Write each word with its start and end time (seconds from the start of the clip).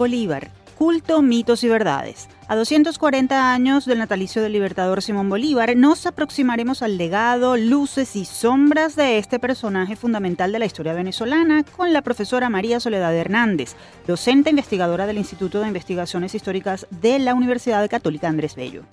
Bolívar. 0.00 0.50
Culto, 0.78 1.20
mitos 1.20 1.62
y 1.62 1.68
verdades. 1.68 2.30
A 2.48 2.56
240 2.56 3.52
años 3.52 3.84
del 3.84 3.98
natalicio 3.98 4.40
del 4.40 4.54
libertador 4.54 5.02
Simón 5.02 5.28
Bolívar, 5.28 5.76
nos 5.76 6.06
aproximaremos 6.06 6.80
al 6.80 6.96
legado, 6.96 7.58
luces 7.58 8.16
y 8.16 8.24
sombras 8.24 8.96
de 8.96 9.18
este 9.18 9.38
personaje 9.38 9.96
fundamental 9.96 10.52
de 10.52 10.58
la 10.58 10.64
historia 10.64 10.94
venezolana 10.94 11.64
con 11.76 11.92
la 11.92 12.00
profesora 12.00 12.48
María 12.48 12.80
Soledad 12.80 13.14
Hernández, 13.14 13.76
docente 14.06 14.48
investigadora 14.48 15.06
del 15.06 15.18
Instituto 15.18 15.60
de 15.60 15.68
Investigaciones 15.68 16.34
Históricas 16.34 16.86
de 16.90 17.18
la 17.18 17.34
Universidad 17.34 17.86
Católica 17.90 18.28
Andrés 18.28 18.56
Bello. 18.56 18.84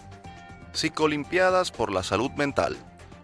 Psicolimpiadas 0.74 1.72
por 1.72 1.94
la 1.94 2.04
salud 2.04 2.32
mental. 2.32 2.76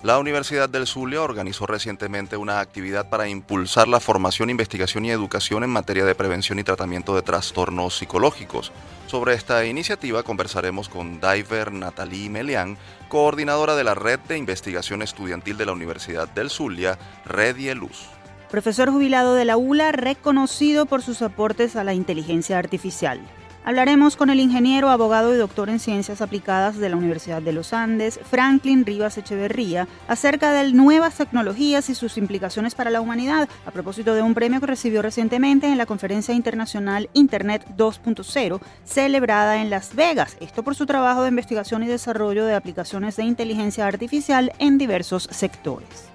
La 0.03 0.19
Universidad 0.19 0.67
del 0.67 0.85
Zulia 0.85 1.21
organizó 1.21 1.65
recientemente 1.65 2.35
una 2.35 2.59
actividad 2.59 3.07
para 3.07 3.29
impulsar 3.29 3.87
la 3.87 4.01
formación, 4.01 4.49
investigación 4.49 5.05
y 5.05 5.11
educación 5.11 5.63
en 5.63 5.69
materia 5.69 6.03
de 6.03 6.13
prevención 6.13 6.59
y 6.59 6.65
tratamiento 6.65 7.15
de 7.15 7.21
trastornos 7.21 7.99
psicológicos. 7.99 8.73
Sobre 9.07 9.33
esta 9.33 9.65
iniciativa 9.65 10.23
conversaremos 10.23 10.89
con 10.89 11.21
Diver 11.21 11.71
Natalie 11.71 12.29
Melián, 12.29 12.77
coordinadora 13.07 13.77
de 13.77 13.85
la 13.85 13.93
Red 13.93 14.19
de 14.27 14.37
Investigación 14.37 15.03
Estudiantil 15.03 15.55
de 15.55 15.67
la 15.67 15.71
Universidad 15.71 16.27
del 16.27 16.49
Zulia, 16.49 16.99
Red 17.23 17.55
y 17.55 17.73
Luz. 17.73 18.09
Profesor 18.51 18.91
jubilado 18.91 19.35
de 19.35 19.45
la 19.45 19.55
ULA, 19.55 19.93
reconocido 19.93 20.85
por 20.85 21.01
sus 21.01 21.21
aportes 21.21 21.77
a 21.77 21.85
la 21.85 21.93
inteligencia 21.93 22.59
artificial. 22.59 23.21
Hablaremos 23.65 24.17
con 24.17 24.29
el 24.29 24.41
ingeniero, 24.41 24.89
abogado 24.89 25.33
y 25.33 25.37
doctor 25.37 25.69
en 25.69 25.79
ciencias 25.79 26.19
aplicadas 26.19 26.77
de 26.77 26.89
la 26.89 26.97
Universidad 26.97 27.41
de 27.41 27.53
los 27.53 27.71
Andes, 27.71 28.19
Franklin 28.29 28.85
Rivas 28.85 29.17
Echeverría, 29.17 29.87
acerca 30.09 30.51
de 30.51 30.73
nuevas 30.73 31.15
tecnologías 31.15 31.89
y 31.89 31.95
sus 31.95 32.17
implicaciones 32.17 32.75
para 32.75 32.91
la 32.91 32.99
humanidad, 32.99 33.47
a 33.65 33.71
propósito 33.71 34.15
de 34.15 34.21
un 34.21 34.33
premio 34.33 34.59
que 34.59 34.67
recibió 34.67 35.01
recientemente 35.01 35.67
en 35.67 35.77
la 35.77 35.85
Conferencia 35.85 36.33
Internacional 36.33 37.09
Internet 37.13 37.65
2.0, 37.77 38.59
celebrada 38.83 39.61
en 39.61 39.69
Las 39.69 39.95
Vegas. 39.95 40.35
Esto 40.41 40.63
por 40.63 40.75
su 40.75 40.85
trabajo 40.85 41.21
de 41.21 41.29
investigación 41.29 41.83
y 41.83 41.87
desarrollo 41.87 42.43
de 42.43 42.55
aplicaciones 42.55 43.15
de 43.15 43.23
inteligencia 43.23 43.87
artificial 43.87 44.51
en 44.59 44.77
diversos 44.77 45.29
sectores. 45.31 46.09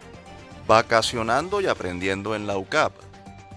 Vacacionando 0.67 1.63
y 1.63 1.67
aprendiendo 1.67 2.37
en 2.37 2.47
la 2.47 2.59
UCAP 2.59 3.08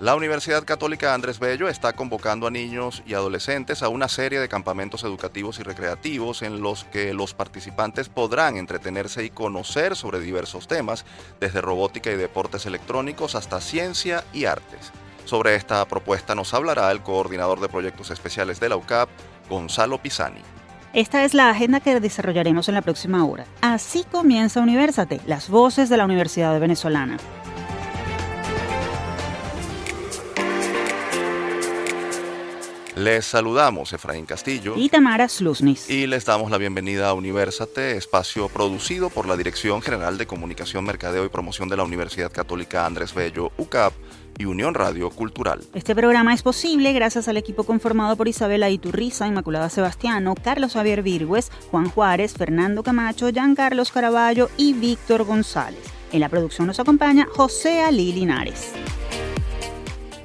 la 0.01 0.15
Universidad 0.15 0.65
Católica 0.65 1.13
Andrés 1.13 1.37
Bello 1.37 1.69
está 1.69 1.93
convocando 1.93 2.47
a 2.47 2.51
niños 2.51 3.03
y 3.05 3.13
adolescentes 3.13 3.83
a 3.83 3.89
una 3.89 4.07
serie 4.07 4.39
de 4.39 4.49
campamentos 4.49 5.03
educativos 5.03 5.59
y 5.59 5.63
recreativos 5.63 6.41
en 6.41 6.59
los 6.59 6.85
que 6.85 7.13
los 7.13 7.35
participantes 7.35 8.09
podrán 8.09 8.57
entretenerse 8.57 9.23
y 9.23 9.29
conocer 9.29 9.95
sobre 9.95 10.19
diversos 10.19 10.67
temas, 10.67 11.05
desde 11.39 11.61
robótica 11.61 12.09
y 12.09 12.15
deportes 12.15 12.65
electrónicos 12.65 13.35
hasta 13.35 13.61
ciencia 13.61 14.23
y 14.33 14.45
artes. 14.45 14.91
Sobre 15.25 15.53
esta 15.53 15.85
propuesta 15.85 16.33
nos 16.33 16.55
hablará 16.55 16.89
el 16.89 17.03
coordinador 17.03 17.59
de 17.59 17.69
proyectos 17.69 18.09
especiales 18.09 18.59
de 18.59 18.69
la 18.69 18.77
UCAP, 18.77 19.07
Gonzalo 19.51 20.01
Pisani. 20.01 20.41
Esta 20.93 21.23
es 21.23 21.35
la 21.35 21.51
agenda 21.51 21.79
que 21.79 21.99
desarrollaremos 21.99 22.67
en 22.67 22.73
la 22.73 22.81
próxima 22.81 23.23
hora. 23.23 23.45
Así 23.61 24.03
comienza 24.11 24.61
Universate, 24.61 25.21
las 25.27 25.47
voces 25.47 25.89
de 25.89 25.97
la 25.97 26.05
Universidad 26.05 26.59
Venezolana. 26.59 27.17
Les 33.03 33.25
saludamos 33.25 33.93
Efraín 33.93 34.27
Castillo 34.27 34.75
y 34.77 34.87
Tamara 34.87 35.27
Slusnis. 35.27 35.89
Y 35.89 36.05
les 36.05 36.23
damos 36.23 36.51
la 36.51 36.59
bienvenida 36.59 37.09
a 37.09 37.15
Universate, 37.15 37.97
espacio 37.97 38.47
producido 38.47 39.09
por 39.09 39.27
la 39.27 39.35
Dirección 39.35 39.81
General 39.81 40.19
de 40.19 40.27
Comunicación, 40.27 40.85
Mercadeo 40.85 41.25
y 41.25 41.29
Promoción 41.29 41.67
de 41.67 41.77
la 41.77 41.83
Universidad 41.83 42.31
Católica 42.31 42.85
Andrés 42.85 43.15
Bello, 43.15 43.53
UCAP 43.57 43.91
y 44.37 44.45
Unión 44.45 44.75
Radio 44.75 45.09
Cultural. 45.09 45.61
Este 45.73 45.95
programa 45.95 46.35
es 46.35 46.43
posible 46.43 46.93
gracias 46.93 47.27
al 47.27 47.37
equipo 47.37 47.63
conformado 47.63 48.15
por 48.15 48.27
Isabela 48.27 48.69
Iturriza, 48.69 49.25
Inmaculada 49.25 49.71
Sebastiano, 49.71 50.35
Carlos 50.35 50.73
Javier 50.73 51.01
Virgües, 51.01 51.51
Juan 51.71 51.89
Juárez, 51.89 52.33
Fernando 52.33 52.83
Camacho, 52.83 53.31
Carlos 53.55 53.91
Caraballo 53.91 54.51
y 54.57 54.73
Víctor 54.73 55.23
González. 55.23 55.81
En 56.11 56.19
la 56.19 56.29
producción 56.29 56.67
nos 56.67 56.79
acompaña 56.79 57.27
José 57.31 57.81
Ali 57.81 58.13
Linares. 58.13 58.73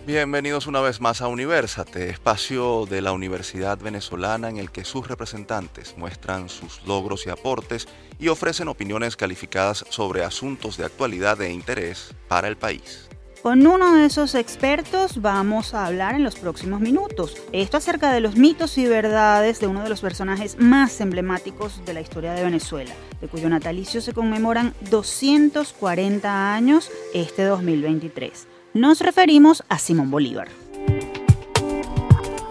Bienvenidos 0.06 0.68
una 0.68 0.80
vez 0.80 1.00
más 1.00 1.20
a 1.20 1.26
Universate, 1.26 2.10
espacio 2.10 2.86
de 2.86 3.02
la 3.02 3.10
Universidad 3.10 3.76
Venezolana 3.76 4.48
en 4.48 4.58
el 4.58 4.70
que 4.70 4.84
sus 4.84 5.08
representantes 5.08 5.96
muestran 5.98 6.48
sus 6.48 6.80
logros 6.86 7.26
y 7.26 7.30
aportes 7.30 7.88
y 8.20 8.28
ofrecen 8.28 8.68
opiniones 8.68 9.16
calificadas 9.16 9.84
sobre 9.88 10.22
asuntos 10.22 10.76
de 10.76 10.84
actualidad 10.84 11.42
e 11.42 11.50
interés 11.50 12.14
para 12.28 12.46
el 12.46 12.56
país. 12.56 13.08
Con 13.42 13.66
uno 13.66 13.96
de 13.96 14.06
esos 14.06 14.36
expertos 14.36 15.20
vamos 15.20 15.74
a 15.74 15.86
hablar 15.86 16.14
en 16.14 16.22
los 16.22 16.36
próximos 16.36 16.80
minutos. 16.80 17.36
Esto 17.50 17.76
acerca 17.76 18.12
de 18.12 18.20
los 18.20 18.36
mitos 18.36 18.78
y 18.78 18.86
verdades 18.86 19.58
de 19.58 19.66
uno 19.66 19.82
de 19.82 19.88
los 19.88 20.02
personajes 20.02 20.56
más 20.60 21.00
emblemáticos 21.00 21.84
de 21.84 21.94
la 21.94 22.00
historia 22.00 22.32
de 22.32 22.44
Venezuela, 22.44 22.94
de 23.20 23.26
cuyo 23.26 23.48
natalicio 23.48 24.00
se 24.00 24.12
conmemoran 24.12 24.72
240 24.88 26.54
años 26.54 26.92
este 27.12 27.42
2023. 27.42 28.46
Nos 28.76 29.00
referimos 29.00 29.64
a 29.70 29.78
Simón 29.78 30.10
Bolívar. 30.10 30.48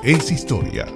Es 0.02 0.32
historia. 0.32 0.88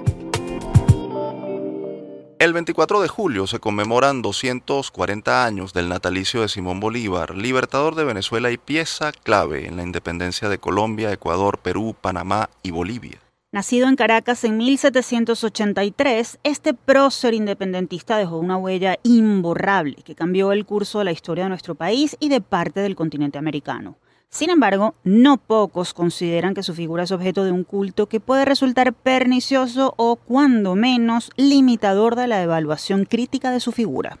El 2.40 2.52
24 2.52 3.00
de 3.00 3.06
julio 3.06 3.46
se 3.46 3.60
conmemoran 3.60 4.22
240 4.22 5.44
años 5.44 5.72
del 5.72 5.88
natalicio 5.88 6.40
de 6.40 6.48
Simón 6.48 6.80
Bolívar, 6.80 7.36
libertador 7.36 7.94
de 7.94 8.02
Venezuela 8.02 8.50
y 8.50 8.58
pieza 8.58 9.12
clave 9.12 9.68
en 9.68 9.76
la 9.76 9.84
independencia 9.84 10.48
de 10.48 10.58
Colombia, 10.58 11.12
Ecuador, 11.12 11.58
Perú, 11.58 11.94
Panamá 12.00 12.50
y 12.64 12.72
Bolivia. 12.72 13.20
Nacido 13.52 13.88
en 13.88 13.94
Caracas 13.94 14.42
en 14.42 14.56
1783, 14.56 16.40
este 16.42 16.74
prócer 16.74 17.34
independentista 17.34 18.16
dejó 18.16 18.38
una 18.38 18.56
huella 18.56 18.98
imborrable 19.04 19.94
que 20.04 20.16
cambió 20.16 20.50
el 20.50 20.66
curso 20.66 20.98
de 20.98 21.04
la 21.04 21.12
historia 21.12 21.44
de 21.44 21.50
nuestro 21.50 21.76
país 21.76 22.16
y 22.18 22.30
de 22.30 22.40
parte 22.40 22.80
del 22.80 22.96
continente 22.96 23.38
americano. 23.38 23.96
Sin 24.30 24.48
embargo, 24.48 24.94
no 25.02 25.38
pocos 25.38 25.92
consideran 25.92 26.54
que 26.54 26.62
su 26.62 26.72
figura 26.72 27.02
es 27.02 27.10
objeto 27.10 27.42
de 27.42 27.50
un 27.50 27.64
culto 27.64 28.06
que 28.06 28.20
puede 28.20 28.44
resultar 28.44 28.92
pernicioso 28.92 29.94
o, 29.96 30.14
cuando 30.14 30.76
menos, 30.76 31.32
limitador 31.36 32.14
de 32.14 32.28
la 32.28 32.40
evaluación 32.40 33.06
crítica 33.06 33.50
de 33.50 33.58
su 33.58 33.72
figura. 33.72 34.18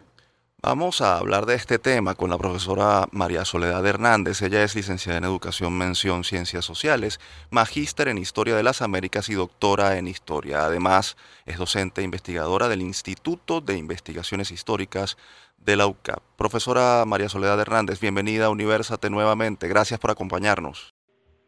Vamos 0.62 1.00
a 1.00 1.16
hablar 1.16 1.46
de 1.46 1.54
este 1.54 1.78
tema 1.78 2.14
con 2.16 2.28
la 2.28 2.36
profesora 2.36 3.08
María 3.12 3.46
Soledad 3.46 3.86
Hernández. 3.86 4.42
Ella 4.42 4.62
es 4.62 4.74
licenciada 4.74 5.16
en 5.16 5.24
Educación 5.24 5.78
Mención 5.78 6.22
Ciencias 6.22 6.66
Sociales, 6.66 7.18
magíster 7.48 8.08
en 8.08 8.18
Historia 8.18 8.56
de 8.56 8.62
las 8.62 8.82
Américas 8.82 9.30
y 9.30 9.34
doctora 9.34 9.96
en 9.96 10.06
Historia. 10.06 10.66
Además, 10.66 11.16
es 11.46 11.56
docente 11.56 12.02
e 12.02 12.04
investigadora 12.04 12.68
del 12.68 12.82
Instituto 12.82 13.62
de 13.62 13.78
Investigaciones 13.78 14.50
Históricas 14.50 15.16
de 15.60 15.76
la 15.76 15.86
UCAP. 15.86 16.22
Profesora 16.36 17.04
María 17.06 17.28
Soledad 17.28 17.60
Hernández, 17.60 18.00
bienvenida 18.00 18.46
a 18.46 18.50
Universate 18.50 19.10
nuevamente. 19.10 19.68
Gracias 19.68 20.00
por 20.00 20.10
acompañarnos. 20.10 20.94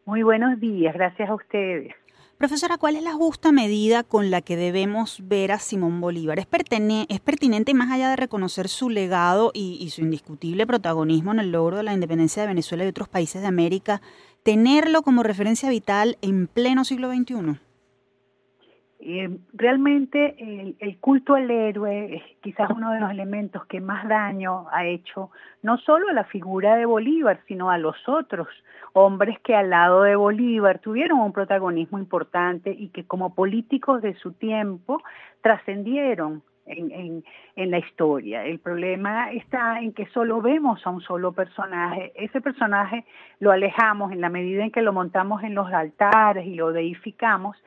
Muy 0.05 0.23
buenos 0.23 0.59
días, 0.59 0.93
gracias 0.93 1.29
a 1.29 1.35
ustedes. 1.35 1.93
Profesora, 2.37 2.77
¿cuál 2.77 2.95
es 2.95 3.03
la 3.03 3.13
justa 3.13 3.51
medida 3.51 4.03
con 4.03 4.29
la 4.29 4.41
que 4.41 4.57
debemos 4.57 5.19
ver 5.27 5.51
a 5.51 5.59
Simón 5.59 6.01
Bolívar? 6.01 6.39
¿Es, 6.39 6.45
pertinente, 6.45 7.73
más 7.73 7.91
allá 7.91 8.09
de 8.09 8.15
reconocer 8.17 8.67
su 8.67 8.89
legado 8.89 9.51
y, 9.53 9.77
y, 9.79 9.91
su 9.91 10.01
indiscutible 10.01 10.67
protagonismo 10.67 11.31
en 11.31 11.39
el 11.39 11.51
logro 11.51 11.77
de 11.77 11.83
la 11.83 11.93
independencia 11.93 12.41
de 12.41 12.49
Venezuela 12.49 12.83
y 12.83 12.87
otros 12.87 13.07
países 13.07 13.41
de 13.41 13.47
América, 13.47 14.01
tenerlo 14.43 15.03
como 15.03 15.23
referencia 15.23 15.69
vital 15.69 16.17
en 16.21 16.47
pleno 16.47 16.83
siglo 16.83 17.09
XXI? 17.13 17.61
Eh, 19.05 19.29
realmente 19.51 20.33
el, 20.79 20.97
culto 20.99 21.35
al 21.35 21.51
héroe 21.51 22.15
es 22.15 22.23
quizás 22.41 22.69
uno 22.69 22.91
de 22.93 23.01
los 23.01 23.11
elementos 23.11 23.65
que 23.65 23.81
más 23.81 24.07
daño 24.07 24.67
ha 24.71 24.85
hecho 24.85 25.29
no 25.61 25.77
solo 25.77 26.07
a 26.07 26.13
la 26.13 26.23
figura 26.23 26.77
de 26.77 26.85
Bolívar, 26.85 27.41
sino 27.45 27.69
a 27.69 27.77
los 27.77 27.97
otros 28.07 28.47
hombres 28.93 29.37
que 29.41 29.55
al 29.55 29.71
lado 29.71 30.03
de 30.03 30.15
Bolívar 30.15 30.79
tuvieron 30.79 31.19
un 31.19 31.33
protagonismo 31.33 31.99
importante 31.99 32.71
y 32.71 32.89
que 32.89 33.03
como 33.05 33.35
políticos 33.35 34.01
de 34.01 34.13
su 34.13 34.31
tiempo 34.31 35.03
trascendieron 35.41 36.41
en, 36.65 37.25
en, 37.57 37.71
la 37.71 37.79
historia. 37.79 38.45
El 38.45 38.59
problema 38.59 39.33
está 39.33 39.81
en 39.81 39.91
que 39.91 40.05
solo 40.13 40.41
vemos 40.41 40.79
a 40.87 40.91
un 40.91 41.01
solo 41.01 41.33
personaje. 41.33 42.13
Ese 42.15 42.39
personaje 42.39 43.03
lo 43.41 43.51
alejamos 43.51 44.13
en 44.13 44.21
la 44.21 44.29
medida 44.29 44.63
en 44.63 44.71
que 44.71 44.81
lo 44.81 44.93
montamos 44.93 45.43
en 45.43 45.55
los 45.55 45.69
altares 45.73 46.47
y 46.47 46.55
lo 46.55 46.71
deificamos 46.71 47.57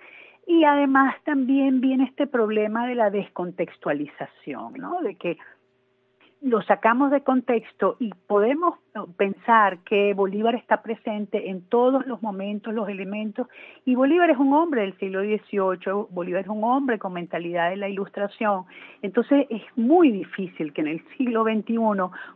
y 0.47 0.65
además 0.65 1.17
también 1.25 1.81
viene 1.81 2.05
este 2.05 2.27
problema 2.27 2.87
de 2.87 2.95
la 2.95 3.11
descontextualización, 3.11 4.75
¿no? 4.75 5.03
De 5.03 5.17
que 5.17 5.39
lo 6.43 6.63
sacamos 6.63 7.11
de 7.11 7.23
contexto 7.23 7.97
y 7.99 8.13
podemos 8.27 8.79
pensar 9.17 9.79
que 9.79 10.13
Bolívar 10.15 10.55
está 10.55 10.83
presente 10.83 11.51
en 11.51 11.63
todos 11.63 12.07
los 12.07 12.23
momentos, 12.23 12.75
los 12.75 12.89
elementos, 12.89 13.49
y 13.85 13.95
Bolívar 13.95 14.31
es 14.31 14.39
un 14.39 14.53
hombre 14.53 14.83
del 14.83 14.97
siglo 14.99 15.23
XVIII, 15.23 16.07
Bolívar 16.11 16.43
es 16.43 16.49
un 16.49 16.63
hombre 16.63 16.99
con 16.99 17.15
mentalidad 17.15 17.71
de 17.71 17.77
la 17.77 17.89
ilustración, 17.89 18.65
entonces 19.03 19.47
es 19.51 19.63
muy 19.77 20.13
difícil 20.13 20.73
que 20.73 20.83
en 20.83 20.89
el 20.89 21.05
siglo 21.17 21.43
XXI 21.43 21.79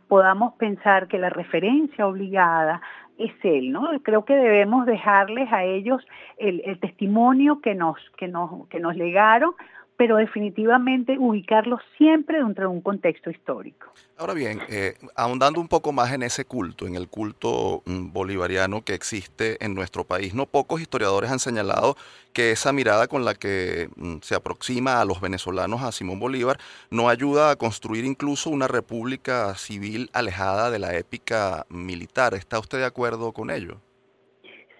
podamos 0.07 0.55
pensar 0.55 1.07
que 1.07 1.19
la 1.19 1.29
referencia 1.29 2.07
obligada 2.07 2.81
es 3.25 3.33
él, 3.43 3.71
¿no? 3.71 3.89
Creo 4.03 4.25
que 4.25 4.35
debemos 4.35 4.85
dejarles 4.85 5.51
a 5.51 5.63
ellos 5.63 6.05
el, 6.37 6.61
el 6.65 6.79
testimonio 6.79 7.61
que 7.61 7.75
nos, 7.75 7.97
que 8.17 8.27
nos, 8.27 8.67
que 8.69 8.79
nos 8.79 8.95
legaron 8.95 9.53
pero 10.01 10.17
definitivamente 10.17 11.15
ubicarlo 11.19 11.77
siempre 11.95 12.39
dentro 12.39 12.63
de 12.63 12.75
un 12.75 12.81
contexto 12.81 13.29
histórico. 13.29 13.93
Ahora 14.17 14.33
bien, 14.33 14.59
eh, 14.67 14.95
ahondando 15.15 15.61
un 15.61 15.67
poco 15.67 15.91
más 15.91 16.11
en 16.11 16.23
ese 16.23 16.43
culto, 16.43 16.87
en 16.87 16.95
el 16.95 17.07
culto 17.07 17.83
mm, 17.85 18.11
bolivariano 18.11 18.83
que 18.83 18.95
existe 18.95 19.63
en 19.63 19.75
nuestro 19.75 20.03
país, 20.03 20.33
no 20.33 20.47
pocos 20.47 20.81
historiadores 20.81 21.29
han 21.29 21.37
señalado 21.37 21.97
que 22.33 22.49
esa 22.49 22.73
mirada 22.73 23.07
con 23.07 23.25
la 23.25 23.35
que 23.35 23.89
mm, 23.95 24.15
se 24.23 24.33
aproxima 24.33 25.01
a 25.01 25.05
los 25.05 25.21
venezolanos 25.21 25.83
a 25.83 25.91
Simón 25.91 26.19
Bolívar 26.19 26.57
no 26.89 27.07
ayuda 27.07 27.51
a 27.51 27.55
construir 27.55 28.03
incluso 28.03 28.49
una 28.49 28.67
república 28.67 29.53
civil 29.53 30.09
alejada 30.13 30.71
de 30.71 30.79
la 30.79 30.95
épica 30.97 31.67
militar. 31.69 32.33
¿Está 32.33 32.57
usted 32.57 32.79
de 32.79 32.85
acuerdo 32.85 33.33
con 33.33 33.51
ello? 33.51 33.77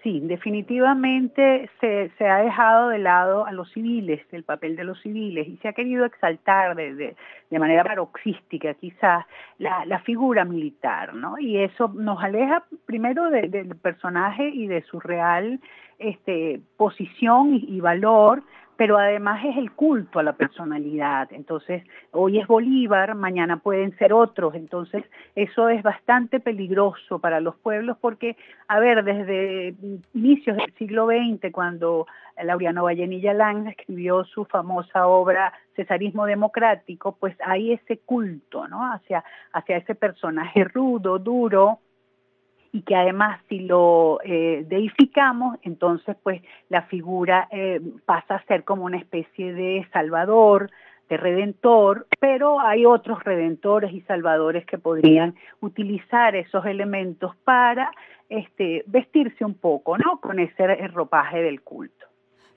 Sí, 0.03 0.19
definitivamente 0.19 1.69
se, 1.79 2.09
se, 2.17 2.27
ha 2.27 2.37
dejado 2.37 2.89
de 2.89 2.97
lado 2.97 3.45
a 3.45 3.51
los 3.51 3.71
civiles, 3.71 4.19
el 4.31 4.43
papel 4.43 4.75
de 4.75 4.83
los 4.83 4.99
civiles, 5.01 5.47
y 5.47 5.57
se 5.57 5.67
ha 5.67 5.73
querido 5.73 6.05
exaltar 6.05 6.75
de, 6.75 7.15
de, 7.51 7.59
manera 7.59 7.83
paroxística 7.83 8.73
quizás 8.73 9.25
la, 9.59 9.85
la, 9.85 9.99
figura 9.99 10.43
militar, 10.43 11.13
¿no? 11.13 11.37
Y 11.37 11.59
eso 11.59 11.87
nos 11.89 12.23
aleja 12.23 12.63
primero 12.87 13.29
del 13.29 13.75
personaje 13.75 14.49
y 14.49 14.65
de 14.65 14.81
su 14.81 14.99
real 14.99 15.59
este, 15.99 16.61
posición 16.77 17.53
y 17.53 17.79
valor, 17.79 18.41
pero 18.81 18.97
además 18.97 19.45
es 19.45 19.57
el 19.57 19.73
culto 19.73 20.17
a 20.17 20.23
la 20.23 20.33
personalidad. 20.33 21.31
Entonces, 21.33 21.83
hoy 22.09 22.39
es 22.39 22.47
Bolívar, 22.47 23.13
mañana 23.13 23.57
pueden 23.57 23.95
ser 23.99 24.11
otros. 24.11 24.55
Entonces, 24.55 25.03
eso 25.35 25.69
es 25.69 25.83
bastante 25.83 26.39
peligroso 26.39 27.19
para 27.19 27.39
los 27.41 27.55
pueblos 27.57 27.95
porque, 28.01 28.37
a 28.67 28.79
ver, 28.79 29.03
desde 29.03 29.75
inicios 30.15 30.57
del 30.57 30.73
siglo 30.79 31.05
XX, 31.05 31.51
cuando 31.51 32.07
Laureano 32.43 32.85
Vallenilla 32.85 33.35
Lang 33.35 33.67
escribió 33.67 34.23
su 34.23 34.45
famosa 34.45 35.05
obra 35.05 35.53
Cesarismo 35.75 36.25
Democrático, 36.25 37.15
pues 37.19 37.35
hay 37.45 37.73
ese 37.73 37.99
culto, 37.99 38.67
¿no? 38.67 38.91
Hacia, 38.91 39.23
hacia 39.53 39.77
ese 39.77 39.93
personaje 39.93 40.63
rudo, 40.63 41.19
duro, 41.19 41.81
y 42.71 42.83
que 42.83 42.95
además 42.95 43.39
si 43.49 43.59
lo 43.59 44.19
eh, 44.23 44.65
deificamos, 44.67 45.57
entonces 45.63 46.15
pues 46.23 46.41
la 46.69 46.83
figura 46.83 47.47
eh, 47.51 47.81
pasa 48.05 48.35
a 48.35 48.45
ser 48.45 48.63
como 48.63 48.85
una 48.85 48.97
especie 48.97 49.53
de 49.53 49.87
salvador, 49.91 50.69
de 51.09 51.17
redentor, 51.17 52.07
pero 52.21 52.61
hay 52.61 52.85
otros 52.85 53.21
redentores 53.23 53.91
y 53.91 54.01
salvadores 54.01 54.65
que 54.65 54.77
podrían 54.77 55.35
utilizar 55.59 56.37
esos 56.37 56.65
elementos 56.65 57.35
para 57.43 57.91
este, 58.29 58.83
vestirse 58.87 59.43
un 59.43 59.55
poco, 59.55 59.97
¿no? 59.97 60.21
Con 60.21 60.39
ese 60.39 60.87
ropaje 60.87 61.41
del 61.41 61.61
culto. 61.61 62.10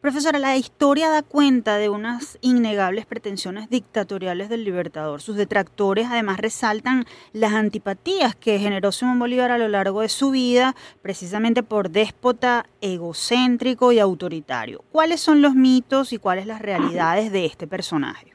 Profesora, 0.05 0.39
la 0.39 0.55
historia 0.59 1.09
da 1.09 1.23
cuenta 1.23 1.79
de 1.79 1.89
unas 1.89 2.39
innegables 2.43 3.07
pretensiones 3.07 3.71
dictatoriales 3.71 4.51
del 4.51 4.63
libertador. 4.63 5.23
Sus 5.23 5.35
detractores 5.35 6.09
además 6.11 6.41
resaltan 6.41 7.05
las 7.33 7.55
antipatías 7.55 8.37
que 8.37 8.59
generó 8.59 8.93
Simón 8.93 9.19
Bolívar 9.19 9.51
a 9.51 9.57
lo 9.57 9.67
largo 9.67 10.03
de 10.03 10.11
su 10.11 10.33
vida, 10.33 10.75
precisamente 11.01 11.63
por 11.63 11.89
déspota, 11.89 12.67
egocéntrico 12.83 13.93
y 13.93 13.99
autoritario. 13.99 14.83
¿Cuáles 14.93 15.21
son 15.21 15.41
los 15.41 15.55
mitos 15.55 16.13
y 16.13 16.19
cuáles 16.19 16.45
las 16.45 16.61
realidades 16.61 17.33
de 17.33 17.47
este 17.47 17.67
personaje? 17.67 18.35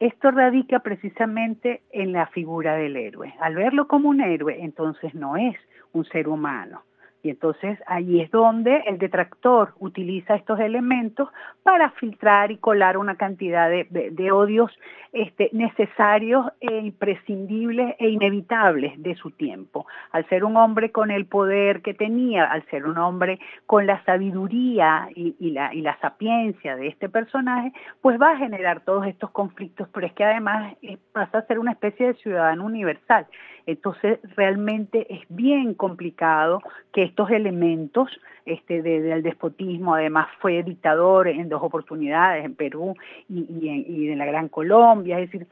Esto 0.00 0.30
radica 0.30 0.78
precisamente 0.78 1.82
en 1.90 2.12
la 2.12 2.28
figura 2.28 2.74
del 2.76 2.96
héroe. 2.96 3.34
Al 3.38 3.54
verlo 3.54 3.86
como 3.86 4.08
un 4.08 4.22
héroe, 4.22 4.64
entonces 4.64 5.14
no 5.14 5.36
es 5.36 5.56
un 5.92 6.06
ser 6.06 6.26
humano 6.26 6.84
y 7.24 7.30
entonces 7.30 7.78
ahí 7.86 8.20
es 8.20 8.30
donde 8.30 8.82
el 8.86 8.98
detractor 8.98 9.72
utiliza 9.80 10.34
estos 10.34 10.60
elementos 10.60 11.30
para 11.62 11.90
filtrar 11.92 12.52
y 12.52 12.58
colar 12.58 12.98
una 12.98 13.16
cantidad 13.16 13.70
de, 13.70 14.30
odios 14.30 14.70
este, 15.14 15.48
necesarios 15.52 16.44
e 16.60 16.80
imprescindibles 16.80 17.94
e 17.98 18.10
inevitables 18.10 19.02
de 19.02 19.14
su 19.14 19.30
tiempo. 19.30 19.86
Al 20.12 20.28
ser 20.28 20.44
un 20.44 20.58
hombre 20.58 20.92
con 20.92 21.10
el 21.10 21.24
poder 21.24 21.80
que 21.80 21.94
tenía, 21.94 22.44
al 22.44 22.62
ser 22.66 22.84
un 22.84 22.98
hombre 22.98 23.40
con 23.64 23.86
la 23.86 24.04
sabiduría 24.04 25.08
y, 25.14 25.50
la, 25.50 25.72
y 25.72 25.80
la 25.80 25.98
sapiencia 26.00 26.76
de 26.76 26.88
este 26.88 27.08
personaje, 27.08 27.72
pues 28.02 28.20
va 28.20 28.32
a 28.32 28.36
generar 28.36 28.80
todos 28.80 29.06
estos 29.06 29.30
conflictos, 29.30 29.88
pero 29.94 30.06
es 30.06 30.12
que 30.12 30.24
además 30.24 30.74
eh, 30.82 30.98
pasa 31.12 31.38
a 31.38 31.46
ser 31.46 31.58
una 31.58 31.72
especie 31.72 32.08
de 32.08 32.14
ciudadano 32.14 32.66
universal. 32.66 33.26
Entonces 33.66 34.18
realmente 34.36 35.06
es 35.12 35.22
bien 35.28 35.74
complicado 35.74 36.60
que 36.92 37.02
estos 37.02 37.30
elementos 37.30 38.10
este, 38.44 38.82
del 38.82 39.22
despotismo, 39.22 39.94
además 39.94 40.28
fue 40.40 40.62
dictador 40.62 41.28
en 41.28 41.48
dos 41.48 41.62
oportunidades, 41.62 42.44
en 42.44 42.54
Perú 42.54 42.94
y, 43.28 43.46
y 43.88 44.10
en 44.10 44.18
la 44.18 44.26
Gran 44.26 44.48
Colombia, 44.48 45.18
es 45.18 45.30
decir, 45.30 45.46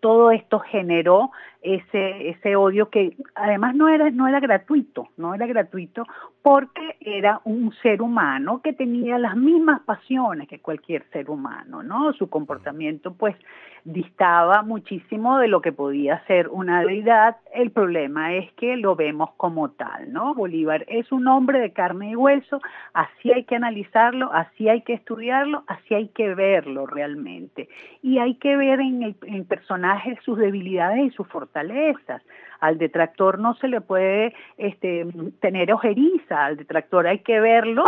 todo 0.00 0.30
esto 0.30 0.60
generó 0.60 1.30
ese, 1.60 2.30
ese 2.30 2.54
odio 2.54 2.88
que 2.88 3.16
además 3.34 3.74
no 3.74 3.88
era, 3.88 4.10
no 4.10 4.28
era 4.28 4.38
gratuito, 4.38 5.08
no 5.16 5.34
era 5.34 5.46
gratuito 5.46 6.04
porque 6.40 6.96
era 7.00 7.40
un 7.44 7.72
ser 7.82 8.00
humano 8.00 8.62
que 8.62 8.72
tenía 8.72 9.18
las 9.18 9.36
mismas 9.36 9.80
pasiones 9.80 10.48
que 10.48 10.60
cualquier 10.60 11.04
ser 11.10 11.28
humano, 11.28 11.82
¿no? 11.82 12.12
Su 12.12 12.30
comportamiento 12.30 13.12
pues 13.12 13.36
distaba 13.84 14.62
muchísimo 14.62 15.38
de 15.38 15.48
lo 15.48 15.60
que 15.60 15.72
podía 15.72 16.24
ser 16.26 16.48
una 16.48 16.82
deidad. 16.82 17.36
El 17.52 17.70
problema 17.70 18.34
es 18.34 18.52
que 18.52 18.76
lo 18.76 18.94
vemos 18.94 19.30
como 19.36 19.70
tal, 19.70 20.12
¿no? 20.12 20.34
Bolívar 20.34 20.84
es 20.88 21.10
un 21.10 21.26
hombre 21.26 21.58
de 21.58 21.72
carne 21.72 22.10
y 22.10 22.16
hueso, 22.16 22.60
así 22.94 23.32
hay 23.32 23.44
que 23.44 23.56
analizarlo, 23.56 24.32
así 24.32 24.68
hay 24.68 24.82
que 24.82 24.94
estudiarlo, 24.94 25.64
así 25.66 25.94
hay 25.94 26.08
que 26.08 26.34
verlo 26.34 26.86
realmente. 26.86 27.68
Y 28.00 28.18
hay 28.18 28.36
que 28.36 28.56
ver 28.56 28.80
en 28.80 29.02
el, 29.02 29.16
en 29.22 29.34
el 29.34 29.44
sus 30.24 30.38
debilidades 30.38 31.06
y 31.06 31.10
sus 31.10 31.26
fortalezas. 31.28 32.22
Al 32.60 32.78
detractor 32.78 33.38
no 33.38 33.54
se 33.56 33.68
le 33.68 33.80
puede 33.80 34.34
este, 34.56 35.06
tener 35.40 35.72
ojeriza, 35.72 36.46
al 36.46 36.56
detractor 36.56 37.06
hay 37.06 37.20
que 37.20 37.40
verlo 37.40 37.84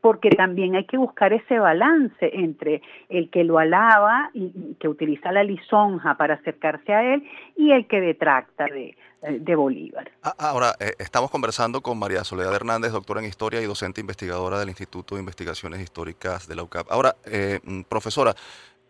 porque 0.00 0.30
también 0.30 0.76
hay 0.76 0.86
que 0.86 0.96
buscar 0.96 1.32
ese 1.32 1.58
balance 1.58 2.30
entre 2.32 2.82
el 3.08 3.30
que 3.30 3.44
lo 3.44 3.58
alaba 3.58 4.30
y 4.32 4.76
que 4.80 4.88
utiliza 4.88 5.30
la 5.30 5.44
lisonja 5.44 6.16
para 6.16 6.34
acercarse 6.34 6.92
a 6.92 7.14
él 7.14 7.22
y 7.56 7.72
el 7.72 7.86
que 7.86 8.00
detracta 8.00 8.64
de, 8.64 8.96
de 9.22 9.54
Bolívar. 9.54 10.10
Ah, 10.22 10.34
ahora, 10.38 10.74
eh, 10.80 10.92
estamos 10.98 11.30
conversando 11.30 11.82
con 11.82 11.98
María 11.98 12.24
Soledad 12.24 12.54
Hernández, 12.54 12.92
doctora 12.92 13.20
en 13.20 13.26
Historia 13.26 13.60
y 13.60 13.66
docente 13.66 14.00
investigadora 14.00 14.58
del 14.58 14.70
Instituto 14.70 15.14
de 15.14 15.20
Investigaciones 15.20 15.80
Históricas 15.80 16.48
de 16.48 16.56
la 16.56 16.62
UCAP. 16.62 16.90
Ahora, 16.90 17.16
eh, 17.26 17.60
mm, 17.62 17.82
profesora, 17.82 18.34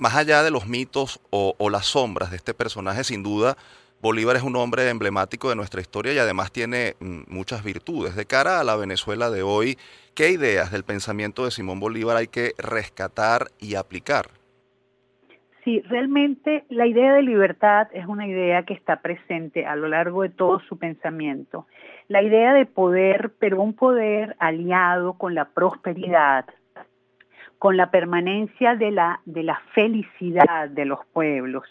más 0.00 0.16
allá 0.16 0.42
de 0.42 0.50
los 0.50 0.66
mitos 0.66 1.20
o, 1.30 1.54
las 1.70 1.86
sombras 1.86 2.30
de 2.30 2.36
este 2.38 2.54
personaje, 2.54 3.04
sin 3.04 3.22
duda, 3.22 3.56
Bolívar 4.00 4.34
es 4.34 4.42
un 4.42 4.56
hombre 4.56 4.88
emblemático 4.88 5.50
de 5.50 5.56
nuestra 5.56 5.82
historia 5.82 6.14
y 6.14 6.18
además 6.18 6.50
tiene 6.50 6.94
mm, 7.00 7.24
muchas 7.28 7.62
virtudes. 7.62 8.16
De 8.16 8.24
cara 8.24 8.58
a 8.58 8.64
la 8.64 8.76
Venezuela 8.76 9.30
de 9.30 9.42
hoy, 9.42 9.76
¿qué 10.14 10.30
ideas 10.30 10.72
del 10.72 10.84
pensamiento 10.84 11.44
de 11.44 11.50
Simón 11.50 11.80
Bolívar 11.80 12.16
hay 12.16 12.28
que 12.28 12.52
rescatar 12.58 13.48
y 13.60 13.74
aplicar? 13.74 14.30
Sí, 15.64 15.82
realmente 15.82 16.64
la 16.70 16.86
idea 16.86 17.12
de 17.12 17.22
libertad 17.22 17.88
es 17.92 18.06
una 18.06 18.26
idea 18.26 18.62
que 18.62 18.72
está 18.72 19.02
presente 19.02 19.66
a 19.66 19.76
lo 19.76 19.88
largo 19.88 20.22
de 20.22 20.30
todo 20.30 20.60
su 20.60 20.78
pensamiento. 20.78 21.66
La 22.08 22.22
idea 22.22 22.54
de 22.54 22.64
poder, 22.64 23.32
pero 23.38 23.60
un 23.60 23.74
poder 23.74 24.34
aliado 24.38 25.12
con 25.18 25.34
la 25.34 25.50
prosperidad, 25.50 26.46
con 27.60 27.76
la 27.76 27.90
permanencia 27.90 28.74
de 28.74 28.90
la, 28.90 29.20
de 29.26 29.42
la 29.42 29.60
felicidad 29.74 30.70
de 30.70 30.86
los 30.86 31.00
pueblos. 31.12 31.64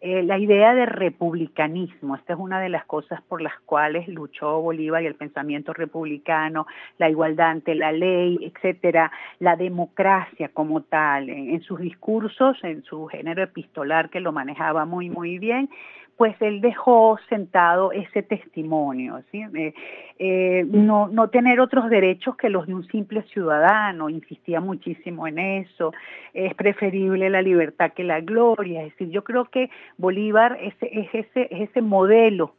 Eh, 0.00 0.22
la 0.22 0.38
idea 0.38 0.74
de 0.74 0.86
republicanismo, 0.86 2.14
esta 2.14 2.34
es 2.34 2.38
una 2.38 2.60
de 2.60 2.68
las 2.68 2.84
cosas 2.84 3.20
por 3.22 3.42
las 3.42 3.58
cuales 3.66 4.06
luchó 4.06 4.60
Bolívar 4.60 5.02
y 5.02 5.06
el 5.06 5.16
pensamiento 5.16 5.72
republicano, 5.72 6.68
la 6.98 7.10
igualdad 7.10 7.48
ante 7.48 7.74
la 7.74 7.90
ley, 7.90 8.38
etcétera, 8.42 9.10
la 9.40 9.56
democracia 9.56 10.50
como 10.50 10.82
tal, 10.82 11.28
en 11.28 11.60
sus 11.62 11.80
discursos, 11.80 12.62
en 12.62 12.84
su 12.84 13.06
género 13.06 13.42
epistolar 13.42 14.10
que 14.10 14.20
lo 14.20 14.30
manejaba 14.30 14.84
muy, 14.84 15.10
muy 15.10 15.40
bien, 15.40 15.68
pues 16.16 16.34
él 16.40 16.60
dejó 16.60 17.18
sentado 17.28 17.92
ese 17.92 18.22
testimonio, 18.22 19.20
¿sí? 19.30 19.42
Eh, 19.54 19.74
eh, 20.18 20.64
no, 20.68 21.08
no 21.08 21.28
tener 21.28 21.60
otros 21.60 21.90
derechos 21.90 22.36
que 22.36 22.50
los 22.50 22.66
de 22.66 22.74
un 22.74 22.86
simple 22.86 23.22
ciudadano, 23.22 24.08
insistía 24.08 24.60
muchísimo 24.60 25.26
en 25.26 25.38
eso, 25.38 25.92
es 26.32 26.54
preferible 26.54 27.30
la 27.30 27.42
libertad 27.42 27.92
que 27.92 28.04
la 28.04 28.20
gloria, 28.20 28.82
es 28.82 28.90
decir, 28.90 29.10
yo 29.10 29.24
creo 29.24 29.46
que 29.46 29.70
Bolívar 29.96 30.58
es, 30.60 30.74
es 30.80 31.08
ese, 31.12 31.48
es 31.50 31.70
ese 31.70 31.82
modelo 31.82 32.54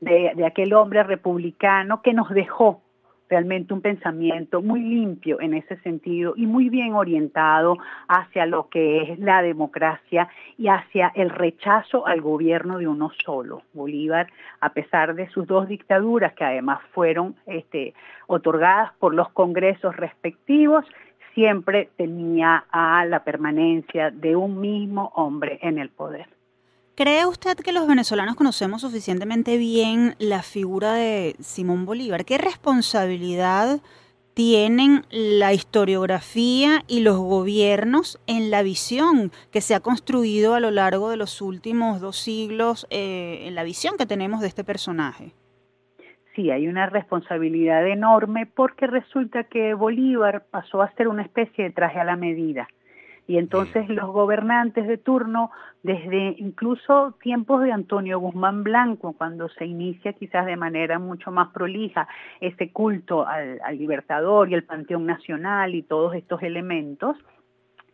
de, 0.00 0.32
de 0.34 0.46
aquel 0.46 0.72
hombre 0.74 1.02
republicano 1.02 2.02
que 2.02 2.12
nos 2.12 2.28
dejó 2.30 2.82
realmente 3.28 3.74
un 3.74 3.80
pensamiento 3.80 4.62
muy 4.62 4.80
limpio 4.80 5.40
en 5.40 5.54
ese 5.54 5.76
sentido 5.78 6.34
y 6.36 6.46
muy 6.46 6.68
bien 6.68 6.94
orientado 6.94 7.76
hacia 8.08 8.46
lo 8.46 8.68
que 8.68 9.02
es 9.02 9.18
la 9.18 9.42
democracia 9.42 10.28
y 10.58 10.68
hacia 10.68 11.12
el 11.14 11.30
rechazo 11.30 12.06
al 12.06 12.20
gobierno 12.20 12.78
de 12.78 12.88
uno 12.88 13.10
solo. 13.24 13.62
Bolívar, 13.72 14.28
a 14.60 14.70
pesar 14.70 15.14
de 15.14 15.28
sus 15.28 15.46
dos 15.46 15.68
dictaduras, 15.68 16.34
que 16.34 16.44
además 16.44 16.80
fueron 16.92 17.34
este, 17.46 17.94
otorgadas 18.26 18.92
por 18.98 19.14
los 19.14 19.28
congresos 19.30 19.96
respectivos, 19.96 20.84
siempre 21.34 21.90
tenía 21.96 22.64
a 22.70 23.04
la 23.04 23.22
permanencia 23.22 24.10
de 24.10 24.36
un 24.36 24.60
mismo 24.60 25.12
hombre 25.14 25.58
en 25.62 25.78
el 25.78 25.90
poder. 25.90 26.35
¿Cree 26.96 27.26
usted 27.26 27.58
que 27.58 27.74
los 27.74 27.86
venezolanos 27.86 28.36
conocemos 28.36 28.80
suficientemente 28.80 29.58
bien 29.58 30.14
la 30.18 30.40
figura 30.40 30.94
de 30.94 31.36
Simón 31.40 31.84
Bolívar? 31.84 32.24
¿Qué 32.24 32.38
responsabilidad 32.38 33.80
tienen 34.32 35.02
la 35.10 35.52
historiografía 35.52 36.84
y 36.88 37.00
los 37.02 37.18
gobiernos 37.18 38.18
en 38.26 38.50
la 38.50 38.62
visión 38.62 39.30
que 39.52 39.60
se 39.60 39.74
ha 39.74 39.80
construido 39.80 40.54
a 40.54 40.60
lo 40.60 40.70
largo 40.70 41.10
de 41.10 41.18
los 41.18 41.42
últimos 41.42 42.00
dos 42.00 42.16
siglos, 42.16 42.86
eh, 42.88 43.42
en 43.42 43.54
la 43.54 43.62
visión 43.62 43.98
que 43.98 44.06
tenemos 44.06 44.40
de 44.40 44.46
este 44.46 44.64
personaje? 44.64 45.34
Sí, 46.34 46.50
hay 46.50 46.66
una 46.66 46.86
responsabilidad 46.86 47.86
enorme 47.86 48.46
porque 48.46 48.86
resulta 48.86 49.44
que 49.44 49.74
Bolívar 49.74 50.46
pasó 50.50 50.80
a 50.80 50.90
ser 50.94 51.08
una 51.08 51.24
especie 51.24 51.64
de 51.64 51.70
traje 51.72 52.00
a 52.00 52.04
la 52.04 52.16
medida 52.16 52.66
y 53.26 53.38
entonces 53.38 53.88
los 53.88 54.06
gobernantes 54.06 54.86
de 54.86 54.98
turno, 54.98 55.50
desde 55.82 56.36
incluso 56.38 57.14
tiempos 57.20 57.62
de 57.62 57.72
Antonio 57.72 58.20
Guzmán 58.20 58.62
Blanco, 58.62 59.14
cuando 59.14 59.48
se 59.48 59.66
inicia 59.66 60.12
quizás 60.12 60.46
de 60.46 60.56
manera 60.56 60.98
mucho 60.98 61.30
más 61.30 61.48
prolija 61.48 62.06
ese 62.40 62.70
culto 62.70 63.26
al, 63.26 63.58
libertador 63.76 64.48
y 64.48 64.54
el 64.54 64.64
Panteón 64.64 65.06
Nacional 65.06 65.74
y 65.74 65.82
todos 65.82 66.14
estos 66.14 66.42
elementos, 66.42 67.16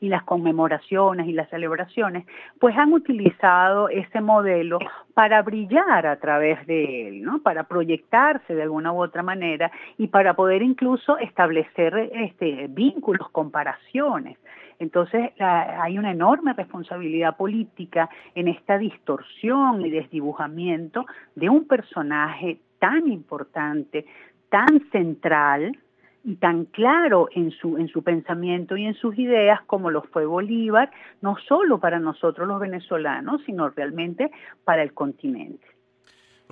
y 0.01 0.09
las 0.09 0.25
conmemoraciones 0.25 1.29
y 1.29 1.33
las 1.33 1.49
celebraciones, 1.49 2.27
pues 2.59 2.77
han 2.77 2.93
utilizado 2.93 3.89
ese 3.89 4.21
modelo 4.21 4.81
para 5.15 5.41
brillar 5.43 6.09
a 6.09 6.17
través 6.17 6.67
de 6.67 7.07
él, 7.07 7.23
¿no? 7.23 7.41
Para 7.41 7.69
proyectarse 7.69 8.53
de 8.53 8.63
alguna 8.63 8.93
u 8.93 9.01
otra 9.01 9.23
manera 9.23 9.71
y 9.99 10.09
para 10.09 10.35
poder 10.35 10.61
incluso 10.61 11.19
establecer 11.19 12.11
este 12.15 12.67
vínculos, 12.69 13.31
comparaciones. 13.31 14.39
Entonces 14.83 15.31
hay 15.39 15.97
una 15.97 16.11
enorme 16.11 16.55
responsabilidad 16.55 17.37
política 17.37 18.11
en 18.35 18.49
esta 18.49 18.79
distorsión 18.79 19.87
y 19.87 19.91
desdibujamiento 19.91 21.07
de 21.37 21.49
un 21.49 21.69
personaje 21.69 22.59
tan 22.81 23.07
importante, 23.07 24.07
tan 24.49 24.81
central 24.91 25.79
y 26.25 26.35
tan 26.35 26.65
claro 26.65 27.29
en 27.33 27.53
su, 27.53 27.79
en 27.79 27.87
su 27.87 28.03
pensamiento 28.03 28.77
y 28.77 28.87
en 28.87 28.95
sus 28.95 29.17
ideas 29.17 29.61
como 29.67 29.89
lo 29.89 30.03
fue 30.03 30.27
Bolívar, 30.27 30.91
no 31.21 31.37
solo 31.47 31.79
para 31.79 32.01
nosotros 32.01 32.49
los 32.49 32.59
venezolanos, 32.59 33.41
sino 33.47 33.69
realmente 33.71 34.33
para 34.65 34.83
el 34.83 34.93
continente. 34.95 35.65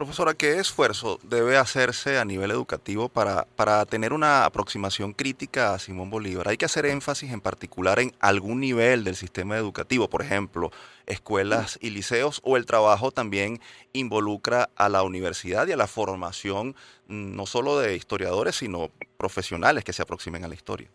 Profesora, 0.00 0.32
¿qué 0.32 0.58
esfuerzo 0.58 1.20
debe 1.22 1.58
hacerse 1.58 2.18
a 2.18 2.24
nivel 2.24 2.50
educativo 2.52 3.10
para, 3.10 3.44
para 3.54 3.84
tener 3.84 4.14
una 4.14 4.46
aproximación 4.46 5.12
crítica 5.12 5.74
a 5.74 5.78
Simón 5.78 6.08
Bolívar? 6.08 6.48
¿Hay 6.48 6.56
que 6.56 6.64
hacer 6.64 6.86
énfasis 6.86 7.30
en 7.30 7.42
particular 7.42 7.98
en 7.98 8.14
algún 8.18 8.60
nivel 8.60 9.04
del 9.04 9.14
sistema 9.14 9.58
educativo, 9.58 10.08
por 10.08 10.22
ejemplo, 10.22 10.70
escuelas 11.04 11.78
y 11.82 11.90
liceos, 11.90 12.40
o 12.44 12.56
el 12.56 12.64
trabajo 12.64 13.10
también 13.10 13.60
involucra 13.92 14.70
a 14.74 14.88
la 14.88 15.02
universidad 15.02 15.68
y 15.68 15.72
a 15.72 15.76
la 15.76 15.86
formación 15.86 16.76
mm, 17.08 17.36
no 17.36 17.44
solo 17.44 17.78
de 17.78 17.94
historiadores, 17.94 18.56
sino 18.56 18.90
profesionales 19.18 19.84
que 19.84 19.92
se 19.92 20.00
aproximen 20.00 20.46
a 20.46 20.48
la 20.48 20.54
historia? 20.54 20.88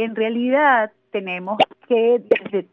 En 0.00 0.14
realidad 0.14 0.92
tenemos 1.10 1.58
que 1.88 2.22
desde, 2.30 2.68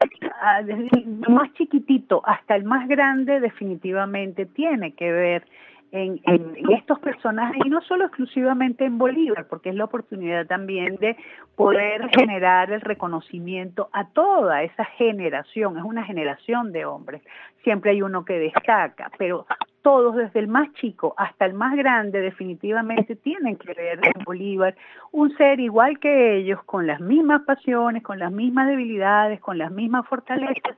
desde 0.63 0.97
el 0.99 1.07
más 1.27 1.51
chiquitito 1.53 2.21
hasta 2.23 2.55
el 2.55 2.65
más 2.65 2.87
grande 2.87 3.39
definitivamente 3.39 4.45
tiene 4.45 4.93
que 4.93 5.11
ver 5.11 5.47
en, 5.91 6.21
estos 6.69 6.99
personajes 6.99 7.59
y 7.65 7.69
no 7.69 7.81
solo 7.81 8.05
exclusivamente 8.05 8.85
en 8.85 8.99
Bolívar, 8.99 9.47
porque 9.47 9.69
es 9.69 9.75
la 9.75 9.85
oportunidad 9.85 10.45
también 10.45 10.97
de 10.97 11.17
poder 11.55 12.09
generar 12.15 12.71
el 12.71 12.81
reconocimiento 12.81 13.89
a 13.91 14.07
toda 14.09 14.61
esa 14.61 14.85
generación, 14.85 15.79
es 15.79 15.83
una 15.83 16.03
generación 16.03 16.71
de 16.71 16.85
hombres, 16.85 17.23
siempre 17.63 17.89
hay 17.89 18.03
uno 18.03 18.23
que 18.23 18.37
destaca, 18.37 19.09
pero 19.17 19.47
todos, 19.85 20.15
desde 20.15 20.39
el 20.39 20.47
más 20.47 20.73
chico 20.73 21.13
hasta 21.15 21.45
el 21.45 21.53
más 21.53 21.75
grande, 21.75 22.19
definitivamente 22.19 23.15
tienen 23.15 23.55
que 23.55 23.71
ver 23.71 23.99
en 24.01 24.23
Bolívar 24.25 24.75
un 25.11 25.37
ser 25.37 25.59
igual 25.59 25.99
que 25.99 26.37
ellos, 26.37 26.63
con 26.63 26.87
las 26.87 26.99
mismas 26.99 27.43
pasiones, 27.43 28.01
con 28.01 28.17
las 28.17 28.31
mismas 28.31 28.67
debilidades, 28.67 29.39
con 29.41 29.59
las 29.59 29.69
mismas 29.71 30.07
fortalezas, 30.07 30.75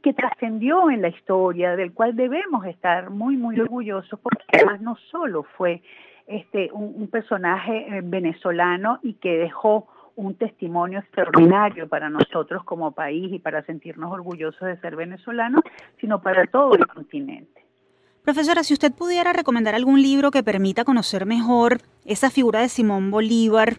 que 0.00 0.12
trascendió 0.12 0.88
en 0.88 1.02
la 1.02 1.08
historia, 1.08 1.74
del 1.74 1.92
cual 1.92 2.14
debemos 2.14 2.64
estar 2.66 3.10
muy, 3.10 3.36
muy 3.36 3.58
orgullosos, 3.58 4.20
porque 4.20 4.44
además 4.52 4.80
no 4.80 4.94
solo 5.10 5.42
fue 5.58 5.82
este, 6.28 6.70
un, 6.72 7.08
personaje 7.08 7.88
eh, 7.88 8.02
venezolano 8.04 9.00
y 9.02 9.14
que 9.14 9.36
dejó 9.36 9.88
un 10.14 10.36
testimonio 10.36 11.00
extraordinario 11.00 11.88
para 11.88 12.08
nosotros 12.08 12.62
como 12.62 12.92
país 12.92 13.32
y 13.32 13.40
para 13.40 13.64
sentirnos 13.64 14.12
orgullosos 14.12 14.68
de 14.68 14.76
ser 14.76 14.94
venezolanos, 14.94 15.62
sino 16.00 16.22
para 16.22 16.46
todo 16.46 16.76
el 16.76 16.86
continente. 16.86 17.63
Profesora, 18.24 18.64
si 18.64 18.72
usted 18.72 18.90
pudiera 18.90 19.34
recomendar 19.34 19.74
algún 19.74 20.00
libro 20.00 20.30
que 20.30 20.42
permita 20.42 20.84
conocer 20.84 21.26
mejor 21.26 21.82
esa 22.06 22.30
figura 22.30 22.60
de 22.60 22.70
Simón 22.70 23.10
Bolívar 23.10 23.76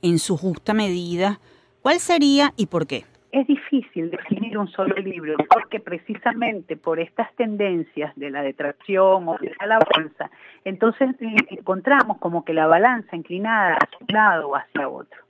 en 0.00 0.18
su 0.18 0.38
justa 0.38 0.72
medida, 0.72 1.40
¿cuál 1.82 2.00
sería 2.00 2.54
y 2.56 2.66
por 2.66 2.86
qué? 2.86 3.04
es 3.32 3.46
difícil 3.46 4.10
definir 4.10 4.56
un 4.56 4.68
solo 4.68 4.96
libro 4.96 5.36
porque 5.52 5.78
precisamente 5.78 6.76
por 6.76 6.98
estas 6.98 7.34
tendencias 7.34 8.16
de 8.16 8.30
la 8.30 8.40
detracción 8.42 9.28
o 9.28 9.36
de 9.38 9.52
la 9.66 9.78
balanza, 9.78 10.30
entonces 10.64 11.10
eh, 11.20 11.36
encontramos 11.50 12.16
como 12.16 12.46
que 12.46 12.54
la 12.54 12.66
balanza 12.66 13.14
inclinada 13.14 13.74
hacia 13.74 13.98
un 14.00 14.06
lado 14.08 14.48
o 14.48 14.56
hacia 14.56 14.88
otro. 14.88 15.25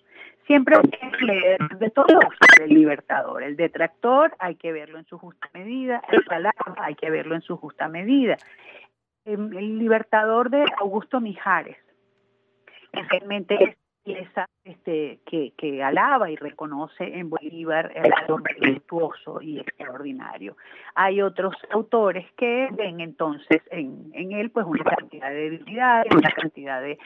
Siempre 0.47 0.77
hay 0.77 0.91
que 0.91 1.25
leer 1.25 1.59
de 1.79 1.91
todos 1.91 2.25
el 2.63 2.71
libertador. 2.71 3.43
El 3.43 3.57
detractor 3.57 4.35
hay 4.39 4.55
que 4.55 4.73
verlo 4.73 4.99
en 4.99 5.07
su 5.07 5.19
justa 5.19 5.49
medida, 5.53 6.03
el 6.09 6.25
palabra 6.25 6.75
hay 6.79 6.95
que 6.95 7.11
verlo 7.11 7.35
en 7.35 7.43
su 7.43 7.57
justa 7.57 7.89
medida. 7.89 8.37
Em, 9.25 9.53
el 9.57 9.79
libertador 9.79 10.51
de 10.51 10.65
Augusto 10.79 11.21
Mijares, 11.21 11.77
realmente 12.93 13.57
es 13.63 13.77
pieza 14.05 14.47
este, 14.67 15.21
que, 15.25 15.53
que, 15.57 15.83
alaba 15.83 16.29
y 16.29 16.35
reconoce 16.35 17.19
en 17.19 17.31
Bolívar 17.31 17.93
el 17.95 18.13
hombre 18.29 18.57
virtuoso 18.61 19.41
y 19.41 19.61
extraordinario. 19.61 20.57
Hay 20.97 21.23
otros 21.23 21.55
autores 21.71 22.27
que 22.37 22.69
ven 22.73 23.01
entonces 23.01 23.63
en, 23.71 24.11
en 24.13 24.33
él 24.33 24.51
pues 24.51 24.67
una 24.67 24.83
cantidad 24.83 25.31
de 25.31 25.51
debilidades, 25.51 26.13
una 26.13 26.31
cantidad 26.31 26.83
de, 26.83 26.99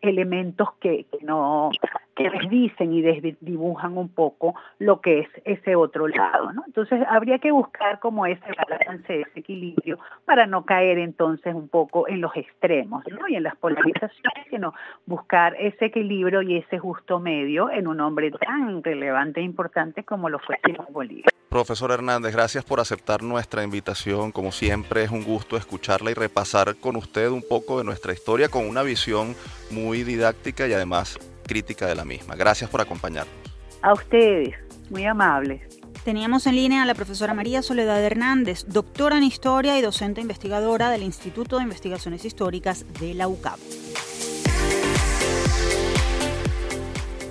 elementos 0.00 0.72
que, 0.80 1.06
no 1.20 1.70
que 2.16 2.30
desdicen 2.30 2.92
y 2.94 3.02
desdibujan 3.02 3.98
un 3.98 4.08
poco 4.08 4.54
lo 4.78 5.02
que 5.02 5.20
es 5.20 5.28
ese 5.44 5.76
otro 5.76 6.08
lado. 6.08 6.50
Entonces 6.66 7.04
habría 7.08 7.38
que 7.38 7.50
buscar 7.50 8.00
como 8.00 8.24
ese 8.24 8.46
balance, 8.56 9.20
ese 9.20 9.40
equilibrio 9.40 9.98
para 10.24 10.46
no 10.46 10.64
caer 10.64 10.98
entonces 10.98 11.54
un 11.54 11.68
poco 11.68 12.08
en 12.08 12.22
los 12.22 12.34
extremos, 12.34 13.04
¿no? 13.10 13.28
Y 13.28 13.36
en 13.36 13.42
las 13.42 13.56
polarizaciones, 13.56 14.46
sino 14.48 14.72
buscar 15.04 15.54
ese 15.58 15.86
equilibrio 15.86 16.23
y 16.42 16.56
ese 16.56 16.78
justo 16.78 17.20
medio 17.20 17.70
en 17.70 17.86
un 17.86 18.00
hombre 18.00 18.30
tan 18.30 18.82
relevante 18.82 19.40
e 19.40 19.42
importante 19.42 20.04
como 20.04 20.28
lo 20.28 20.38
fue 20.38 20.58
Simón 20.64 20.86
Bolívar. 20.90 21.30
Profesor 21.50 21.90
Hernández, 21.92 22.32
gracias 22.34 22.64
por 22.64 22.80
aceptar 22.80 23.22
nuestra 23.22 23.62
invitación. 23.62 24.32
Como 24.32 24.50
siempre 24.50 25.04
es 25.04 25.10
un 25.10 25.22
gusto 25.22 25.56
escucharla 25.56 26.10
y 26.10 26.14
repasar 26.14 26.76
con 26.76 26.96
usted 26.96 27.28
un 27.28 27.44
poco 27.46 27.78
de 27.78 27.84
nuestra 27.84 28.12
historia 28.12 28.48
con 28.48 28.66
una 28.66 28.82
visión 28.82 29.34
muy 29.70 30.02
didáctica 30.02 30.66
y 30.66 30.72
además 30.72 31.18
crítica 31.46 31.86
de 31.86 31.94
la 31.94 32.04
misma. 32.04 32.34
Gracias 32.34 32.70
por 32.70 32.80
acompañarnos. 32.80 33.34
A 33.82 33.92
ustedes, 33.92 34.54
muy 34.90 35.04
amables. 35.04 35.60
Teníamos 36.04 36.46
en 36.46 36.56
línea 36.56 36.82
a 36.82 36.86
la 36.86 36.94
profesora 36.94 37.34
María 37.34 37.62
Soledad 37.62 38.02
Hernández, 38.02 38.64
doctora 38.66 39.16
en 39.16 39.24
Historia 39.24 39.78
y 39.78 39.82
docente 39.82 40.20
investigadora 40.20 40.90
del 40.90 41.02
Instituto 41.02 41.58
de 41.58 41.62
Investigaciones 41.62 42.24
Históricas 42.24 42.84
de 43.00 43.14
la 43.14 43.28
UCAP. 43.28 43.58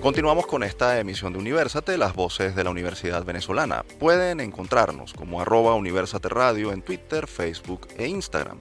Continuamos 0.03 0.47
con 0.47 0.63
esta 0.63 0.99
emisión 0.99 1.31
de 1.31 1.39
Universate, 1.39 1.97
las 1.97 2.13
voces 2.13 2.57
de 2.57 2.65
la 2.65 2.71
Universidad 2.71 3.23
Venezolana. 3.23 3.85
Pueden 3.99 4.41
encontrarnos 4.41 5.13
como 5.13 5.39
arroba 5.39 5.75
Universate 5.75 6.27
Radio 6.27 6.73
en 6.73 6.81
Twitter, 6.81 7.25
Facebook 7.25 7.87
e 7.97 8.09
Instagram. 8.09 8.57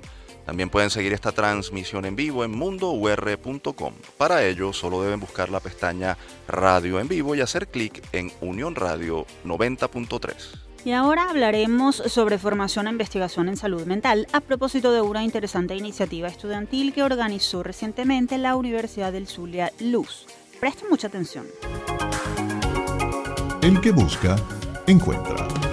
También 0.47 0.71
pueden 0.71 0.91
seguir 0.91 1.13
esta 1.13 1.33
transmisión 1.33 2.05
en 2.05 2.15
vivo 2.15 2.45
en 2.45 2.53
mundour.com. 2.53 3.93
Para 4.17 4.47
ello, 4.47 4.73
solo 4.73 5.03
deben 5.03 5.19
buscar 5.19 5.49
la 5.51 5.59
pestaña 5.59 6.17
Radio 6.47 7.01
en 7.01 7.09
vivo 7.09 7.35
y 7.35 7.41
hacer 7.41 7.67
clic 7.67 8.01
en 8.13 8.31
Unión 8.41 8.77
Radio 8.77 9.27
90.3. 9.45 10.61
Y 10.85 10.93
ahora 10.93 11.29
hablaremos 11.29 11.97
sobre 11.97 12.39
formación 12.39 12.87
e 12.87 12.91
investigación 12.91 13.49
en 13.49 13.57
salud 13.57 13.85
mental 13.85 14.29
a 14.33 14.41
propósito 14.43 14.93
de 14.93 15.01
una 15.01 15.25
interesante 15.25 15.75
iniciativa 15.75 16.29
estudiantil 16.29 16.93
que 16.93 17.03
organizó 17.03 17.65
recientemente 17.65 18.39
la 18.39 18.55
Universidad 18.55 19.11
del 19.11 19.27
Zulia 19.27 19.73
Luz. 19.81 20.25
Presten 20.63 20.91
mucha 20.91 21.09
atención. 21.09 21.49
El 23.63 23.81
que 23.81 23.91
busca, 23.91 24.37
encuentra. 24.87 25.72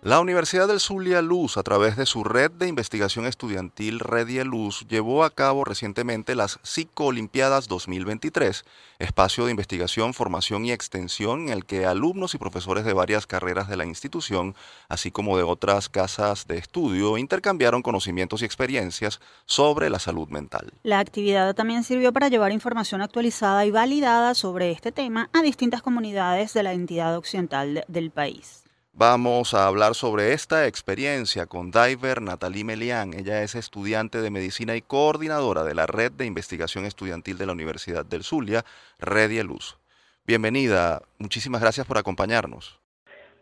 La 0.00 0.20
Universidad 0.20 0.68
del 0.68 0.78
Zulia 0.78 1.22
Luz, 1.22 1.56
a 1.56 1.64
través 1.64 1.96
de 1.96 2.06
su 2.06 2.22
red 2.22 2.52
de 2.52 2.68
investigación 2.68 3.26
estudiantil 3.26 3.98
Redie 3.98 4.44
Luz, 4.44 4.86
llevó 4.88 5.24
a 5.24 5.30
cabo 5.30 5.64
recientemente 5.64 6.36
las 6.36 6.60
Psicolimpiadas 6.62 7.66
2023, 7.66 8.64
espacio 9.00 9.44
de 9.44 9.50
investigación, 9.50 10.14
formación 10.14 10.64
y 10.64 10.70
extensión 10.70 11.48
en 11.48 11.48
el 11.48 11.64
que 11.64 11.84
alumnos 11.84 12.36
y 12.36 12.38
profesores 12.38 12.84
de 12.84 12.92
varias 12.92 13.26
carreras 13.26 13.68
de 13.68 13.76
la 13.76 13.86
institución, 13.86 14.54
así 14.88 15.10
como 15.10 15.36
de 15.36 15.42
otras 15.42 15.88
casas 15.88 16.46
de 16.46 16.58
estudio, 16.58 17.18
intercambiaron 17.18 17.82
conocimientos 17.82 18.42
y 18.42 18.44
experiencias 18.44 19.18
sobre 19.46 19.90
la 19.90 19.98
salud 19.98 20.28
mental. 20.28 20.72
La 20.84 21.00
actividad 21.00 21.56
también 21.56 21.82
sirvió 21.82 22.12
para 22.12 22.28
llevar 22.28 22.52
información 22.52 23.02
actualizada 23.02 23.66
y 23.66 23.72
validada 23.72 24.34
sobre 24.34 24.70
este 24.70 24.92
tema 24.92 25.28
a 25.32 25.42
distintas 25.42 25.82
comunidades 25.82 26.54
de 26.54 26.62
la 26.62 26.72
entidad 26.72 27.16
occidental 27.16 27.84
del 27.88 28.12
país. 28.12 28.67
Vamos 28.98 29.54
a 29.54 29.68
hablar 29.68 29.94
sobre 29.94 30.32
esta 30.32 30.66
experiencia 30.66 31.46
con 31.46 31.70
Diver 31.70 32.20
Natalie 32.20 32.64
Melian. 32.64 33.14
Ella 33.14 33.44
es 33.44 33.54
estudiante 33.54 34.20
de 34.20 34.32
medicina 34.32 34.74
y 34.74 34.82
coordinadora 34.82 35.62
de 35.62 35.72
la 35.72 35.86
Red 35.86 36.10
de 36.10 36.26
Investigación 36.26 36.84
Estudiantil 36.84 37.38
de 37.38 37.46
la 37.46 37.52
Universidad 37.52 38.04
del 38.04 38.24
Zulia, 38.24 38.64
Red 38.98 39.40
Luz. 39.44 39.78
Bienvenida, 40.26 41.02
muchísimas 41.18 41.60
gracias 41.60 41.86
por 41.86 41.96
acompañarnos. 41.96 42.80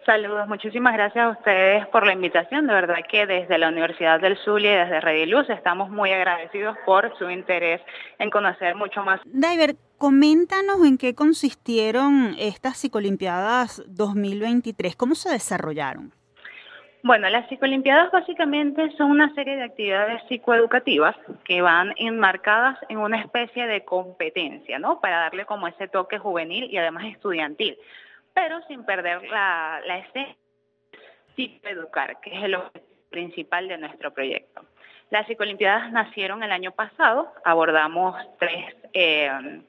Saludos, 0.06 0.46
muchísimas 0.46 0.94
gracias 0.94 1.24
a 1.24 1.30
ustedes 1.30 1.84
por 1.88 2.06
la 2.06 2.12
invitación. 2.12 2.68
De 2.68 2.72
verdad 2.72 2.98
que 3.10 3.26
desde 3.26 3.58
la 3.58 3.70
Universidad 3.70 4.20
del 4.20 4.36
Zulia 4.36 4.72
y 4.72 4.76
desde 4.84 5.00
Rediluz 5.00 5.50
estamos 5.50 5.90
muy 5.90 6.12
agradecidos 6.12 6.76
por 6.86 7.18
su 7.18 7.28
interés 7.28 7.80
en 8.20 8.30
conocer 8.30 8.76
mucho 8.76 9.02
más. 9.02 9.20
Diver, 9.24 9.74
coméntanos 9.98 10.84
en 10.86 10.96
qué 10.96 11.16
consistieron 11.16 12.36
estas 12.38 12.76
psicolimpiadas 12.76 13.82
2023, 13.88 14.94
cómo 14.94 15.16
se 15.16 15.28
desarrollaron. 15.28 16.12
Bueno, 17.02 17.28
las 17.28 17.48
psicolimpiadas 17.48 18.12
básicamente 18.12 18.92
son 18.96 19.10
una 19.10 19.34
serie 19.34 19.56
de 19.56 19.64
actividades 19.64 20.22
psicoeducativas 20.28 21.16
que 21.44 21.62
van 21.62 21.92
enmarcadas 21.96 22.78
en 22.88 22.98
una 22.98 23.20
especie 23.20 23.66
de 23.66 23.84
competencia, 23.84 24.78
¿no? 24.78 25.00
Para 25.00 25.18
darle 25.18 25.46
como 25.46 25.66
ese 25.66 25.88
toque 25.88 26.18
juvenil 26.18 26.70
y 26.70 26.76
además 26.76 27.06
estudiantil 27.06 27.76
pero 28.36 28.60
sin 28.68 28.84
perder 28.84 29.22
la, 29.30 29.80
la 29.86 29.96
esencia 29.96 30.36
educar, 31.64 32.20
que 32.20 32.36
es 32.36 32.44
el 32.44 32.54
objetivo 32.54 32.86
principal 33.08 33.66
de 33.66 33.78
nuestro 33.78 34.12
proyecto. 34.12 34.60
Las 35.08 35.26
psicolimpiadas 35.26 35.90
nacieron 35.90 36.42
el 36.42 36.52
año 36.52 36.72
pasado, 36.72 37.32
abordamos 37.46 38.14
tres, 38.38 38.76
eh, 38.92 39.62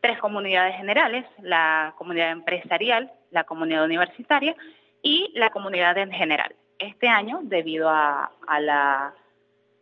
tres 0.00 0.18
comunidades 0.20 0.76
generales, 0.76 1.26
la 1.42 1.92
comunidad 1.98 2.30
empresarial, 2.30 3.12
la 3.30 3.44
comunidad 3.44 3.84
universitaria 3.84 4.56
y 5.02 5.30
la 5.34 5.50
comunidad 5.50 5.98
en 5.98 6.10
general. 6.10 6.54
Este 6.78 7.08
año, 7.08 7.40
debido 7.42 7.90
a, 7.90 8.32
a 8.46 8.60
la 8.60 9.14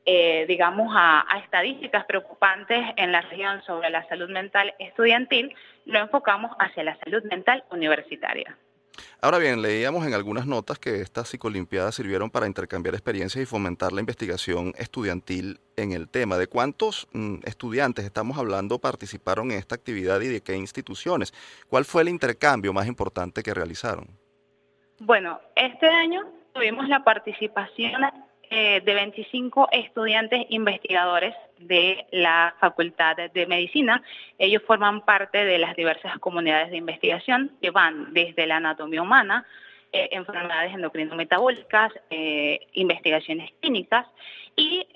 eh, 0.04 0.44
digamos, 0.48 0.92
a, 0.96 1.24
estadísticas 1.44 2.04
preocupantes 2.06 2.80
en 2.96 3.12
la 3.12 3.20
región 3.22 3.62
sobre 3.62 3.90
la 3.90 4.06
salud 4.08 4.28
mental 4.30 4.74
estudiantil, 4.78 5.54
lo 5.84 6.00
enfocamos 6.00 6.50
hacia 6.58 6.82
la 6.82 6.96
salud 6.96 7.22
mental 7.24 7.64
universitaria. 7.70 8.56
Ahora 9.20 9.38
bien, 9.38 9.62
leíamos 9.62 10.06
en 10.06 10.14
algunas 10.14 10.46
notas 10.46 10.78
que 10.78 11.00
estas 11.00 11.28
psicolimpiadas 11.28 11.94
sirvieron 11.94 12.30
para 12.30 12.46
intercambiar 12.46 12.94
experiencias 12.94 13.42
y 13.42 13.46
fomentar 13.46 13.92
la 13.92 14.00
investigación 14.00 14.72
estudiantil 14.76 15.60
en 15.76 15.92
el 15.92 16.08
tema. 16.08 16.36
¿De 16.36 16.48
cuántos 16.48 17.08
mm, 17.12 17.36
estudiantes 17.44 18.04
estamos 18.04 18.36
hablando 18.36 18.80
participaron 18.80 19.52
en 19.52 19.58
esta 19.58 19.76
actividad 19.76 20.20
y 20.20 20.28
de 20.28 20.40
qué 20.40 20.56
instituciones? 20.56 21.32
¿Cuál 21.68 21.84
fue 21.84 22.02
el 22.02 22.08
intercambio 22.08 22.72
más 22.72 22.86
importante 22.86 23.42
que 23.42 23.54
realizaron? 23.54 24.08
Bueno, 24.98 25.40
este 25.54 25.88
año 25.88 26.22
tuvimos 26.52 26.88
la 26.88 27.02
participación 27.04 28.02
eh, 28.54 28.82
de 28.84 28.92
25 28.92 29.68
estudiantes 29.72 30.44
investigadores 30.50 31.34
de 31.58 32.04
la 32.10 32.54
Facultad 32.60 33.16
de 33.16 33.46
Medicina. 33.46 34.02
Ellos 34.38 34.62
forman 34.66 35.06
parte 35.06 35.42
de 35.42 35.56
las 35.56 35.74
diversas 35.74 36.18
comunidades 36.18 36.70
de 36.70 36.76
investigación 36.76 37.56
que 37.62 37.70
van 37.70 38.12
desde 38.12 38.46
la 38.46 38.56
anatomía 38.56 39.00
humana, 39.00 39.46
eh, 39.90 40.10
enfermedades 40.12 40.74
endocrino-metabólicas, 40.74 41.94
eh, 42.10 42.60
investigaciones 42.74 43.50
clínicas 43.62 44.06
y 44.54 44.86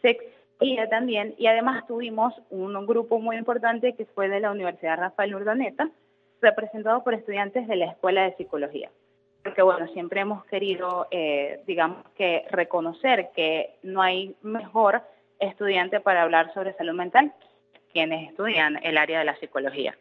sexología 0.00 0.88
también. 0.88 1.34
Y 1.36 1.48
además 1.48 1.86
tuvimos 1.86 2.32
un, 2.48 2.86
grupo 2.86 3.18
muy 3.18 3.36
importante 3.36 3.94
que 3.94 4.06
fue 4.06 4.30
de 4.30 4.40
la 4.40 4.52
Universidad 4.52 4.96
Rafael 4.96 5.34
Urdaneta, 5.34 5.90
representado 6.40 7.04
por 7.04 7.12
estudiantes 7.12 7.68
de 7.68 7.76
la 7.76 7.90
Escuela 7.90 8.22
de 8.24 8.36
Psicología 8.36 8.88
porque 9.42 9.62
bueno, 9.62 9.86
siempre 9.88 10.20
hemos 10.20 10.44
querido, 10.46 11.08
eh, 11.10 11.62
digamos 11.66 12.04
que 12.16 12.44
reconocer 12.50 13.30
que 13.34 13.74
no 13.82 14.02
hay 14.02 14.36
mejor 14.42 15.02
estudiante 15.38 16.00
para 16.00 16.22
hablar 16.22 16.52
sobre 16.54 16.74
salud 16.74 16.94
mental 16.94 17.32
quienes 17.92 18.30
estudian 18.30 18.78
el 18.82 18.96
área 18.96 19.18
de 19.18 19.24
la 19.24 19.36
psicología. 19.36 19.94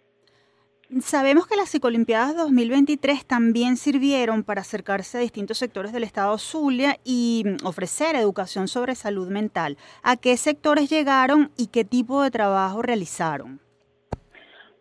Sabemos 1.00 1.48
que 1.48 1.56
las 1.56 1.70
Psicolimpiadas 1.70 2.36
2023 2.36 3.26
también 3.26 3.78
sirvieron 3.78 4.44
para 4.44 4.60
acercarse 4.60 5.18
a 5.18 5.22
distintos 5.22 5.58
sectores 5.58 5.94
del 5.94 6.04
Estado 6.04 6.38
Zulia 6.38 6.98
y 7.06 7.46
ofrecer 7.64 8.16
educación 8.18 8.68
sobre 8.68 8.96
salud 8.96 9.30
mental. 9.30 9.78
¿A 10.04 10.18
qué 10.18 10.36
sectores 10.36 10.90
llegaron 10.90 11.52
y 11.58 11.68
qué 11.68 11.86
tipo 11.86 12.22
de 12.22 12.30
trabajo 12.30 12.82
realizaron? 12.82 13.62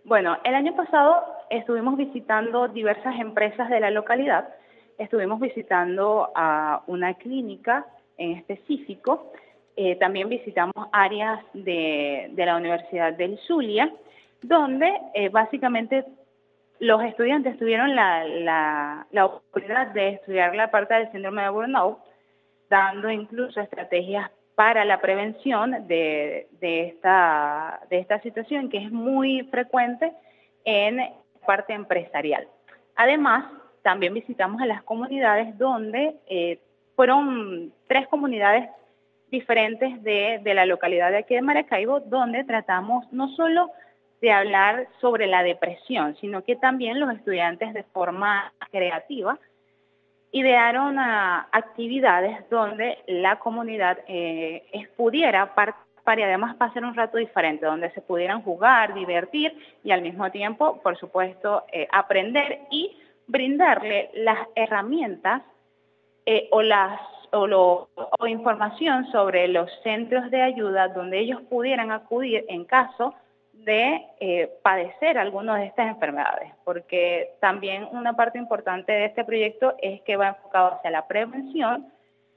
Bueno, 0.03 0.37
el 0.42 0.55
año 0.55 0.75
pasado 0.75 1.23
estuvimos 1.50 1.96
visitando 1.96 2.68
diversas 2.68 3.18
empresas 3.20 3.68
de 3.68 3.80
la 3.80 3.90
localidad, 3.90 4.48
estuvimos 4.96 5.40
visitando 5.40 6.30
a 6.34 6.82
una 6.86 7.14
clínica 7.14 7.84
en 8.16 8.32
específico, 8.32 9.32
eh, 9.76 9.96
también 9.96 10.28
visitamos 10.28 10.88
áreas 10.92 11.40
de, 11.52 12.32
la 12.36 12.56
Universidad 12.56 13.12
del 13.14 13.38
Zulia, 13.46 13.92
donde 14.42 14.92
eh, 15.14 15.28
básicamente 15.28 16.04
los 16.78 17.02
estudiantes 17.02 17.58
tuvieron 17.58 17.94
la, 17.94 19.06
oportunidad 19.24 19.88
de 19.88 20.10
estudiar 20.10 20.54
la 20.54 20.70
parte 20.70 20.94
del 20.94 21.10
síndrome 21.12 21.42
de 21.42 21.50
burnout, 21.50 21.98
dando 22.68 23.10
incluso 23.10 23.60
estrategias 23.60 24.30
para 24.54 24.84
la 24.84 25.00
prevención 25.00 25.86
de, 25.88 26.46
esta, 26.60 27.80
de 27.88 27.98
esta 27.98 28.20
situación 28.20 28.68
que 28.68 28.78
es 28.78 28.92
muy 28.92 29.42
frecuente 29.50 30.12
en 30.64 31.00
parte 31.46 31.72
empresarial. 31.72 32.46
Además, 32.96 33.44
también 33.83 34.14
visitamos 34.14 34.61
a 34.61 34.66
las 34.66 34.83
comunidades 34.83 35.57
donde 35.59 36.16
eh, 36.26 36.59
fueron 36.96 37.72
tres 37.87 38.07
comunidades 38.09 38.68
diferentes 39.31 40.03
de, 40.03 40.42
la 40.44 40.66
localidad 40.66 41.11
de 41.11 41.18
aquí 41.18 41.35
de 41.35 41.42
Maracaibo, 41.42 42.00
donde 42.00 42.44
tratamos 42.44 43.11
no 43.12 43.29
solo 43.37 43.70
de 44.20 44.33
hablar 44.33 44.88
sobre 45.00 45.26
la 45.26 45.42
depresión, 45.42 46.16
sino 46.20 46.44
que 46.44 46.57
también 46.57 47.00
los 47.00 47.11
estudiantes 47.14 47.72
de 47.72 47.85
forma 47.85 48.53
creativa 48.70 49.38
idearon 50.33 50.98
actividades 50.98 52.48
donde 52.50 52.98
la 53.07 53.38
comunidad 53.38 53.98
eh, 54.07 54.62
pudiera 54.96 55.55
participar 55.55 55.89
y 56.06 56.22
además 56.22 56.56
pasar 56.56 56.84
un 56.84 56.94
rato 56.94 57.18
diferente, 57.18 57.66
donde 57.66 57.90
se 57.90 58.00
pudieran 58.00 58.42
jugar, 58.42 58.94
divertir 58.94 59.56
y 59.84 59.92
al 59.92 60.02
mismo 60.02 60.30
tiempo, 60.30 60.80
por 60.82 60.98
supuesto, 60.98 61.64
eh, 61.72 61.86
aprender 61.92 62.60
y 62.70 62.96
brindarle 63.26 64.10
las 64.14 64.48
herramientas 64.56 65.42
eh, 66.26 66.48
o 66.50 66.62
las 66.62 67.00
o, 67.32 67.88
o 68.18 68.26
información 68.26 69.06
sobre 69.12 69.46
los 69.46 69.70
centros 69.84 70.30
de 70.32 70.42
ayuda 70.42 70.88
donde 70.88 71.20
ellos 71.20 71.40
pudieran 71.42 71.92
acudir 71.92 72.44
en 72.48 72.64
caso 72.64 73.14
de 73.64 74.06
eh, 74.20 74.50
padecer 74.62 75.18
alguna 75.18 75.56
de 75.56 75.66
estas 75.66 75.88
enfermedades, 75.88 76.52
porque 76.64 77.34
también 77.40 77.86
una 77.92 78.14
parte 78.14 78.38
importante 78.38 78.90
de 78.92 79.04
este 79.06 79.24
proyecto 79.24 79.74
es 79.82 80.00
que 80.02 80.16
va 80.16 80.28
enfocado 80.28 80.74
hacia 80.74 80.90
la 80.90 81.06
prevención, 81.06 81.92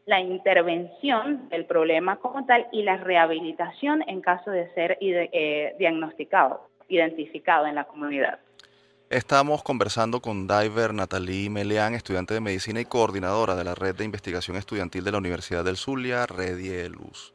la 0.06 0.20
intervención 0.20 1.48
del 1.50 1.66
problema 1.66 2.18
como 2.18 2.46
tal 2.46 2.68
y 2.72 2.84
la 2.84 2.98
rehabilitación 2.98 4.04
en 4.08 4.22
caso 4.22 4.52
de 4.52 4.72
ser 4.74 4.98
eh, 5.02 5.76
diagnosticado, 5.80 6.68
identificado 6.89 7.66
en 7.68 7.76
la 7.76 7.86
comunidad. 7.86 8.39
Estamos 9.10 9.62
conversando 9.63 10.22
con 10.22 10.48
Diver 10.48 10.94
Natalie 10.94 11.50
Meleán, 11.50 11.94
estudiante 11.94 12.34
de 12.34 12.42
medicina 12.42 12.82
y 12.82 12.86
coordinadora 12.86 13.56
de 13.56 13.63
la 13.63 13.76
Red 13.76 13.96
de 13.96 14.06
Investigación 14.06 14.58
Estudiantil 14.58 15.04
de 15.04 15.12
la 15.12 15.20
Universidad 15.20 15.63
del 15.63 15.78
Zulia, 15.78 16.26
Redie 16.26 16.89
Luz. 16.89 17.34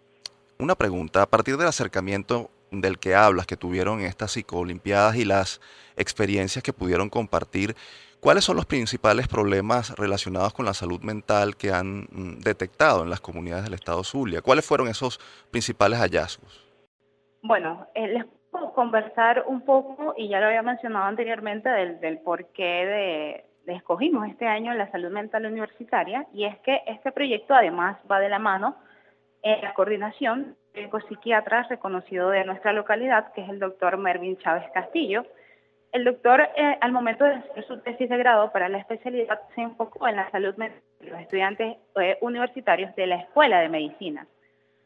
Una 0.58 0.74
pregunta, 0.74 1.22
a 1.22 1.26
partir 1.26 1.56
del 1.56 1.68
acercamiento 1.68 2.50
del 2.72 2.98
que 2.98 3.14
hablas, 3.14 3.46
que 3.46 3.56
tuvieron 3.56 4.00
estas 4.00 4.32
psicolimpiadas 4.32 5.16
y 5.16 5.24
las 5.24 5.60
experiencias 5.96 6.62
que 6.64 6.72
pudieron 6.72 7.08
compartir, 7.10 7.76
¿cuáles 8.20 8.44
son 8.44 8.56
los 8.56 8.66
principales 8.66 9.28
problemas 9.28 9.96
relacionados 9.96 10.52
con 10.52 10.64
la 10.64 10.74
salud 10.74 11.00
mental 11.02 11.56
que 11.56 11.72
han 11.72 12.06
mm, 12.10 12.38
detectado 12.40 13.02
en 13.02 13.10
las 13.10 13.20
comunidades 13.20 13.64
del 13.64 13.74
estado 13.74 14.04
Zulia? 14.04 14.42
¿Cuáles 14.42 14.66
fueron 14.66 14.88
esos 14.88 15.18
principales 15.50 15.98
hallazgos? 15.98 16.64
Bueno, 17.42 17.86
eh, 17.94 18.08
les 18.08 18.24
puedo 18.50 18.72
conversar 18.72 19.44
un 19.46 19.64
poco, 19.64 20.14
y 20.16 20.28
ya 20.28 20.40
lo 20.40 20.46
había 20.46 20.62
mencionado 20.62 21.04
anteriormente, 21.04 21.68
del, 21.68 22.00
del 22.00 22.18
porqué 22.18 23.44
de, 23.66 23.74
escogimos 23.74 24.26
este 24.28 24.46
año 24.46 24.72
la 24.74 24.90
salud 24.90 25.10
mental 25.10 25.46
universitaria, 25.46 26.26
y 26.32 26.44
es 26.44 26.58
que 26.60 26.82
este 26.86 27.12
proyecto 27.12 27.54
además 27.54 27.98
va 28.10 28.18
de 28.18 28.28
la 28.28 28.38
mano 28.38 28.76
en 29.42 29.62
la 29.62 29.74
coordinación 29.74 30.56
del 30.74 30.90
psiquiatra 31.08 31.64
reconocido 31.64 32.30
de 32.30 32.44
nuestra 32.44 32.72
localidad, 32.72 33.32
que 33.32 33.42
es 33.42 33.48
el 33.48 33.58
doctor 33.58 33.96
Mervin 33.96 34.36
Chávez 34.38 34.64
Castillo. 34.72 35.26
El 35.92 36.04
doctor, 36.04 36.40
eh, 36.56 36.78
al 36.80 36.92
momento 36.92 37.24
de 37.24 37.36
hacer 37.36 37.66
su 37.66 37.80
tesis 37.80 38.08
de 38.08 38.18
grado 38.18 38.52
para 38.52 38.68
la 38.68 38.78
especialidad, 38.78 39.40
se 39.54 39.62
enfocó 39.62 40.06
en 40.06 40.16
la 40.16 40.30
salud 40.30 40.54
mental 40.56 40.82
de 41.00 41.10
los 41.10 41.20
estudiantes 41.20 41.76
eh, 42.00 42.18
universitarios 42.20 42.94
de 42.94 43.06
la 43.06 43.16
Escuela 43.16 43.60
de 43.60 43.68
Medicina. 43.68 44.26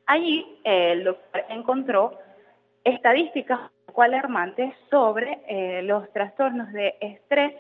Allí 0.07 0.61
el 0.65 1.05
doctor 1.05 1.45
encontró 1.49 2.19
estadísticas 2.85 3.61
alarmantes 4.01 4.75
sobre 4.91 5.41
eh, 5.47 5.83
los 5.83 6.11
trastornos 6.12 6.73
de 6.73 6.95
estrés, 7.01 7.55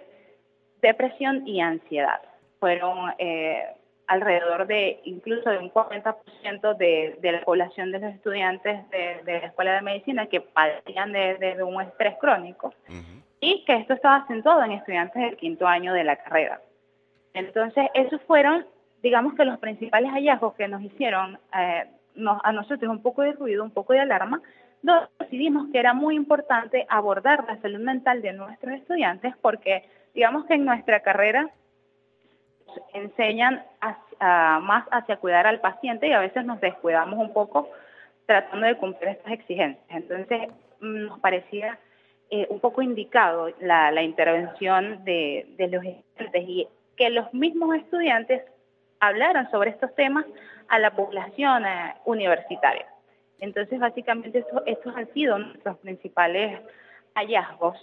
depresión 0.80 1.46
y 1.46 1.60
ansiedad. 1.60 2.20
Fueron 2.58 3.12
eh, 3.18 3.64
alrededor 4.06 4.66
de 4.66 5.00
incluso 5.04 5.50
de 5.50 5.58
un 5.58 5.70
40% 5.70 6.76
de, 6.76 7.18
de, 7.20 7.32
la 7.32 7.42
población 7.42 7.92
de 7.92 7.98
los 7.98 8.14
estudiantes 8.14 8.88
de, 8.90 9.20
la 9.24 9.46
Escuela 9.46 9.74
de 9.74 9.82
Medicina 9.82 10.26
que 10.26 10.40
padecían 10.40 11.12
de, 11.12 11.58
un 11.62 11.80
estrés 11.82 12.16
crónico 12.18 12.72
y 13.42 13.64
que 13.64 13.74
esto 13.74 13.94
estaba 13.94 14.18
acentuado 14.18 14.62
en 14.62 14.70
estudiantes 14.70 15.20
del 15.20 15.36
quinto 15.36 15.66
año 15.66 15.92
de 15.92 16.04
la 16.04 16.14
carrera. 16.14 16.62
Entonces, 17.34 17.88
esos 17.92 18.22
fueron, 18.22 18.64
digamos 19.02 19.34
que 19.34 19.44
los 19.44 19.58
principales 19.58 20.12
hallazgos 20.12 20.54
que 20.54 20.68
nos 20.68 20.80
hicieron 20.80 21.38
eh, 21.58 21.86
a 22.44 22.52
nosotros 22.52 22.88
un 22.88 23.02
poco 23.02 23.22
de 23.22 23.32
ruido, 23.32 23.64
un 23.64 23.72
poco 23.72 23.94
de 23.94 24.00
alarma, 24.00 24.40
decidimos 25.18 25.66
que 25.72 25.80
era 25.80 25.92
muy 25.92 26.14
importante 26.14 26.86
abordar 26.88 27.44
la 27.48 27.60
salud 27.60 27.80
mental 27.80 28.22
de 28.22 28.32
nuestros 28.32 28.74
estudiantes 28.74 29.34
porque 29.42 29.88
digamos 30.14 30.46
que 30.46 30.54
en 30.54 30.64
nuestra 30.64 31.00
carrera 31.00 31.50
enseñan 32.94 33.64
más 34.20 34.84
hacia 34.92 35.16
cuidar 35.16 35.48
al 35.48 35.60
paciente 35.60 36.06
y 36.06 36.12
a 36.12 36.20
veces 36.20 36.44
nos 36.44 36.60
descuidamos 36.60 37.18
un 37.18 37.32
poco 37.32 37.70
tratando 38.26 38.66
de 38.66 38.76
cumplir 38.76 39.10
estas 39.10 39.32
exigencias. 39.32 39.84
Entonces 39.88 40.48
mm, 40.80 41.06
nos 41.06 41.20
parecía 41.20 41.78
eh, 42.34 42.46
un 42.48 42.60
poco 42.60 42.80
indicado 42.80 43.50
la, 43.60 44.02
intervención 44.02 45.04
de, 45.04 45.54
los 45.70 45.84
estudiantes 45.84 46.48
y 46.48 46.66
que 46.96 47.10
los 47.10 47.30
mismos 47.34 47.76
estudiantes 47.76 48.40
hablaran 49.00 49.50
sobre 49.50 49.68
estos 49.68 49.94
temas 49.94 50.24
a 50.68 50.78
la 50.78 50.92
población 50.92 51.66
eh, 51.66 51.94
universitaria. 52.06 52.86
Entonces, 53.38 53.78
básicamente, 53.78 54.46
estos 54.64 54.96
han 54.96 55.12
sido 55.12 55.38
nuestros 55.38 55.76
principales 55.80 56.58
hallazgos 57.14 57.76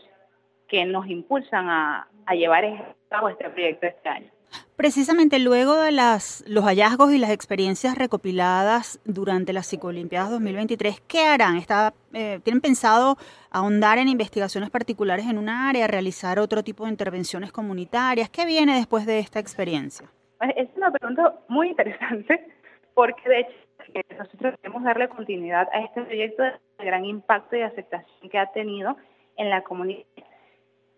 que 0.67 0.83
nos 0.83 1.05
impulsan 1.05 1.69
a, 1.69 2.07
llevar 2.31 2.65
a 2.65 2.95
cabo 3.07 3.29
este 3.29 3.51
proyecto 3.51 3.85
este 3.85 4.09
año. 4.09 4.31
Precisamente 4.79 5.39
luego 5.39 5.75
de 5.75 5.91
las, 5.91 6.41
los 6.47 6.63
hallazgos 6.63 7.11
y 7.11 7.17
las 7.17 7.31
experiencias 7.31 7.97
recopiladas 7.97 9.01
durante 9.03 9.51
las 9.51 9.67
Psicolimpiadas 9.67 10.31
2023, 10.31 11.01
¿qué 11.01 11.25
harán? 11.25 11.57
¿Está, 11.57 11.93
eh, 12.13 12.39
¿Tienen 12.45 12.61
pensado 12.61 13.17
ahondar 13.51 13.97
en 13.97 14.07
investigaciones 14.07 14.69
particulares 14.69 15.27
en 15.27 15.37
un 15.37 15.49
área, 15.49 15.85
realizar 15.87 16.39
otro 16.39 16.63
tipo 16.63 16.85
de 16.85 16.91
intervenciones 16.91 17.51
comunitarias? 17.51 18.29
¿Qué 18.29 18.45
viene 18.45 18.77
después 18.77 19.05
de 19.05 19.19
esta 19.19 19.39
experiencia? 19.39 20.07
Es 20.55 20.69
una 20.77 20.91
pregunta 20.91 21.33
muy 21.49 21.67
interesante 21.67 22.47
porque 22.93 23.27
de 23.27 23.39
hecho 23.41 23.51
que 23.91 24.15
nosotros 24.17 24.55
queremos 24.61 24.81
darle 24.83 25.09
continuidad 25.09 25.67
a 25.73 25.81
este 25.81 26.03
proyecto 26.03 26.41
de 26.43 26.85
gran 26.85 27.03
impacto 27.03 27.57
y 27.57 27.63
aceptación 27.63 28.29
que 28.29 28.39
ha 28.39 28.49
tenido 28.53 28.95
en 29.35 29.49
la 29.49 29.61
comunidad. 29.61 30.05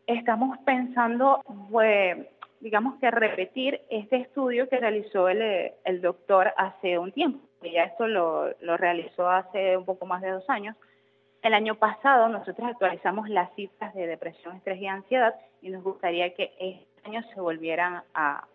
Estamos 0.05 0.59
pensando, 0.65 1.41
pues, 1.71 2.27
digamos 2.61 2.99
que 2.99 3.11
repetir 3.11 3.81
este 3.89 4.17
estudio 4.17 4.69
que 4.69 4.79
realizó 4.79 5.27
el, 5.29 5.73
el 5.83 6.01
doctor 6.01 6.53
hace 6.57 6.97
un 6.97 7.11
tiempo, 7.11 7.45
que 7.61 7.71
ya 7.71 7.83
esto 7.83 8.07
lo, 8.07 8.55
lo 8.61 8.77
realizó 8.77 9.29
hace 9.29 9.75
un 9.75 9.85
poco 9.85 10.05
más 10.05 10.21
de 10.21 10.31
dos 10.31 10.49
años. 10.49 10.75
El 11.41 11.53
año 11.53 11.75
pasado 11.75 12.29
nosotros 12.29 12.67
actualizamos 12.69 13.27
las 13.27 13.53
cifras 13.55 13.93
de 13.95 14.07
depresión, 14.07 14.55
estrés 14.55 14.79
y 14.79 14.87
ansiedad 14.87 15.35
y 15.61 15.69
nos 15.69 15.83
gustaría 15.83 16.33
que 16.33 16.53
este 16.59 17.09
año 17.09 17.23
se 17.33 17.41
volvieran 17.41 18.03
a, 18.13 18.45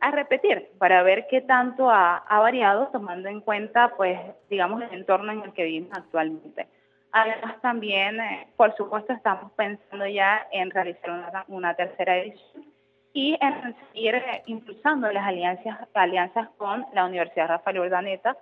a 0.00 0.10
repetir 0.10 0.68
para 0.78 1.02
ver 1.02 1.26
qué 1.28 1.40
tanto 1.40 1.90
ha, 1.90 2.22
variado 2.28 2.88
tomando 2.88 3.28
en 3.28 3.40
cuenta, 3.40 3.94
pues, 3.96 4.18
digamos, 4.48 4.82
el 4.82 4.92
entorno 4.92 5.32
en 5.32 5.42
el 5.42 5.52
que 5.52 5.64
vivimos 5.64 5.92
actualmente. 5.96 6.68
Además, 7.12 7.60
también, 7.62 8.20
eh, 8.20 8.48
por 8.56 8.76
supuesto, 8.76 9.12
estamos 9.12 9.52
pensando 9.52 10.06
ya 10.06 10.46
en 10.52 10.70
realizar 10.70 11.44
una, 11.48 11.74
tercera 11.74 12.18
edición 12.18 12.64
y 13.16 13.34
en 13.40 13.74
seguir 13.94 14.14
eh, 14.16 14.42
impulsando 14.44 15.10
las 15.10 15.26
alianzas, 15.26 15.88
alianzas 15.94 16.50
con 16.58 16.84
la 16.92 17.06
Universidad 17.06 17.48
Rafael 17.48 17.78
Urdaneta, 17.78 18.36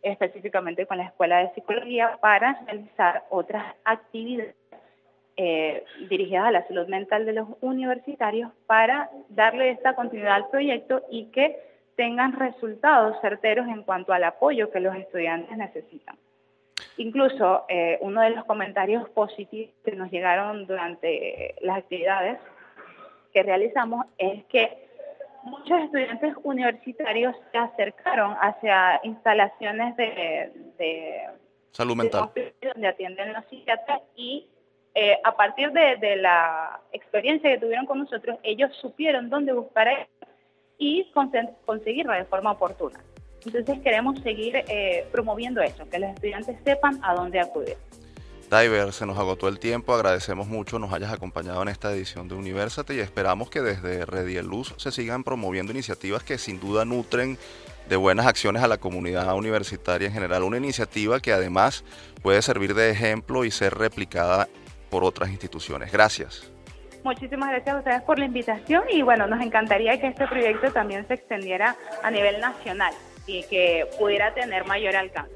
específicamente 0.00 0.86
con 0.86 0.96
la 0.96 1.04
Escuela 1.04 1.40
de 1.40 1.52
Psicología, 1.52 2.16
para 2.22 2.58
realizar 2.64 3.24
otras 3.28 3.62
actividades 3.84 4.56
eh, 5.36 5.84
dirigidas 6.08 6.46
a 6.46 6.52
la 6.52 6.66
salud 6.66 6.88
mental 6.88 7.26
de 7.26 7.34
los 7.34 7.48
universitarios 7.60 8.50
para 8.66 9.10
darle 9.28 9.72
esta 9.72 9.94
continuidad 9.94 10.36
al 10.36 10.48
proyecto 10.48 11.02
y 11.10 11.26
que 11.26 11.58
tengan 11.94 12.32
resultados 12.32 13.20
certeros 13.20 13.68
en 13.68 13.82
cuanto 13.82 14.14
al 14.14 14.24
apoyo 14.24 14.70
que 14.70 14.80
los 14.80 14.96
estudiantes 14.96 15.54
necesitan. 15.54 16.16
Incluso 16.96 17.66
eh, 17.68 17.98
uno 18.00 18.22
de 18.22 18.30
los 18.30 18.46
comentarios 18.46 19.06
positivos 19.10 19.74
que 19.84 19.92
nos 19.92 20.10
llegaron 20.10 20.66
durante 20.66 21.56
las 21.60 21.76
actividades 21.78 22.38
que 23.34 23.42
realizamos 23.42 24.06
es 24.16 24.44
que 24.44 24.88
muchos 25.42 25.78
estudiantes 25.82 26.34
universitarios 26.42 27.36
se 27.52 27.58
acercaron 27.58 28.34
hacia 28.40 29.00
instalaciones 29.02 29.96
de, 29.96 31.26
salud 31.72 31.96
mental 31.96 32.30
donde 32.62 32.88
atienden 32.88 33.32
los 33.32 33.44
psiquiatras 33.46 34.00
y 34.14 34.48
eh, 34.94 35.18
a 35.24 35.36
partir 35.36 35.72
de, 35.72 36.16
la 36.16 36.80
experiencia 36.92 37.50
que 37.50 37.58
tuvieron 37.58 37.84
con 37.84 37.98
nosotros, 37.98 38.38
ellos 38.44 38.70
supieron 38.80 39.28
dónde 39.28 39.52
buscar 39.52 39.88
y 40.78 41.10
conseguirla 41.64 42.14
de 42.14 42.24
forma 42.24 42.52
oportuna. 42.52 43.00
Entonces 43.44 43.80
queremos 43.80 44.20
seguir 44.20 44.64
eh, 44.68 45.04
promoviendo 45.10 45.60
eso, 45.60 45.88
que 45.90 45.98
los 45.98 46.10
estudiantes 46.10 46.56
sepan 46.64 47.00
a 47.02 47.14
dónde 47.14 47.40
acudir. 47.40 47.76
Diver, 48.50 48.92
se 48.92 49.06
nos 49.06 49.18
agotó 49.18 49.48
el 49.48 49.58
tiempo, 49.58 49.94
agradecemos 49.94 50.46
mucho 50.46 50.78
nos 50.78 50.92
hayas 50.92 51.12
acompañado 51.12 51.62
en 51.62 51.68
esta 51.68 51.92
edición 51.92 52.28
de 52.28 52.34
Universate 52.34 52.94
y 52.94 53.00
esperamos 53.00 53.50
que 53.50 53.62
desde 53.62 54.04
Rediel 54.04 54.46
Luz 54.46 54.74
se 54.76 54.92
sigan 54.92 55.24
promoviendo 55.24 55.72
iniciativas 55.72 56.22
que 56.22 56.38
sin 56.38 56.60
duda 56.60 56.84
nutren 56.84 57.38
de 57.88 57.96
buenas 57.96 58.26
acciones 58.26 58.62
a 58.62 58.68
la 58.68 58.78
comunidad 58.78 59.34
universitaria 59.34 60.08
en 60.08 60.14
general. 60.14 60.42
Una 60.42 60.58
iniciativa 60.58 61.20
que 61.20 61.32
además 61.32 61.84
puede 62.22 62.40
servir 62.42 62.74
de 62.74 62.90
ejemplo 62.90 63.44
y 63.44 63.50
ser 63.50 63.74
replicada 63.74 64.48
por 64.90 65.04
otras 65.04 65.30
instituciones. 65.30 65.90
Gracias. 65.90 66.50
Muchísimas 67.02 67.50
gracias 67.50 67.74
a 67.74 67.78
ustedes 67.78 68.02
por 68.02 68.18
la 68.18 68.24
invitación 68.24 68.84
y 68.90 69.02
bueno, 69.02 69.26
nos 69.26 69.42
encantaría 69.42 70.00
que 70.00 70.06
este 70.06 70.26
proyecto 70.26 70.72
también 70.72 71.06
se 71.06 71.14
extendiera 71.14 71.76
a 72.02 72.10
nivel 72.10 72.40
nacional 72.40 72.94
y 73.26 73.42
que 73.44 73.86
pudiera 73.98 74.32
tener 74.32 74.64
mayor 74.64 74.96
alcance. 74.96 75.34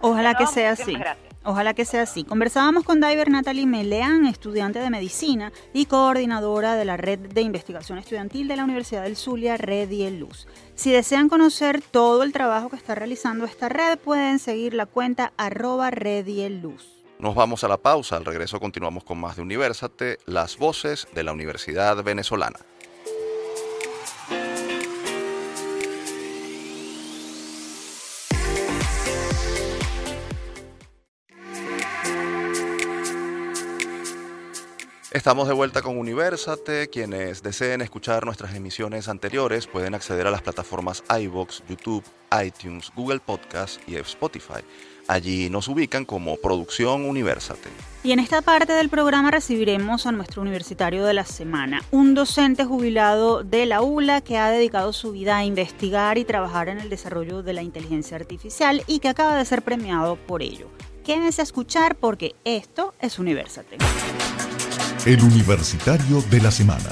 Ojalá 0.00 0.34
que 0.34 0.46
sea 0.46 0.72
así. 0.72 0.96
Ojalá 1.44 1.74
que 1.74 1.84
sea 1.84 2.02
así. 2.02 2.24
Conversábamos 2.24 2.84
con 2.84 3.00
Diver 3.00 3.30
Natalie 3.30 3.66
Meleán, 3.66 4.26
estudiante 4.26 4.80
de 4.80 4.90
medicina 4.90 5.52
y 5.72 5.86
coordinadora 5.86 6.74
de 6.74 6.84
la 6.84 6.96
Red 6.96 7.20
de 7.20 7.40
Investigación 7.40 7.98
Estudiantil 7.98 8.48
de 8.48 8.56
la 8.56 8.64
Universidad 8.64 9.04
del 9.04 9.16
Zulia, 9.16 9.56
Red 9.56 9.90
y 9.90 10.10
Luz. 10.10 10.46
Si 10.74 10.92
desean 10.92 11.28
conocer 11.28 11.80
todo 11.80 12.22
el 12.22 12.32
trabajo 12.32 12.68
que 12.68 12.76
está 12.76 12.94
realizando 12.94 13.44
esta 13.44 13.68
red, 13.68 13.98
pueden 13.98 14.38
seguir 14.38 14.74
la 14.74 14.86
cuenta 14.86 15.32
arroba 15.36 15.90
Red 15.90 16.26
Luz. 16.60 16.98
Nos 17.18 17.34
vamos 17.34 17.64
a 17.64 17.68
la 17.68 17.78
pausa, 17.78 18.16
al 18.16 18.24
regreso 18.24 18.60
continuamos 18.60 19.02
con 19.02 19.18
más 19.18 19.36
de 19.36 19.42
Universate, 19.42 20.18
las 20.26 20.56
voces 20.56 21.08
de 21.14 21.24
la 21.24 21.32
Universidad 21.32 22.02
Venezolana. 22.04 22.60
Estamos 35.18 35.48
de 35.48 35.54
vuelta 35.54 35.82
con 35.82 35.98
Universate. 35.98 36.88
Quienes 36.90 37.42
deseen 37.42 37.80
escuchar 37.80 38.24
nuestras 38.24 38.54
emisiones 38.54 39.08
anteriores 39.08 39.66
pueden 39.66 39.96
acceder 39.96 40.28
a 40.28 40.30
las 40.30 40.42
plataformas 40.42 41.02
iBox, 41.10 41.64
YouTube, 41.68 42.04
iTunes, 42.40 42.92
Google 42.94 43.18
Podcast 43.18 43.80
y 43.88 43.96
Spotify. 43.96 44.60
Allí 45.08 45.50
nos 45.50 45.66
ubican 45.66 46.04
como 46.04 46.36
Producción 46.36 47.04
Universate. 47.04 47.68
Y 48.04 48.12
en 48.12 48.20
esta 48.20 48.42
parte 48.42 48.74
del 48.74 48.90
programa 48.90 49.32
recibiremos 49.32 50.06
a 50.06 50.12
nuestro 50.12 50.40
universitario 50.40 51.04
de 51.04 51.14
la 51.14 51.24
semana, 51.24 51.82
un 51.90 52.14
docente 52.14 52.64
jubilado 52.64 53.42
de 53.42 53.66
la 53.66 53.82
ULA 53.82 54.20
que 54.20 54.38
ha 54.38 54.50
dedicado 54.50 54.92
su 54.92 55.10
vida 55.10 55.36
a 55.36 55.44
investigar 55.44 56.16
y 56.18 56.24
trabajar 56.24 56.68
en 56.68 56.78
el 56.78 56.90
desarrollo 56.90 57.42
de 57.42 57.54
la 57.54 57.62
inteligencia 57.62 58.16
artificial 58.16 58.84
y 58.86 59.00
que 59.00 59.08
acaba 59.08 59.36
de 59.36 59.44
ser 59.44 59.62
premiado 59.62 60.14
por 60.14 60.42
ello. 60.42 60.68
Quédense 61.02 61.40
a 61.40 61.44
escuchar 61.44 61.96
porque 61.96 62.36
esto 62.44 62.94
es 63.00 63.18
Universate. 63.18 63.78
El 65.08 65.22
universitario 65.22 66.20
de 66.30 66.38
la 66.38 66.50
semana. 66.50 66.90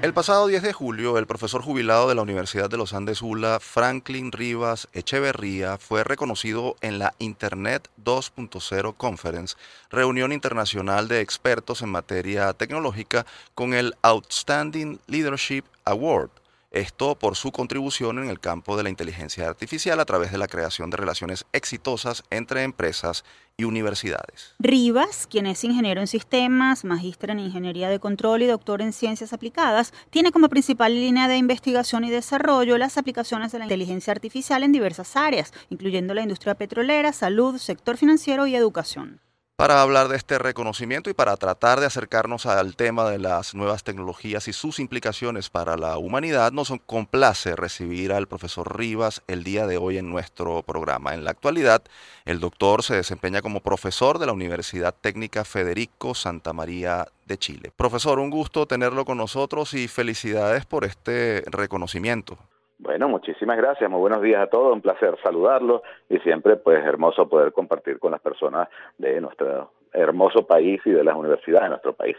El 0.00 0.14
pasado 0.14 0.46
10 0.46 0.62
de 0.62 0.72
julio, 0.72 1.18
el 1.18 1.26
profesor 1.26 1.60
jubilado 1.60 2.08
de 2.08 2.14
la 2.14 2.22
Universidad 2.22 2.70
de 2.70 2.78
los 2.78 2.94
Andes 2.94 3.20
ULA, 3.20 3.60
Franklin 3.60 4.32
Rivas 4.32 4.88
Echeverría, 4.94 5.76
fue 5.76 6.02
reconocido 6.02 6.76
en 6.80 6.98
la 6.98 7.12
Internet 7.18 7.90
2.0 8.02 8.94
Conference, 8.96 9.56
reunión 9.90 10.32
internacional 10.32 11.08
de 11.08 11.20
expertos 11.20 11.82
en 11.82 11.90
materia 11.90 12.54
tecnológica, 12.54 13.26
con 13.54 13.74
el 13.74 13.94
Outstanding 14.00 14.98
Leadership 15.08 15.64
Award 15.84 16.30
esto 16.72 17.14
por 17.18 17.36
su 17.36 17.52
contribución 17.52 18.18
en 18.18 18.28
el 18.28 18.40
campo 18.40 18.76
de 18.76 18.82
la 18.82 18.90
inteligencia 18.90 19.48
artificial 19.48 20.00
a 20.00 20.04
través 20.04 20.32
de 20.32 20.38
la 20.38 20.48
creación 20.48 20.90
de 20.90 20.96
relaciones 20.96 21.44
exitosas 21.52 22.24
entre 22.30 22.62
empresas 22.62 23.24
y 23.56 23.64
universidades. 23.64 24.54
Rivas, 24.58 25.26
quien 25.30 25.46
es 25.46 25.62
ingeniero 25.62 26.00
en 26.00 26.06
sistemas, 26.06 26.84
magíster 26.84 27.30
en 27.30 27.38
ingeniería 27.38 27.88
de 27.88 28.00
control 28.00 28.42
y 28.42 28.46
doctor 28.46 28.80
en 28.80 28.92
ciencias 28.92 29.32
aplicadas, 29.32 29.92
tiene 30.10 30.32
como 30.32 30.48
principal 30.48 30.94
línea 30.94 31.28
de 31.28 31.36
investigación 31.36 32.04
y 32.04 32.10
desarrollo 32.10 32.78
las 32.78 32.98
aplicaciones 32.98 33.52
de 33.52 33.58
la 33.58 33.64
inteligencia 33.66 34.12
artificial 34.12 34.62
en 34.62 34.72
diversas 34.72 35.16
áreas, 35.16 35.52
incluyendo 35.68 36.14
la 36.14 36.22
industria 36.22 36.54
petrolera, 36.54 37.12
salud, 37.12 37.58
sector 37.58 37.96
financiero 37.96 38.46
y 38.46 38.56
educación 38.56 39.20
para 39.62 39.80
hablar 39.80 40.08
de 40.08 40.16
este 40.16 40.40
reconocimiento 40.40 41.08
y 41.08 41.14
para 41.14 41.36
tratar 41.36 41.78
de 41.78 41.86
acercarnos 41.86 42.46
al 42.46 42.74
tema 42.74 43.08
de 43.08 43.20
las 43.20 43.54
nuevas 43.54 43.84
tecnologías 43.84 44.48
y 44.48 44.52
sus 44.52 44.80
implicaciones 44.80 45.50
para 45.50 45.76
la 45.76 45.98
humanidad, 45.98 46.50
nos 46.50 46.72
complace 46.84 47.54
recibir 47.54 48.12
al 48.12 48.26
profesor 48.26 48.76
Rivas 48.76 49.22
el 49.28 49.44
día 49.44 49.68
de 49.68 49.76
hoy 49.76 49.98
en 49.98 50.10
nuestro 50.10 50.64
programa. 50.64 51.14
En 51.14 51.22
la 51.22 51.30
actualidad, 51.30 51.80
el 52.24 52.40
doctor 52.40 52.82
se 52.82 52.96
desempeña 52.96 53.40
como 53.40 53.60
profesor 53.60 54.18
de 54.18 54.26
la 54.26 54.32
Universidad 54.32 54.96
Técnica 55.00 55.44
Federico 55.44 56.16
Santa 56.16 56.52
María 56.52 57.06
de 57.26 57.38
Chile. 57.38 57.70
Profesor, 57.76 58.18
un 58.18 58.30
gusto 58.30 58.66
tenerlo 58.66 59.04
con 59.04 59.16
nosotros 59.16 59.74
y 59.74 59.86
felicidades 59.86 60.66
por 60.66 60.84
este 60.84 61.44
reconocimiento. 61.46 62.36
Bueno, 62.82 63.08
muchísimas 63.08 63.56
gracias, 63.56 63.88
muy 63.88 64.00
buenos 64.00 64.20
días 64.22 64.42
a 64.42 64.48
todos, 64.48 64.72
un 64.72 64.80
placer 64.80 65.16
saludarlos 65.22 65.82
y 66.10 66.18
siempre 66.18 66.56
pues 66.56 66.84
hermoso 66.84 67.28
poder 67.28 67.52
compartir 67.52 68.00
con 68.00 68.10
las 68.10 68.20
personas 68.20 68.68
de 68.98 69.20
nuestro 69.20 69.70
hermoso 69.92 70.44
país 70.44 70.80
y 70.84 70.90
de 70.90 71.04
las 71.04 71.14
universidades 71.14 71.62
de 71.62 71.68
nuestro 71.68 71.92
país. 71.92 72.16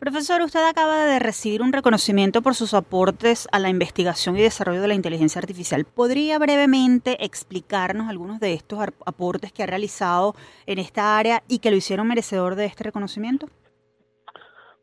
Profesor, 0.00 0.42
usted 0.42 0.68
acaba 0.68 1.06
de 1.06 1.20
recibir 1.20 1.62
un 1.62 1.72
reconocimiento 1.72 2.42
por 2.42 2.56
sus 2.56 2.74
aportes 2.74 3.46
a 3.52 3.60
la 3.60 3.68
investigación 3.68 4.36
y 4.36 4.42
desarrollo 4.42 4.82
de 4.82 4.88
la 4.88 4.94
inteligencia 4.94 5.38
artificial. 5.38 5.84
¿Podría 5.84 6.36
brevemente 6.40 7.24
explicarnos 7.24 8.08
algunos 8.08 8.40
de 8.40 8.54
estos 8.54 8.80
aportes 9.06 9.52
que 9.52 9.62
ha 9.62 9.66
realizado 9.66 10.34
en 10.66 10.80
esta 10.80 11.16
área 11.16 11.44
y 11.46 11.60
que 11.60 11.70
lo 11.70 11.76
hicieron 11.76 12.08
merecedor 12.08 12.56
de 12.56 12.64
este 12.64 12.82
reconocimiento? 12.82 13.46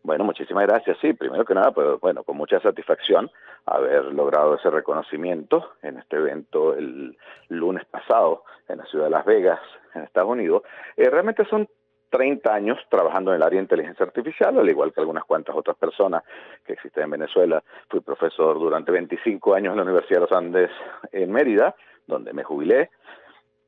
Bueno, 0.10 0.24
muchísimas 0.24 0.66
gracias. 0.66 0.98
Sí, 1.02 1.14
primero 1.14 1.46
que 1.46 1.54
nada, 1.54 1.70
pues 1.70 2.00
bueno, 2.00 2.24
con 2.24 2.36
mucha 2.36 2.60
satisfacción 2.60 3.30
haber 3.68 4.06
logrado 4.06 4.56
ese 4.56 4.72
reconocimiento 4.72 5.74
en 5.84 6.00
este 6.00 6.16
evento 6.16 6.74
el 6.74 7.16
lunes 7.50 7.86
pasado 7.86 8.44
en 8.68 8.80
la 8.80 8.86
ciudad 8.88 9.06
de 9.06 9.12
Las 9.12 9.24
Vegas, 9.24 9.60
en 9.94 10.02
Estados 10.02 10.32
Unidos. 10.32 10.64
Eh, 10.98 11.12
realmente 11.12 11.46
son 11.46 11.70
30 12.10 12.52
años 12.52 12.80
trabajando 12.90 13.30
en 13.30 13.36
el 13.36 13.44
área 13.44 13.58
de 13.58 13.66
inteligencia 13.66 14.04
artificial, 14.04 14.58
al 14.58 14.68
igual 14.68 14.92
que 14.92 15.00
algunas 15.00 15.26
cuantas 15.26 15.56
otras 15.56 15.78
personas 15.78 16.24
que 16.66 16.74
existen 16.74 17.04
en 17.04 17.12
Venezuela. 17.12 17.64
Fui 17.88 18.00
profesor 18.00 18.58
durante 18.58 18.92
25 18.92 19.54
años 19.54 19.74
en 19.74 19.78
la 19.78 19.84
Universidad 19.84 20.22
de 20.22 20.22
los 20.22 20.32
Andes 20.32 20.72
en 21.12 21.32
Mérida, 21.32 21.76
donde 22.08 22.34
me 22.34 22.44
jubilé 22.44 22.90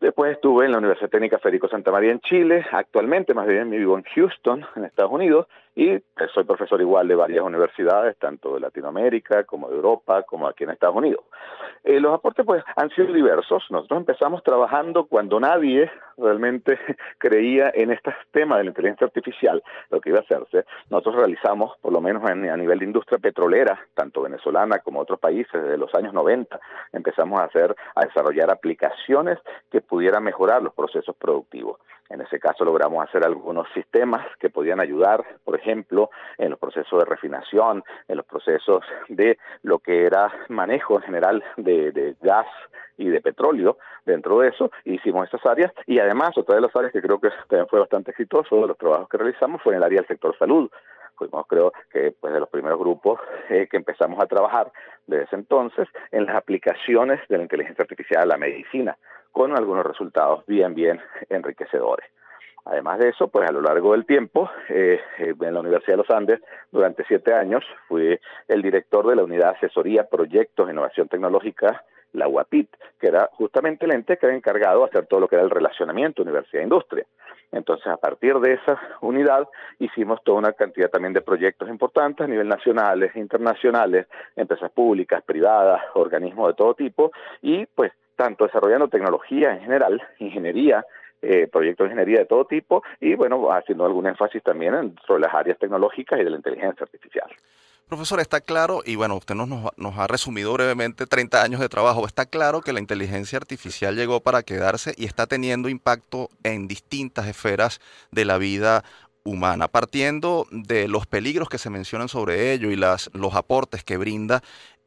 Después 0.01 0.31
estuve 0.31 0.65
en 0.65 0.71
la 0.71 0.79
Universidad 0.79 1.11
Técnica 1.11 1.37
Federico 1.37 1.67
Santa 1.67 1.91
María 1.91 2.11
en 2.11 2.21
Chile, 2.21 2.65
actualmente 2.71 3.35
más 3.35 3.45
bien 3.45 3.69
vivo 3.69 3.95
en 3.95 4.03
Houston, 4.03 4.65
en 4.75 4.85
Estados 4.85 5.11
Unidos, 5.11 5.45
y 5.75 6.01
soy 6.33 6.43
profesor 6.43 6.81
igual 6.81 7.07
de 7.07 7.15
varias 7.15 7.43
universidades, 7.43 8.17
tanto 8.17 8.53
de 8.53 8.59
Latinoamérica 8.59 9.45
como 9.45 9.69
de 9.69 9.75
Europa, 9.75 10.23
como 10.23 10.47
aquí 10.47 10.63
en 10.63 10.71
Estados 10.71 10.95
Unidos. 10.95 11.23
Eh, 11.83 11.99
los 11.99 12.13
aportes 12.13 12.45
pues 12.45 12.63
han 12.75 12.89
sido 12.91 13.13
diversos. 13.13 13.63
Nosotros 13.69 13.99
empezamos 13.99 14.43
trabajando 14.43 15.05
cuando 15.05 15.39
nadie 15.39 15.89
realmente 16.17 16.77
creía 17.17 17.71
en 17.73 17.91
este 17.91 18.13
tema 18.31 18.57
de 18.57 18.65
la 18.65 18.69
inteligencia 18.69 19.07
artificial, 19.07 19.63
lo 19.89 20.01
que 20.01 20.09
iba 20.09 20.19
a 20.19 20.21
hacerse. 20.21 20.65
Nosotros 20.89 21.15
realizamos, 21.15 21.77
por 21.81 21.91
lo 21.91 22.01
menos 22.01 22.23
a 22.29 22.35
nivel 22.35 22.79
de 22.79 22.85
industria 22.85 23.17
petrolera, 23.17 23.79
tanto 23.95 24.21
venezolana 24.21 24.79
como 24.79 24.99
otros 24.99 25.19
países, 25.19 25.53
desde 25.53 25.77
los 25.77 25.93
años 25.95 26.13
90, 26.13 26.59
empezamos 26.91 27.39
a 27.39 27.45
hacer, 27.45 27.75
a 27.95 28.05
desarrollar 28.05 28.51
aplicaciones 28.51 29.39
que 29.71 29.81
pudieran 29.81 30.23
mejorar 30.23 30.61
los 30.61 30.73
procesos 30.73 31.15
productivos. 31.15 31.79
En 32.09 32.19
ese 32.19 32.39
caso 32.39 32.65
logramos 32.65 33.07
hacer 33.07 33.25
algunos 33.25 33.67
sistemas 33.73 34.27
que 34.37 34.49
podían 34.49 34.81
ayudar, 34.81 35.23
por 35.45 35.55
ejemplo, 35.55 35.60
en 35.65 36.49
los 36.49 36.59
procesos 36.59 36.99
de 36.99 37.05
refinación, 37.05 37.83
en 38.07 38.17
los 38.17 38.25
procesos 38.25 38.83
de 39.09 39.37
lo 39.63 39.79
que 39.79 40.05
era 40.05 40.31
manejo 40.49 40.95
en 40.95 41.01
general 41.03 41.43
de, 41.57 42.15
gas 42.21 42.47
y 42.97 43.09
de 43.09 43.21
petróleo. 43.21 43.77
Dentro 44.05 44.39
de 44.39 44.49
eso 44.49 44.71
hicimos 44.85 45.27
esas 45.27 45.45
áreas 45.45 45.71
y 45.85 45.99
además 45.99 46.37
otra 46.37 46.55
de 46.55 46.61
las 46.61 46.75
áreas 46.75 46.91
que 46.91 47.01
creo 47.01 47.19
que 47.19 47.29
también 47.47 47.67
fue 47.67 47.79
bastante 47.79 48.11
exitoso 48.11 48.61
de 48.61 48.67
los 48.67 48.77
trabajos 48.77 49.09
que 49.09 49.17
realizamos 49.17 49.61
fue 49.61 49.73
en 49.73 49.77
el 49.77 49.83
área 49.83 49.99
del 49.99 50.07
sector 50.07 50.37
salud. 50.37 50.69
Fuimos 51.15 51.45
creo 51.47 51.71
que 51.91 52.15
pues 52.19 52.33
de 52.33 52.39
los 52.39 52.49
primeros 52.49 52.79
grupos 52.79 53.19
eh, 53.49 53.67
que 53.69 53.77
empezamos 53.77 54.19
a 54.19 54.25
trabajar 54.25 54.71
desde 55.05 55.25
ese 55.25 55.35
entonces 55.35 55.87
en 56.11 56.25
las 56.25 56.35
aplicaciones 56.35 57.19
de 57.29 57.37
la 57.37 57.43
inteligencia 57.43 57.83
artificial 57.83 58.23
a 58.23 58.25
la 58.25 58.37
medicina, 58.37 58.97
con 59.31 59.55
algunos 59.55 59.85
resultados 59.85 60.43
bien, 60.47 60.73
bien 60.73 60.99
enriquecedores. 61.29 62.07
Además 62.65 62.99
de 62.99 63.09
eso, 63.09 63.27
pues 63.27 63.49
a 63.49 63.51
lo 63.51 63.61
largo 63.61 63.93
del 63.93 64.05
tiempo, 64.05 64.49
eh, 64.69 64.99
eh, 65.17 65.33
en 65.39 65.53
la 65.53 65.59
Universidad 65.59 65.93
de 65.93 66.03
los 66.03 66.09
Andes, 66.09 66.41
durante 66.71 67.03
siete 67.05 67.33
años, 67.33 67.63
fui 67.87 68.19
el 68.47 68.61
director 68.61 69.07
de 69.07 69.15
la 69.15 69.23
Unidad 69.23 69.51
de 69.51 69.57
Asesoría 69.57 70.03
Proyectos 70.03 70.67
de 70.67 70.73
Innovación 70.73 71.07
Tecnológica 71.07 71.83
la 72.13 72.27
UAPIT, 72.27 72.69
que 72.99 73.07
era 73.07 73.29
justamente 73.33 73.85
el 73.85 73.93
ente 73.93 74.17
que 74.17 74.25
era 74.25 74.35
encargado 74.35 74.79
de 74.81 74.85
hacer 74.85 75.05
todo 75.07 75.19
lo 75.21 75.27
que 75.27 75.35
era 75.35 75.43
el 75.43 75.49
relacionamiento 75.49 76.21
universidad-industria. 76.21 77.05
Entonces, 77.51 77.87
a 77.87 77.97
partir 77.97 78.35
de 78.39 78.53
esa 78.53 78.79
unidad, 79.01 79.47
hicimos 79.79 80.23
toda 80.23 80.39
una 80.39 80.53
cantidad 80.53 80.89
también 80.89 81.13
de 81.13 81.21
proyectos 81.21 81.69
importantes 81.69 82.23
a 82.23 82.27
nivel 82.27 82.47
nacionales, 82.47 83.15
internacionales, 83.15 84.07
empresas 84.35 84.71
públicas, 84.71 85.21
privadas, 85.23 85.81
organismos 85.93 86.49
de 86.49 86.53
todo 86.53 86.73
tipo, 86.73 87.11
y 87.41 87.65
pues 87.65 87.91
tanto 88.15 88.45
desarrollando 88.45 88.87
tecnología 88.87 89.51
en 89.53 89.61
general, 89.61 90.01
ingeniería, 90.19 90.85
eh, 91.21 91.47
proyectos 91.51 91.85
de 91.85 91.93
ingeniería 91.93 92.19
de 92.19 92.25
todo 92.25 92.45
tipo, 92.45 92.83
y 92.99 93.15
bueno, 93.15 93.51
haciendo 93.51 93.85
algún 93.85 94.07
énfasis 94.07 94.43
también 94.43 94.73
en, 94.75 94.95
sobre 95.05 95.21
las 95.21 95.33
áreas 95.33 95.57
tecnológicas 95.59 96.19
y 96.19 96.23
de 96.23 96.29
la 96.29 96.37
inteligencia 96.37 96.83
artificial. 96.83 97.29
Profesor, 97.87 98.21
está 98.21 98.39
claro, 98.39 98.81
y 98.85 98.95
bueno, 98.95 99.17
usted 99.17 99.35
nos, 99.35 99.49
nos, 99.75 99.97
ha 99.97 100.07
resumido 100.07 100.53
brevemente 100.53 101.05
30 101.05 101.43
años 101.43 101.59
de 101.59 101.67
trabajo, 101.67 102.05
está 102.05 102.25
claro 102.25 102.61
que 102.61 102.71
la 102.71 102.79
inteligencia 102.79 103.37
artificial 103.37 103.97
llegó 103.97 104.21
para 104.21 104.43
quedarse 104.43 104.93
y 104.95 105.05
está 105.05 105.27
teniendo 105.27 105.67
impacto 105.67 106.29
en 106.43 106.69
distintas 106.69 107.27
esferas 107.27 107.81
de 108.11 108.23
la 108.23 108.37
vida 108.37 108.85
humana. 109.23 109.67
Partiendo 109.67 110.47
de 110.51 110.87
los 110.87 111.05
peligros 111.05 111.49
que 111.49 111.57
se 111.57 111.69
mencionan 111.69 112.07
sobre 112.07 112.53
ello 112.53 112.71
y 112.71 112.75
las, 112.75 113.09
los 113.13 113.35
aportes 113.35 113.83
que 113.83 113.97
brinda, 113.97 114.41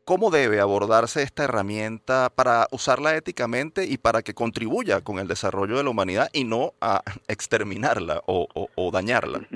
¿cómo 0.04 0.30
debe 0.30 0.60
abordarse 0.60 1.22
esta 1.22 1.44
herramienta 1.44 2.30
para 2.34 2.66
usarla 2.70 3.16
éticamente 3.16 3.84
y 3.86 3.98
para 3.98 4.22
que 4.22 4.34
contribuya 4.34 5.00
con 5.02 5.18
el 5.18 5.28
desarrollo 5.28 5.76
de 5.76 5.84
la 5.84 5.90
humanidad 5.90 6.28
y 6.32 6.44
no 6.44 6.72
a 6.80 7.00
exterminarla 7.28 8.22
o, 8.26 8.90
dañarla? 8.92 9.40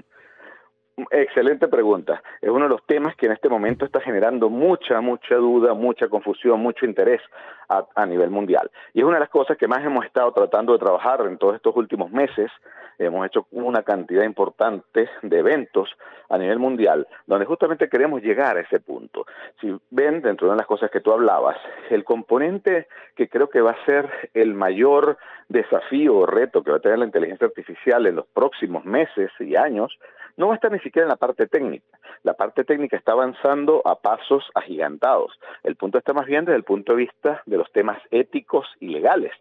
Excelente 1.13 1.69
pregunta. 1.69 2.21
Es 2.41 2.51
uno 2.51 2.65
de 2.65 2.71
los 2.71 2.85
temas 2.85 3.15
que 3.15 3.27
en 3.27 3.33
este 3.33 3.49
momento 3.49 3.85
está 3.85 4.01
generando 4.01 4.51
mucha, 4.51 5.01
mucha 5.01 5.37
duda, 5.37 5.73
mucha 5.73 6.09
confusión, 6.09 6.59
mucho 6.59 6.87
interés 6.87 7.21
a, 7.69 8.05
nivel 8.05 8.31
mundial. 8.31 8.69
Y 8.95 9.01
es 9.01 9.05
una 9.05 9.15
de 9.15 9.21
las 9.21 9.29
cosas 9.29 9.57
que 9.57 9.69
más 9.69 9.85
hemos 9.85 10.05
estado 10.05 10.33
tratando 10.33 10.73
de 10.73 10.81
trabajar 10.81 11.21
en 11.27 11.39
todos 11.39 11.55
estos 11.55 11.77
últimos 11.77 12.11
meses. 12.11 12.51
Hemos 12.99 13.27
hecho 13.27 13.47
una 13.53 13.83
cantidad 13.83 14.25
importante 14.25 15.09
de 15.23 15.39
eventos 15.39 15.89
a 16.29 16.37
nivel 16.37 16.59
mundial, 16.59 17.07
donde 17.27 17.47
justamente 17.47 17.89
queremos 17.89 18.23
llegar 18.23 18.57
a 18.57 18.61
ese 18.61 18.81
punto. 18.81 19.25
Si 19.61 19.75
ven, 19.91 20.21
dentro 20.21 20.51
de 20.51 20.57
las 20.57 20.67
cosas 20.67 20.91
que 20.91 21.01
tú 21.01 21.13
hablabas, 21.13 21.57
el 21.91 22.05
componente 22.05 22.89
que 23.15 23.29
creo 23.29 23.49
que 23.49 23.61
va 23.61 23.71
a 23.71 23.85
ser 23.85 24.31
el 24.35 24.55
mayor 24.55 25.17
desafío 25.49 26.17
o 26.17 26.27
reto 26.27 26.63
que 26.63 26.73
va 26.73 26.79
a 26.79 26.81
tener 26.81 26.99
la 26.99 27.07
inteligencia 27.07 27.47
artificial 27.47 28.07
en 28.07 28.17
los 28.17 28.27
próximos 28.27 28.85
meses 28.85 29.31
y 29.39 29.57
años, 29.57 29.97
no 30.37 30.49
va 30.49 30.55
a 30.55 30.57
estar 30.57 30.71
ni 30.71 30.79
siquiera 30.81 31.07
en 31.07 31.11
la 31.11 31.17
parte 31.17 31.47
técnica. 31.47 31.99
La 32.23 32.35
parte 32.35 32.65
técnica 32.65 32.97
está 32.97 33.13
avanzando 33.13 33.83
a 33.85 33.97
pasos 34.01 34.45
agigantados. 34.55 35.33
El 35.63 35.77
punto 35.77 35.99
está 35.99 36.13
más 36.13 36.27
bien 36.27 36.45
desde 36.45 36.57
el 36.57 36.65
punto 36.65 36.93
de 36.93 36.99
vista 36.99 37.43
de 37.47 37.57
los 37.57 37.71
temas 37.73 37.99
éticos 38.11 38.67
y 38.81 38.89
legales 38.89 39.33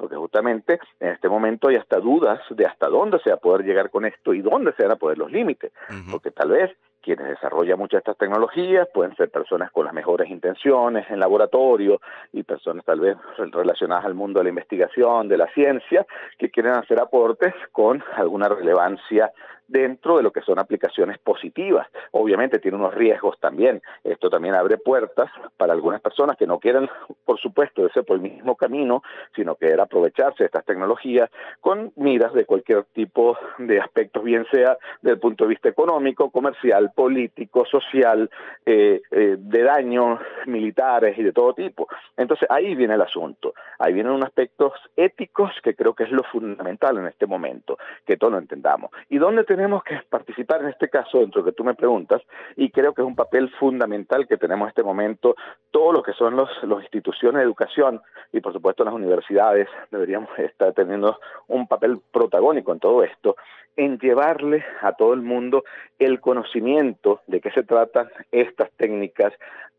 porque 0.00 0.16
justamente 0.16 0.80
en 0.98 1.10
este 1.10 1.28
momento 1.28 1.68
hay 1.68 1.76
hasta 1.76 2.00
dudas 2.00 2.40
de 2.48 2.64
hasta 2.64 2.88
dónde 2.88 3.18
se 3.18 3.28
va 3.28 3.36
a 3.36 3.40
poder 3.40 3.66
llegar 3.66 3.90
con 3.90 4.06
esto 4.06 4.32
y 4.32 4.40
dónde 4.40 4.72
se 4.72 4.84
van 4.84 4.92
a 4.92 4.96
poder 4.96 5.18
los 5.18 5.30
límites, 5.30 5.72
porque 6.10 6.30
tal 6.30 6.48
vez 6.48 6.70
quienes 7.02 7.28
desarrollan 7.28 7.78
muchas 7.78 7.98
de 7.98 7.98
estas 7.98 8.16
tecnologías 8.16 8.88
pueden 8.94 9.14
ser 9.16 9.30
personas 9.30 9.70
con 9.72 9.84
las 9.84 9.92
mejores 9.92 10.30
intenciones 10.30 11.04
en 11.10 11.20
laboratorio 11.20 12.00
y 12.32 12.42
personas 12.42 12.84
tal 12.84 13.00
vez 13.00 13.16
relacionadas 13.52 14.06
al 14.06 14.14
mundo 14.14 14.40
de 14.40 14.44
la 14.44 14.50
investigación, 14.50 15.28
de 15.28 15.36
la 15.36 15.46
ciencia, 15.52 16.06
que 16.38 16.50
quieren 16.50 16.72
hacer 16.72 16.98
aportes 16.98 17.52
con 17.72 18.02
alguna 18.16 18.48
relevancia 18.48 19.30
dentro 19.70 20.16
de 20.16 20.22
lo 20.22 20.32
que 20.32 20.42
son 20.42 20.58
aplicaciones 20.58 21.18
positivas. 21.18 21.86
Obviamente 22.10 22.58
tiene 22.58 22.76
unos 22.76 22.94
riesgos 22.94 23.38
también. 23.38 23.80
Esto 24.02 24.28
también 24.28 24.54
abre 24.54 24.78
puertas 24.78 25.30
para 25.56 25.72
algunas 25.72 26.00
personas 26.00 26.36
que 26.36 26.46
no 26.46 26.58
quieren, 26.58 26.88
por 27.24 27.38
supuesto, 27.38 27.84
irse 27.84 28.02
por 28.02 28.16
el 28.16 28.22
mismo 28.22 28.56
camino, 28.56 29.02
sino 29.34 29.54
que 29.54 29.72
aprovecharse 29.72 30.42
de 30.42 30.46
estas 30.46 30.64
tecnologías 30.64 31.30
con 31.60 31.92
miras 31.96 32.34
de 32.34 32.44
cualquier 32.44 32.84
tipo 32.92 33.38
de 33.58 33.80
aspectos, 33.80 34.24
bien 34.24 34.44
sea 34.50 34.76
desde 35.00 35.14
el 35.14 35.20
punto 35.20 35.44
de 35.44 35.50
vista 35.50 35.68
económico, 35.68 36.30
comercial, 36.30 36.90
político, 36.94 37.64
social, 37.64 38.28
eh, 38.66 39.00
eh, 39.10 39.36
de 39.38 39.62
daños 39.62 40.20
militares 40.46 41.16
y 41.16 41.22
de 41.22 41.32
todo 41.32 41.54
tipo. 41.54 41.86
Entonces 42.16 42.48
ahí 42.50 42.74
viene 42.74 42.94
el 42.94 43.02
asunto. 43.02 43.54
Ahí 43.78 43.92
vienen 43.92 44.12
unos 44.12 44.26
aspectos 44.26 44.72
éticos 44.96 45.52
que 45.62 45.74
creo 45.74 45.94
que 45.94 46.04
es 46.04 46.10
lo 46.10 46.24
fundamental 46.24 46.98
en 46.98 47.06
este 47.06 47.26
momento, 47.26 47.78
que 48.04 48.16
todos 48.16 48.32
lo 48.32 48.38
entendamos. 48.38 48.90
¿Y 49.08 49.18
dónde 49.18 49.44
tenemos 49.44 49.59
tenemos 49.60 49.84
que 49.84 50.00
participar 50.08 50.62
en 50.62 50.68
este 50.68 50.88
caso, 50.88 51.18
dentro 51.18 51.42
de 51.42 51.50
que 51.50 51.54
tú 51.54 51.64
me 51.64 51.74
preguntas, 51.74 52.22
y 52.56 52.70
creo 52.70 52.94
que 52.94 53.02
es 53.02 53.06
un 53.06 53.14
papel 53.14 53.50
fundamental 53.58 54.26
que 54.26 54.38
tenemos 54.38 54.64
en 54.64 54.68
este 54.70 54.82
momento, 54.82 55.34
todos 55.70 55.92
los 55.92 56.02
que 56.02 56.14
son 56.14 56.34
las 56.34 56.48
los 56.62 56.80
instituciones 56.80 57.40
de 57.40 57.44
educación 57.44 58.00
y 58.32 58.40
por 58.40 58.54
supuesto 58.54 58.84
las 58.84 58.94
universidades 58.94 59.68
deberíamos 59.90 60.30
estar 60.38 60.72
teniendo 60.72 61.18
un 61.48 61.68
papel 61.68 62.00
protagónico 62.10 62.72
en 62.72 62.78
todo 62.78 63.04
esto, 63.04 63.36
en 63.76 63.98
llevarle 63.98 64.64
a 64.80 64.94
todo 64.94 65.12
el 65.12 65.20
mundo 65.20 65.62
el 65.98 66.20
conocimiento 66.20 67.20
de 67.26 67.42
qué 67.42 67.50
se 67.50 67.62
tratan 67.62 68.08
estas 68.32 68.70
técnicas, 68.78 69.34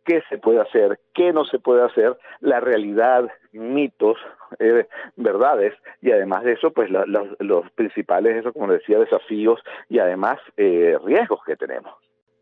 qué 0.06 0.22
se 0.30 0.38
puede 0.38 0.62
hacer, 0.62 1.00
qué 1.16 1.34
no 1.34 1.44
se 1.44 1.58
puede 1.58 1.84
hacer, 1.84 2.16
la 2.40 2.60
realidad, 2.60 3.28
mitos, 3.52 4.20
eh, 4.60 4.88
verdades, 5.16 5.74
y 6.02 6.12
además 6.12 6.44
de 6.44 6.54
eso, 6.54 6.72
pues 6.72 6.90
los 6.90 7.72
principales, 7.72 8.38
eso 8.38 8.54
como 8.54 8.72
decía, 8.72 9.00
desafíos 9.00 9.60
y 9.90 10.00
además 10.00 10.40
eh, 10.58 10.98
riesgos 11.04 11.40
que 11.46 11.56
tenemos. 11.56 11.94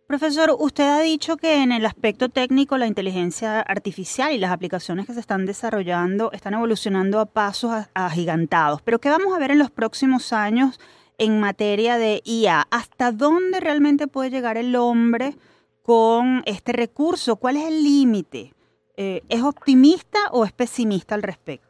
Profesor, 0.10 0.50
usted 0.58 0.86
ha 0.86 1.02
dicho 1.02 1.38
que 1.38 1.62
en 1.62 1.72
el 1.72 1.86
aspecto 1.86 2.30
técnico 2.30 2.80
la 2.80 2.88
inteligencia 2.88 3.62
artificial 3.62 4.34
y 4.34 4.40
las 4.40 4.52
aplicaciones 4.52 5.06
que 5.06 5.14
se 5.14 5.20
están 5.20 5.46
desarrollando 5.46 6.32
están 6.32 6.56
evolucionando 6.56 7.20
a 7.20 7.28
pasos 7.28 7.72
agigantados, 7.94 8.82
pero 8.82 8.98
¿qué 8.98 9.10
vamos 9.10 9.36
a 9.36 9.40
ver 9.40 9.52
en 9.52 9.60
los 9.60 9.70
próximos 9.70 10.34
años 10.34 10.80
en 11.20 11.40
materia 11.40 12.00
de 12.00 12.24
IA? 12.26 12.66
¿Hasta 12.72 13.12
dónde 13.12 13.60
realmente 13.60 14.08
puede 14.08 14.32
llegar 14.32 14.58
el 14.58 14.76
hombre 14.76 15.36
con 15.84 16.42
este 16.48 16.74
recurso? 16.74 17.36
¿Cuál 17.36 17.58
es 17.58 17.68
el 17.68 17.84
límite? 17.84 18.54
Eh, 18.98 19.22
¿Es 19.30 19.44
optimista 19.44 20.18
o 20.32 20.44
es 20.44 20.52
pesimista 20.54 21.14
al 21.14 21.22
respecto? 21.22 21.69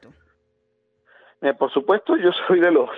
Eh, 1.42 1.54
por 1.54 1.72
supuesto, 1.72 2.18
yo 2.18 2.32
soy 2.48 2.60
de 2.60 2.72
los 2.72 2.90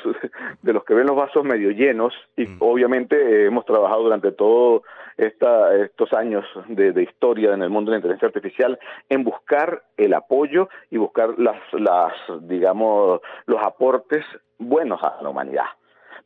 de 0.61 0.73
los 0.73 0.83
que 0.83 0.93
ven 0.93 1.07
los 1.07 1.15
vasos 1.15 1.43
medio 1.43 1.71
llenos 1.71 2.13
y 2.35 2.45
mm. 2.47 2.57
obviamente 2.59 3.15
eh, 3.15 3.45
hemos 3.45 3.65
trabajado 3.65 4.03
durante 4.03 4.31
todos 4.31 4.81
estos 5.17 6.13
años 6.13 6.45
de, 6.67 6.93
de, 6.93 7.03
historia 7.03 7.53
en 7.53 7.61
el 7.61 7.69
mundo 7.69 7.91
de 7.91 7.95
la 7.95 7.99
inteligencia 7.99 8.27
artificial 8.27 8.79
en 9.07 9.23
buscar 9.23 9.83
el 9.97 10.15
apoyo 10.15 10.67
y 10.89 10.97
buscar 10.97 11.37
las, 11.37 11.57
las 11.73 12.13
digamos 12.41 13.21
los 13.45 13.61
aportes 13.61 14.25
buenos 14.57 15.03
a 15.03 15.21
la 15.21 15.29
humanidad 15.29 15.65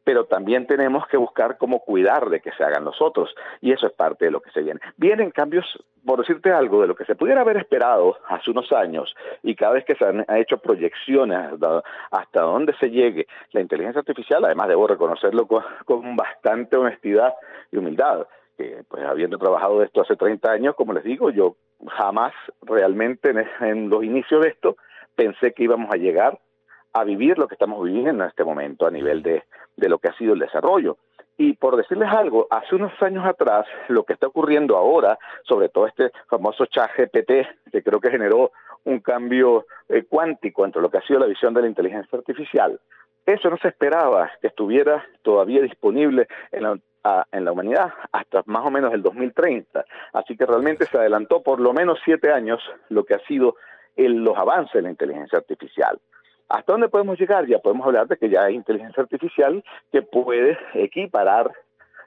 pero 0.06 0.26
también 0.26 0.68
tenemos 0.68 1.06
que 1.08 1.18
buscar 1.18 1.58
cómo 1.58 1.80
cuidar 1.80 2.30
de 2.30 2.40
que 2.40 2.52
se 2.52 2.64
hagan 2.64 2.86
los 2.86 3.02
otros, 3.02 3.36
y 3.60 3.74
eso 3.74 3.88
es 3.88 3.94
parte 3.94 4.26
de 4.26 4.32
lo 4.32 4.40
que 4.40 4.52
se 4.52 4.62
viene. 4.62 4.80
Vienen 4.96 5.32
cambios, 5.32 5.66
por 6.06 6.20
decirte 6.20 6.52
algo, 6.52 6.80
de 6.82 6.88
lo 6.88 6.96
que 6.96 7.06
se 7.06 7.16
pudiera 7.16 7.42
haber 7.42 7.58
esperado 7.58 8.16
hace 8.30 8.52
unos 8.52 8.72
años, 8.72 9.14
y 9.42 9.56
cada 9.56 9.74
vez 9.74 9.84
que 9.84 9.96
se 9.96 10.06
han 10.06 10.24
hecho 10.30 10.60
proyecciones 10.60 11.60
hasta, 12.12 12.42
dónde 12.42 12.74
se 12.80 12.92
llegue 12.92 13.28
la 13.52 13.62
inteligencia 13.62 14.00
artificial, 14.00 14.46
además 14.46 14.68
debo 14.68 14.88
reconocerlo 14.88 15.48
con, 15.48 16.16
bastante 16.16 16.78
honestidad 16.78 17.34
y 17.72 17.78
humildad, 17.78 18.28
que 18.58 18.84
pues 18.88 19.04
habiendo 19.04 19.40
trabajado 19.40 19.80
de 19.80 19.86
esto 19.88 20.02
hace 20.02 20.16
30 20.16 20.52
años, 20.52 20.76
como 20.76 20.94
les 20.94 21.04
digo, 21.04 21.32
yo 21.32 21.56
jamás 21.88 22.34
realmente 22.62 23.34
en 23.60 23.90
los 23.90 24.04
inicios 24.04 24.44
de 24.44 24.50
esto 24.50 24.78
pensé 25.16 25.52
que 25.54 25.64
íbamos 25.64 25.92
a 25.92 25.98
llegar 25.98 26.40
a 26.96 27.04
vivir 27.04 27.38
lo 27.38 27.48
que 27.48 27.56
estamos 27.56 27.84
viviendo 27.84 28.24
en 28.24 28.30
este 28.30 28.46
momento 28.46 28.88
a 28.88 28.92
nivel 28.92 29.22
de, 29.22 29.44
de 29.76 29.90
lo 29.90 30.00
que 30.00 30.08
ha 30.08 30.18
sido 30.18 30.34
el 30.34 30.40
desarrollo. 30.40 30.98
Y 31.38 31.54
por 31.54 31.76
decirles 31.76 32.08
algo, 32.10 32.48
hace 32.50 32.74
unos 32.74 32.94
años 33.02 33.26
atrás, 33.26 33.66
lo 33.90 34.04
que 34.04 34.14
está 34.14 34.28
ocurriendo 34.28 34.78
ahora, 34.78 35.20
sobre 35.44 35.68
todo 35.68 35.88
este 35.88 36.12
famoso 36.30 36.66
chat 36.68 36.90
GPT, 36.96 37.70
que 37.70 37.84
creo 37.84 38.00
que 38.00 38.10
generó 38.10 38.52
un 38.86 39.02
cambio 39.02 39.66
eh, 39.90 40.06
cuántico 40.08 40.64
entre 40.64 40.82
lo 40.82 40.90
que 40.90 41.00
ha 41.00 41.06
sido 41.06 41.20
la 41.20 41.26
visión 41.26 41.54
de 41.54 41.64
la 41.64 41.68
inteligencia 41.68 42.18
artificial, 42.18 42.80
eso 43.26 43.50
no 43.50 43.58
se 43.58 43.68
esperaba 43.68 44.32
que 44.40 44.48
estuviera 44.48 45.06
todavía 45.22 45.62
disponible 45.62 46.28
en 46.54 46.64
la, 46.64 47.28
en 47.34 47.44
la 47.44 47.52
humanidad 47.52 47.92
hasta 48.14 48.44
más 48.46 48.66
o 48.66 48.72
menos 48.72 48.94
el 48.94 49.02
2030. 49.02 49.84
Así 50.14 50.38
que 50.38 50.46
realmente 50.46 50.86
se 50.86 50.98
adelantó 50.98 51.44
por 51.44 51.60
lo 51.60 51.74
menos 51.74 52.00
siete 52.06 52.32
años 52.32 52.62
lo 52.88 53.04
que 53.04 53.16
ha 53.16 53.20
sido 53.28 53.56
los 53.98 54.38
avances 54.38 54.74
de 54.74 54.84
la 54.84 54.92
inteligencia 54.92 55.40
artificial. 55.40 56.00
¿Hasta 56.50 56.72
dónde 56.72 56.90
podemos 56.90 57.20
llegar? 57.20 57.48
Ya 57.48 57.60
podemos 57.60 57.86
hablar 57.88 58.08
de 58.08 58.18
que 58.18 58.30
ya 58.30 58.44
hay 58.44 58.56
inteligencia 58.56 59.02
artificial 59.02 59.64
que 59.92 60.02
puede 60.02 60.58
equiparar 60.74 61.52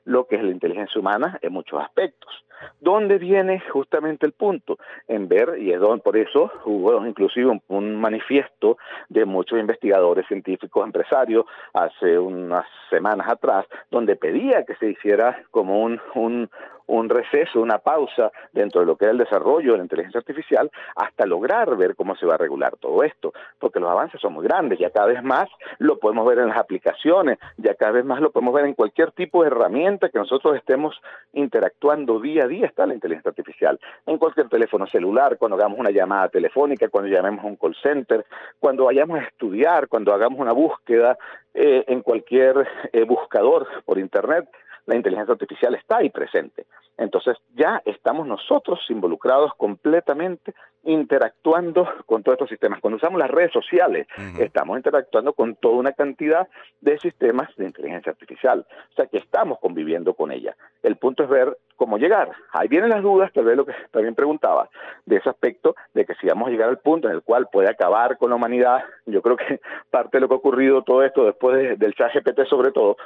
lo 0.04 0.26
que 0.26 0.36
es 0.36 0.42
la 0.42 0.50
inteligencia 0.50 1.00
humana 1.00 1.38
en 1.42 1.52
muchos 1.52 1.80
aspectos. 1.82 2.44
¿Dónde 2.80 3.18
viene 3.18 3.60
justamente 3.70 4.26
el 4.26 4.32
punto? 4.32 4.78
En 5.06 5.28
ver, 5.28 5.58
y 5.58 5.72
es 5.72 5.80
por 6.02 6.16
eso 6.16 6.50
hubo 6.64 7.06
inclusive 7.06 7.60
un, 7.68 7.96
manifiesto 8.00 8.78
de 9.08 9.24
muchos 9.24 9.58
investigadores, 9.58 10.26
científicos, 10.26 10.84
empresarios, 10.84 11.44
hace 11.72 12.18
unas 12.18 12.66
semanas 12.90 13.28
atrás, 13.28 13.66
donde 13.90 14.16
pedía 14.16 14.64
que 14.64 14.74
se 14.76 14.90
hiciera 14.90 15.42
como 15.50 15.82
un, 15.82 16.00
un, 16.14 16.50
un 16.88 17.08
receso, 17.08 17.60
una 17.60 17.78
pausa 17.78 18.32
dentro 18.52 18.80
de 18.80 18.86
lo 18.86 18.96
que 18.96 19.04
era 19.04 19.12
el 19.12 19.18
desarrollo 19.18 19.72
de 19.72 19.78
la 19.78 19.84
inteligencia 19.84 20.18
artificial 20.18 20.70
hasta 20.96 21.26
lograr 21.26 21.76
ver 21.76 21.94
cómo 21.94 22.16
se 22.16 22.26
va 22.26 22.34
a 22.34 22.38
regular 22.38 22.76
todo 22.76 23.02
esto, 23.02 23.32
porque 23.58 23.80
los 23.80 23.90
avances 23.90 24.20
son 24.20 24.32
muy 24.32 24.44
grandes, 24.44 24.78
ya 24.78 24.90
cada 24.90 25.06
vez 25.06 25.22
más 25.22 25.48
lo 25.78 25.98
podemos 25.98 26.26
ver 26.26 26.38
en 26.38 26.48
las 26.48 26.58
aplicaciones, 26.58 27.38
ya 27.56 27.74
cada 27.74 27.92
vez 27.92 28.04
más 28.04 28.20
lo 28.20 28.30
podemos 28.30 28.54
ver 28.54 28.64
en 28.64 28.74
cualquier 28.74 29.12
tipo 29.12 29.42
de 29.42 29.48
herramienta 29.48 30.08
que 30.08 30.18
nosotros 30.18 30.56
estemos 30.56 31.00
interactuando 31.32 32.20
día 32.20 32.44
a 32.44 32.48
día, 32.48 32.66
está 32.66 32.86
la 32.86 32.94
inteligencia 32.94 33.30
artificial, 33.30 33.78
en 34.06 34.18
cualquier 34.18 34.48
teléfono 34.48 34.86
celular, 34.86 35.36
cuando 35.38 35.56
hagamos 35.56 35.78
una 35.78 35.90
llamada 35.90 36.28
telefónica, 36.28 36.88
cuando 36.88 37.10
llamemos 37.10 37.44
a 37.44 37.48
un 37.48 37.56
call 37.56 37.76
center, 37.82 38.24
cuando 38.58 38.84
vayamos 38.86 39.20
a 39.20 39.24
estudiar, 39.24 39.88
cuando 39.88 40.12
hagamos 40.12 40.38
una 40.38 40.52
búsqueda 40.52 41.18
eh, 41.54 41.84
en 41.88 42.02
cualquier 42.02 42.68
eh, 42.92 43.04
buscador 43.04 43.66
por 43.84 43.98
Internet, 43.98 44.48
la 44.88 44.96
inteligencia 44.96 45.32
artificial 45.32 45.74
está 45.74 45.98
ahí 45.98 46.08
presente. 46.08 46.64
Entonces 46.96 47.36
ya 47.54 47.82
estamos 47.84 48.26
nosotros 48.26 48.80
involucrados 48.88 49.52
completamente 49.56 50.54
interactuando 50.82 51.86
con 52.06 52.22
todos 52.22 52.36
estos 52.36 52.48
sistemas. 52.48 52.80
Cuando 52.80 52.96
usamos 52.96 53.18
las 53.18 53.30
redes 53.30 53.52
sociales, 53.52 54.06
estamos 54.38 54.78
interactuando 54.78 55.34
con 55.34 55.56
toda 55.56 55.76
una 55.76 55.92
cantidad 55.92 56.48
de 56.80 56.98
sistemas 56.98 57.54
de 57.56 57.66
inteligencia 57.66 58.12
artificial. 58.12 58.66
O 58.92 58.94
sea 58.94 59.06
que 59.06 59.18
estamos 59.18 59.58
conviviendo 59.60 60.14
con 60.14 60.32
ella. 60.32 60.56
El 60.82 60.96
punto 60.96 61.24
es 61.24 61.28
ver 61.28 61.58
cómo 61.76 61.98
llegar. 61.98 62.32
Ahí 62.52 62.68
vienen 62.68 62.88
las 62.88 63.02
dudas, 63.02 63.30
tal 63.34 63.44
vez 63.44 63.58
lo 63.58 63.66
que 63.66 63.74
también 63.90 64.14
preguntaba, 64.14 64.70
de 65.04 65.16
ese 65.16 65.28
aspecto 65.28 65.76
de 65.92 66.06
que 66.06 66.14
si 66.14 66.26
vamos 66.26 66.48
a 66.48 66.50
llegar 66.50 66.70
al 66.70 66.78
punto 66.78 67.08
en 67.08 67.14
el 67.14 67.22
cual 67.22 67.48
puede 67.52 67.68
acabar 67.68 68.16
con 68.16 68.30
la 68.30 68.36
humanidad, 68.36 68.82
yo 69.04 69.20
creo 69.20 69.36
que 69.36 69.60
parte 69.90 70.16
de 70.16 70.22
lo 70.22 70.28
que 70.28 70.34
ha 70.34 70.38
ocurrido 70.38 70.82
todo 70.82 71.02
esto 71.02 71.26
después 71.26 71.78
del 71.78 71.94
chat 71.94 72.14
GPT 72.14 72.46
sobre 72.48 72.72
todo, 72.72 72.96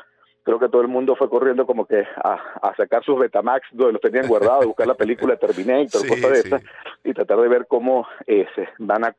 creo 0.42 0.59
que 0.59 0.68
todo 0.68 0.83
el 0.83 0.88
mundo 0.88 1.14
fue 1.16 1.28
corriendo 1.28 1.66
como 1.66 1.87
que 1.87 2.05
a, 2.16 2.74
sacar 2.76 3.05
sus 3.05 3.18
Betamax 3.18 3.68
donde 3.72 3.94
los 3.94 4.02
tenían 4.02 4.26
guardados, 4.26 4.66
buscar 4.66 4.87
la 4.87 4.94
película 4.94 5.37
Terminator, 5.37 6.07
cosas 6.07 6.31
de 6.31 6.38
esas, 6.38 6.62
y 7.05 7.12
tratar 7.12 7.38
de 7.40 7.48
ver 7.48 7.66
cómo 7.66 8.07
eh, 8.26 8.46
se 8.55 8.68
van 8.78 9.05
a, 9.05 9.14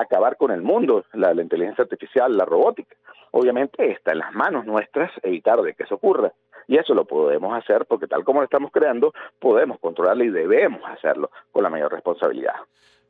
acabar 0.00 0.36
con 0.36 0.50
el 0.52 0.62
mundo, 0.62 1.04
la, 1.12 1.32
inteligencia 1.32 1.82
artificial, 1.82 2.36
la 2.36 2.44
robótica. 2.44 2.94
Obviamente 3.32 3.90
está 3.90 4.12
en 4.12 4.20
las 4.20 4.32
manos 4.32 4.64
nuestras 4.64 5.10
evitar 5.22 5.60
de 5.62 5.74
que 5.74 5.82
eso 5.82 5.96
ocurra. 5.96 6.32
Y 6.68 6.78
eso 6.78 6.94
lo 6.94 7.04
podemos 7.04 7.56
hacer 7.56 7.86
porque 7.86 8.06
tal 8.06 8.24
como 8.24 8.40
lo 8.40 8.44
estamos 8.44 8.72
creando, 8.72 9.12
podemos 9.38 9.78
controlarlo 9.78 10.24
y 10.24 10.30
debemos 10.30 10.82
hacerlo 10.88 11.30
con 11.52 11.62
la 11.62 11.70
mayor 11.70 11.92
responsabilidad. 11.92 12.54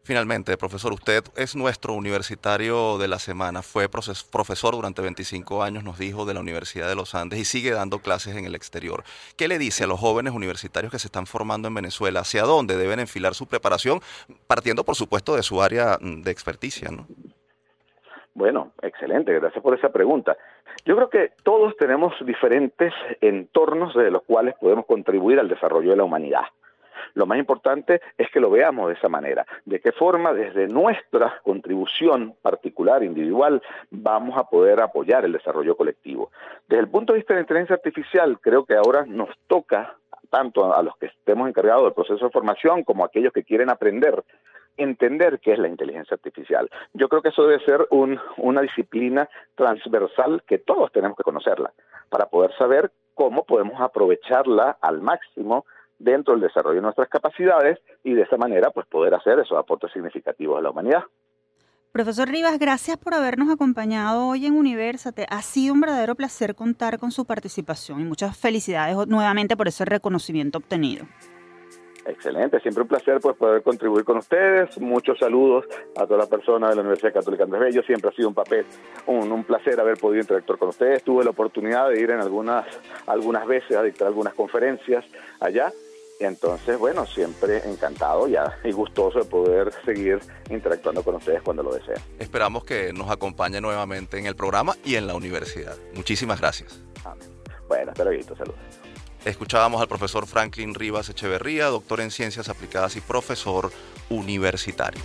Finalmente, 0.06 0.56
profesor, 0.56 0.92
usted 0.92 1.24
es 1.36 1.56
nuestro 1.56 1.92
universitario 1.94 2.96
de 2.96 3.08
la 3.08 3.18
semana, 3.18 3.62
fue 3.62 3.88
profesor 3.88 4.76
durante 4.76 5.02
25 5.02 5.64
años, 5.64 5.82
nos 5.82 5.98
dijo, 5.98 6.24
de 6.24 6.32
la 6.32 6.38
Universidad 6.38 6.86
de 6.88 6.94
los 6.94 7.16
Andes 7.16 7.40
y 7.40 7.44
sigue 7.44 7.72
dando 7.72 7.98
clases 7.98 8.36
en 8.36 8.44
el 8.44 8.54
exterior. 8.54 9.02
¿Qué 9.36 9.48
le 9.48 9.58
dice 9.58 9.82
a 9.82 9.88
los 9.88 9.98
jóvenes 9.98 10.32
universitarios 10.32 10.92
que 10.92 11.00
se 11.00 11.08
están 11.08 11.26
formando 11.26 11.66
en 11.66 11.74
Venezuela? 11.74 12.20
¿Hacia 12.20 12.44
dónde 12.44 12.76
deben 12.76 13.00
enfilar 13.00 13.34
su 13.34 13.48
preparación, 13.48 13.98
partiendo, 14.46 14.84
por 14.84 14.94
supuesto, 14.94 15.34
de 15.34 15.42
su 15.42 15.60
área 15.60 15.98
mm, 16.00 16.22
de 16.22 16.30
experticia? 16.30 16.88
¿no? 16.92 17.08
Bueno, 18.32 18.74
excelente, 18.82 19.32
gracias 19.32 19.60
por 19.60 19.76
esa 19.76 19.88
pregunta. 19.88 20.36
Yo 20.84 20.94
creo 20.94 21.10
que 21.10 21.32
todos 21.42 21.76
tenemos 21.78 22.14
diferentes 22.24 22.94
entornos 23.20 23.92
de 23.96 24.12
los 24.12 24.22
cuales 24.22 24.54
podemos 24.60 24.86
contribuir 24.86 25.40
al 25.40 25.48
desarrollo 25.48 25.90
de 25.90 25.96
la 25.96 26.04
humanidad. 26.04 26.44
Lo 27.14 27.26
más 27.26 27.38
importante 27.38 28.00
es 28.16 28.30
que 28.30 28.40
lo 28.40 28.50
veamos 28.50 28.88
de 28.88 28.94
esa 28.94 29.08
manera. 29.08 29.46
De 29.64 29.80
qué 29.80 29.92
forma 29.92 30.32
desde 30.32 30.68
nuestra 30.68 31.40
contribución 31.42 32.34
particular, 32.42 33.02
individual, 33.02 33.62
vamos 33.90 34.36
a 34.38 34.44
poder 34.44 34.80
apoyar 34.80 35.24
el 35.24 35.32
desarrollo 35.32 35.76
colectivo. 35.76 36.30
Desde 36.68 36.82
el 36.82 36.88
punto 36.88 37.12
de 37.12 37.18
vista 37.18 37.34
de 37.34 37.38
la 37.38 37.42
inteligencia 37.42 37.76
artificial, 37.76 38.38
creo 38.40 38.64
que 38.64 38.74
ahora 38.74 39.04
nos 39.06 39.30
toca 39.46 39.96
tanto 40.30 40.74
a 40.74 40.82
los 40.82 40.96
que 40.98 41.06
estemos 41.06 41.48
encargados 41.48 41.84
del 41.84 41.92
proceso 41.92 42.26
de 42.26 42.30
formación 42.30 42.84
como 42.84 43.04
a 43.04 43.06
aquellos 43.06 43.32
que 43.32 43.44
quieren 43.44 43.70
aprender, 43.70 44.24
entender 44.76 45.40
qué 45.40 45.52
es 45.52 45.58
la 45.58 45.68
inteligencia 45.68 46.14
artificial. 46.14 46.68
Yo 46.92 47.08
creo 47.08 47.22
que 47.22 47.30
eso 47.30 47.46
debe 47.46 47.64
ser 47.64 47.86
una 47.90 48.60
disciplina 48.60 49.28
transversal 49.54 50.42
que 50.46 50.58
todos 50.58 50.92
tenemos 50.92 51.16
que 51.16 51.22
conocerla 51.22 51.72
para 52.08 52.26
poder 52.26 52.52
saber 52.56 52.90
cómo 53.14 53.44
podemos 53.44 53.80
aprovecharla 53.80 54.76
al 54.80 55.00
máximo 55.00 55.64
dentro 55.98 56.34
del 56.34 56.42
desarrollo 56.42 56.76
de 56.76 56.82
nuestras 56.82 57.08
capacidades 57.08 57.78
y 58.04 58.14
de 58.14 58.22
esa 58.22 58.36
manera 58.36 58.70
pues 58.70 58.86
poder 58.86 59.14
hacer 59.14 59.38
esos 59.38 59.58
aportes 59.58 59.92
significativos 59.92 60.58
a 60.58 60.62
la 60.62 60.70
humanidad. 60.70 61.04
Profesor 61.96 62.28
Rivas, 62.28 62.58
gracias 62.58 62.98
por 62.98 63.14
habernos 63.14 63.48
acompañado 63.48 64.26
hoy 64.26 64.44
en 64.44 64.52
Universate. 64.52 65.24
Ha 65.30 65.40
sido 65.40 65.72
un 65.72 65.80
verdadero 65.80 66.14
placer 66.14 66.54
contar 66.54 66.98
con 66.98 67.10
su 67.10 67.24
participación 67.24 68.00
y 68.00 68.04
muchas 68.04 68.36
felicidades 68.36 69.08
nuevamente 69.08 69.56
por 69.56 69.66
ese 69.66 69.86
reconocimiento 69.86 70.58
obtenido. 70.58 71.06
Excelente, 72.04 72.60
siempre 72.60 72.82
un 72.82 72.88
placer 72.88 73.18
pues 73.20 73.34
poder 73.36 73.62
contribuir 73.62 74.04
con 74.04 74.18
ustedes. 74.18 74.78
Muchos 74.78 75.18
saludos 75.18 75.64
a 75.96 76.04
todas 76.04 76.18
las 76.18 76.28
personas 76.28 76.68
de 76.68 76.76
la 76.76 76.82
Universidad 76.82 77.14
Católica 77.14 77.44
Andrés 77.44 77.62
Bello. 77.62 77.82
Siempre 77.82 78.10
ha 78.10 78.12
sido 78.12 78.28
un 78.28 78.34
papel, 78.34 78.66
un, 79.06 79.32
un, 79.32 79.42
placer 79.42 79.80
haber 79.80 79.96
podido 79.96 80.20
interactuar 80.20 80.58
con 80.58 80.68
ustedes. 80.68 81.02
Tuve 81.02 81.24
la 81.24 81.30
oportunidad 81.30 81.88
de 81.88 81.98
ir 81.98 82.10
en 82.10 82.20
algunas, 82.20 82.66
algunas 83.06 83.46
veces 83.46 83.74
a 83.76 83.82
dictar 83.82 84.06
algunas 84.06 84.34
conferencias 84.34 85.04
allá 85.40 85.72
entonces, 86.18 86.78
bueno, 86.78 87.06
siempre 87.06 87.58
encantado 87.68 88.26
ya 88.26 88.58
y 88.64 88.72
gustoso 88.72 89.18
de 89.18 89.24
poder 89.24 89.72
seguir 89.84 90.20
interactuando 90.50 91.02
con 91.02 91.16
ustedes 91.16 91.42
cuando 91.42 91.62
lo 91.62 91.74
deseen. 91.74 91.98
Esperamos 92.18 92.64
que 92.64 92.92
nos 92.92 93.10
acompañe 93.10 93.60
nuevamente 93.60 94.18
en 94.18 94.26
el 94.26 94.36
programa 94.36 94.76
y 94.84 94.94
en 94.94 95.06
la 95.06 95.14
universidad. 95.14 95.76
Muchísimas 95.94 96.40
gracias. 96.40 96.80
Bueno, 97.68 97.90
hasta 97.90 98.04
luego, 98.04 98.36
saludos. 98.36 98.56
Escuchábamos 99.24 99.80
al 99.80 99.88
profesor 99.88 100.26
Franklin 100.26 100.72
Rivas 100.72 101.08
Echeverría, 101.08 101.66
doctor 101.66 102.00
en 102.00 102.12
ciencias 102.12 102.48
aplicadas 102.48 102.94
y 102.96 103.00
profesor 103.00 103.72
universitario. 104.08 105.02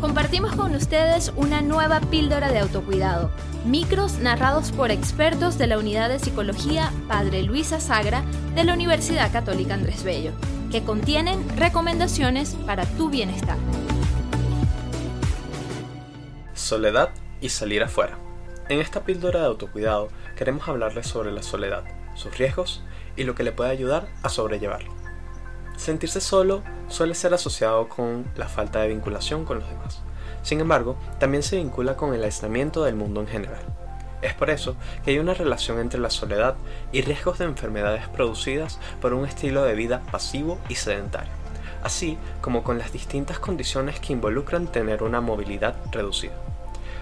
Compartimos 0.00 0.56
con 0.56 0.74
ustedes 0.74 1.32
una 1.36 1.62
nueva 1.62 2.00
píldora 2.00 2.50
de 2.50 2.58
autocuidado 2.58 3.30
micros 3.66 4.18
narrados 4.18 4.70
por 4.70 4.92
expertos 4.92 5.58
de 5.58 5.66
la 5.66 5.78
Unidad 5.78 6.08
de 6.08 6.20
Psicología 6.20 6.92
Padre 7.08 7.42
Luisa 7.42 7.80
Sagra 7.80 8.22
de 8.54 8.62
la 8.62 8.72
Universidad 8.72 9.32
Católica 9.32 9.74
Andrés 9.74 10.04
Bello, 10.04 10.32
que 10.70 10.84
contienen 10.84 11.44
recomendaciones 11.56 12.54
para 12.64 12.86
tu 12.86 13.10
bienestar. 13.10 13.58
Soledad 16.54 17.10
y 17.40 17.48
salir 17.48 17.82
afuera. 17.82 18.16
En 18.68 18.78
esta 18.78 19.04
píldora 19.04 19.40
de 19.40 19.46
autocuidado 19.46 20.08
queremos 20.36 20.68
hablarles 20.68 21.08
sobre 21.08 21.32
la 21.32 21.42
soledad, 21.42 21.82
sus 22.14 22.38
riesgos 22.38 22.84
y 23.16 23.24
lo 23.24 23.34
que 23.34 23.42
le 23.42 23.52
puede 23.52 23.70
ayudar 23.70 24.08
a 24.22 24.28
sobrellevarlo. 24.28 24.94
Sentirse 25.76 26.20
solo 26.20 26.62
suele 26.88 27.14
ser 27.14 27.34
asociado 27.34 27.88
con 27.88 28.26
la 28.36 28.48
falta 28.48 28.80
de 28.80 28.88
vinculación 28.88 29.44
con 29.44 29.58
los 29.58 29.68
demás 29.68 30.05
sin 30.46 30.60
embargo, 30.60 30.96
también 31.18 31.42
se 31.42 31.56
vincula 31.56 31.96
con 31.96 32.14
el 32.14 32.22
aislamiento 32.22 32.84
del 32.84 32.94
mundo 32.94 33.20
en 33.20 33.26
general. 33.26 33.64
Es 34.22 34.32
por 34.32 34.48
eso 34.48 34.76
que 35.04 35.10
hay 35.10 35.18
una 35.18 35.34
relación 35.34 35.80
entre 35.80 35.98
la 35.98 36.08
soledad 36.08 36.54
y 36.92 37.02
riesgos 37.02 37.40
de 37.40 37.46
enfermedades 37.46 38.06
producidas 38.10 38.78
por 39.00 39.12
un 39.12 39.26
estilo 39.26 39.64
de 39.64 39.74
vida 39.74 40.02
pasivo 40.12 40.60
y 40.68 40.76
sedentario, 40.76 41.32
así 41.82 42.16
como 42.40 42.62
con 42.62 42.78
las 42.78 42.92
distintas 42.92 43.40
condiciones 43.40 43.98
que 43.98 44.12
involucran 44.12 44.68
tener 44.68 45.02
una 45.02 45.20
movilidad 45.20 45.74
reducida. 45.90 46.34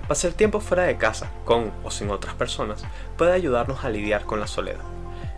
Pasar 0.09 0.33
tiempo 0.33 0.61
fuera 0.61 0.85
de 0.85 0.97
casa, 0.97 1.31
con 1.45 1.71
o 1.85 1.91
sin 1.91 2.09
otras 2.09 2.35
personas, 2.35 2.83
puede 3.19 3.35
ayudarnos 3.35 3.85
a 3.85 3.91
lidiar 3.91 4.25
con 4.25 4.41
la 4.41 4.47
soledad. 4.47 4.81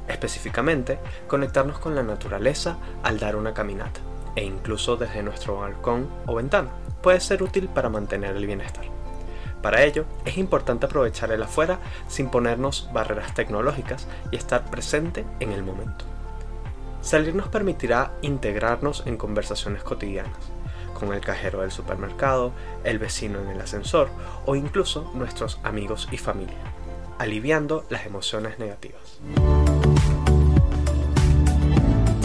Específicamente, 0.07 1.01
conectarnos 1.27 1.81
con 1.81 1.97
la 1.97 2.05
naturaleza 2.05 2.77
al 3.03 3.19
dar 3.19 3.35
una 3.35 3.53
caminata, 3.53 3.99
e 4.37 4.45
incluso 4.45 4.97
desde 4.97 5.25
nuestro 5.25 5.57
balcón 5.57 6.09
o 6.27 6.37
ventana 6.37 6.71
puede 7.07 7.21
ser 7.21 7.41
útil 7.45 7.69
para 7.69 7.89
mantener 7.89 8.35
el 8.35 8.47
bienestar. 8.47 8.83
Para 9.63 9.85
ello, 9.85 10.07
es 10.25 10.39
importante 10.39 10.87
aprovechar 10.87 11.31
el 11.31 11.41
afuera 11.41 11.79
sin 12.09 12.31
ponernos 12.31 12.91
barreras 12.93 13.33
tecnológicas 13.33 14.09
y 14.33 14.37
estar 14.37 14.65
presente 14.65 15.25
en 15.39 15.53
el 15.53 15.63
momento. 15.63 16.05
Salir 17.03 17.33
nos 17.33 17.47
permitirá 17.47 18.11
integrarnos 18.23 19.05
en 19.07 19.19
conversaciones 19.19 19.85
cotidianas, 19.85 20.35
con 20.99 21.13
el 21.15 21.21
cajero 21.21 21.61
del 21.61 21.71
supermercado, 21.71 22.51
el 22.83 22.99
vecino 22.99 23.39
en 23.39 23.51
el 23.51 23.61
ascensor 23.61 24.09
o 24.45 24.57
incluso 24.57 25.09
nuestros 25.15 25.61
amigos 25.63 26.09
y 26.11 26.17
familia, 26.17 26.59
aliviando 27.21 27.85
las 27.89 28.05
emociones 28.05 28.59
negativas. 28.59 29.76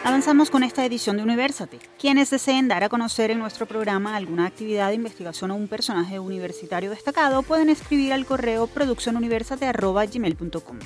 Avanzamos 0.05 0.51
con 0.51 0.63
esta 0.63 0.85
edición 0.85 1.17
de 1.17 1.23
Universate. 1.23 1.79
Quienes 1.99 2.29
deseen 2.29 2.69
dar 2.69 2.85
a 2.85 2.91
conocer 2.91 3.31
en 3.31 3.39
nuestro 3.39 3.65
programa 3.65 4.17
alguna 4.17 4.45
actividad 4.45 4.89
de 4.89 4.97
investigación 4.97 5.51
o 5.51 5.57
un 5.57 5.67
personaje 5.67 6.19
universitario 6.19 6.91
destacado 6.91 7.43
pueden 7.43 7.71
escribir 7.71 8.13
al 8.13 8.27
correo 8.27 8.67
produccionuniversate.gmail.com. 8.67 10.79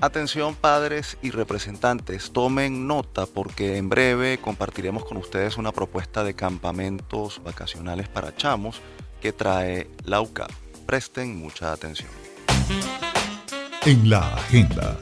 Atención 0.00 0.54
padres 0.54 1.18
y 1.22 1.32
representantes, 1.32 2.30
tomen 2.30 2.86
nota 2.86 3.26
porque 3.26 3.78
en 3.78 3.88
breve 3.88 4.38
compartiremos 4.38 5.04
con 5.04 5.16
ustedes 5.16 5.56
una 5.56 5.72
propuesta 5.72 6.22
de 6.22 6.34
campamentos 6.34 7.42
vacacionales 7.42 8.08
para 8.08 8.36
chamos 8.36 8.80
que 9.20 9.32
trae 9.32 9.90
la 10.04 10.20
UCA. 10.20 10.46
Presten 10.86 11.36
mucha 11.36 11.72
atención. 11.72 12.10
En 13.84 14.08
la 14.08 14.34
agenda. 14.34 14.96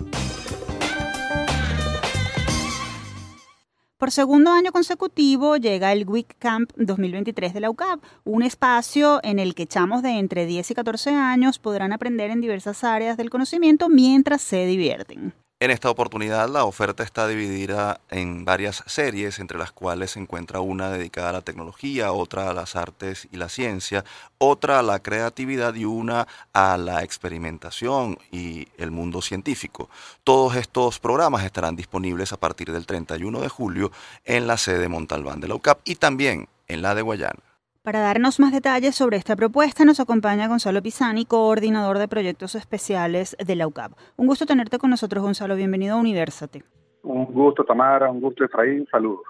Por 3.98 4.10
segundo 4.10 4.50
año 4.50 4.72
consecutivo 4.72 5.56
llega 5.56 5.90
el 5.90 6.06
Week 6.06 6.36
Camp 6.38 6.70
2023 6.76 7.54
de 7.54 7.60
la 7.60 7.70
UCAP, 7.70 8.04
un 8.24 8.42
espacio 8.42 9.20
en 9.22 9.38
el 9.38 9.54
que 9.54 9.66
chamos 9.66 10.02
de 10.02 10.18
entre 10.18 10.44
10 10.44 10.70
y 10.70 10.74
14 10.74 11.14
años 11.14 11.58
podrán 11.58 11.94
aprender 11.94 12.30
en 12.30 12.42
diversas 12.42 12.84
áreas 12.84 13.16
del 13.16 13.30
conocimiento 13.30 13.88
mientras 13.88 14.42
se 14.42 14.66
divierten. 14.66 15.32
En 15.58 15.70
esta 15.70 15.88
oportunidad 15.88 16.50
la 16.50 16.64
oferta 16.64 17.02
está 17.02 17.26
dividida 17.26 18.02
en 18.10 18.44
varias 18.44 18.84
series, 18.84 19.38
entre 19.38 19.56
las 19.56 19.72
cuales 19.72 20.10
se 20.10 20.20
encuentra 20.20 20.60
una 20.60 20.90
dedicada 20.90 21.30
a 21.30 21.32
la 21.32 21.40
tecnología, 21.40 22.12
otra 22.12 22.50
a 22.50 22.52
las 22.52 22.76
artes 22.76 23.26
y 23.32 23.38
la 23.38 23.48
ciencia, 23.48 24.04
otra 24.36 24.80
a 24.80 24.82
la 24.82 24.98
creatividad 24.98 25.74
y 25.74 25.86
una 25.86 26.28
a 26.52 26.76
la 26.76 27.02
experimentación 27.02 28.18
y 28.30 28.68
el 28.76 28.90
mundo 28.90 29.22
científico. 29.22 29.88
Todos 30.24 30.56
estos 30.56 30.98
programas 30.98 31.42
estarán 31.42 31.74
disponibles 31.74 32.34
a 32.34 32.36
partir 32.36 32.70
del 32.70 32.84
31 32.84 33.40
de 33.40 33.48
julio 33.48 33.92
en 34.26 34.46
la 34.46 34.58
sede 34.58 34.88
Montalbán 34.88 35.40
de 35.40 35.48
la 35.48 35.54
UCAP 35.54 35.80
y 35.86 35.94
también 35.94 36.50
en 36.68 36.82
la 36.82 36.94
de 36.94 37.00
Guayana. 37.00 37.45
Para 37.86 38.00
darnos 38.00 38.40
más 38.40 38.52
detalles 38.52 38.96
sobre 38.96 39.16
esta 39.16 39.36
propuesta 39.36 39.84
nos 39.84 40.00
acompaña 40.00 40.48
Gonzalo 40.48 40.82
Pisani, 40.82 41.24
coordinador 41.24 41.98
de 41.98 42.08
proyectos 42.08 42.56
especiales 42.56 43.36
de 43.38 43.54
la 43.54 43.68
UCAP. 43.68 43.92
Un 44.16 44.26
gusto 44.26 44.44
tenerte 44.44 44.78
con 44.78 44.90
nosotros, 44.90 45.22
Gonzalo. 45.22 45.54
Bienvenido 45.54 45.94
a 45.94 46.00
Universate. 46.00 46.64
Un 47.04 47.26
gusto, 47.26 47.62
Tamara. 47.62 48.10
Un 48.10 48.20
gusto, 48.20 48.44
Efraín. 48.44 48.88
Saludos. 48.90 49.22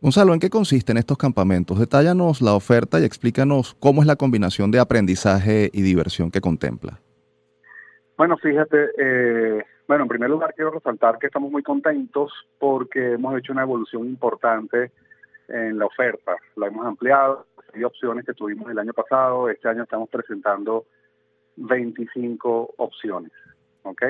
Gonzalo, 0.00 0.32
¿en 0.32 0.40
qué 0.40 0.48
consisten 0.48 0.96
estos 0.96 1.18
campamentos? 1.18 1.78
Detállanos 1.78 2.40
la 2.40 2.54
oferta 2.54 3.00
y 3.00 3.04
explícanos 3.04 3.74
cómo 3.74 4.00
es 4.00 4.06
la 4.06 4.16
combinación 4.16 4.70
de 4.70 4.80
aprendizaje 4.80 5.68
y 5.70 5.82
diversión 5.82 6.30
que 6.30 6.40
contempla. 6.40 6.98
Bueno, 8.16 8.38
fíjate, 8.38 8.78
eh, 8.98 9.62
Bueno, 9.86 10.04
en 10.04 10.08
primer 10.08 10.30
lugar 10.30 10.54
quiero 10.54 10.70
resaltar 10.70 11.18
que 11.18 11.26
estamos 11.26 11.50
muy 11.52 11.62
contentos 11.62 12.32
porque 12.58 13.12
hemos 13.12 13.38
hecho 13.38 13.52
una 13.52 13.60
evolución 13.60 14.06
importante 14.06 14.90
en 15.48 15.78
la 15.78 15.86
oferta. 15.86 16.36
La 16.56 16.68
hemos 16.68 16.86
ampliado, 16.86 17.46
hay 17.78 17.84
opciones 17.84 18.26
que 18.26 18.34
tuvimos 18.34 18.70
el 18.70 18.78
año 18.78 18.92
pasado, 18.92 19.48
este 19.48 19.68
año 19.68 19.84
estamos 19.84 20.08
presentando 20.08 20.86
25 21.56 22.74
opciones. 22.76 23.32
¿ok? 23.82 24.02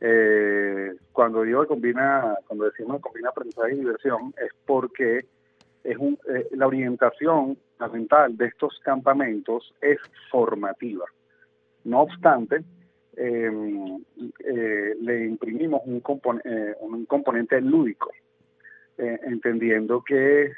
eh, 0.00 0.92
cuando 1.10 1.42
digo 1.42 1.62
que 1.62 1.68
combina, 1.68 2.36
cuando 2.46 2.66
decimos 2.66 3.00
combina 3.00 3.30
aprendizaje 3.30 3.74
y 3.74 3.78
diversión, 3.78 4.34
es 4.36 4.50
porque 4.66 5.24
es 5.82 5.96
un, 5.96 6.18
eh, 6.28 6.48
la 6.52 6.66
orientación 6.66 7.56
fundamental 7.76 8.36
de 8.36 8.46
estos 8.46 8.78
campamentos 8.84 9.74
es 9.80 9.98
formativa. 10.30 11.06
No 11.84 12.02
obstante, 12.02 12.62
em, 13.16 14.04
eh, 14.44 14.94
le 15.00 15.24
imprimimos 15.26 15.82
un, 15.86 16.00
eh, 16.44 16.74
un 16.80 17.06
componente 17.06 17.60
lúdico, 17.60 18.12
entendiendo 18.98 20.04
que 20.04 20.52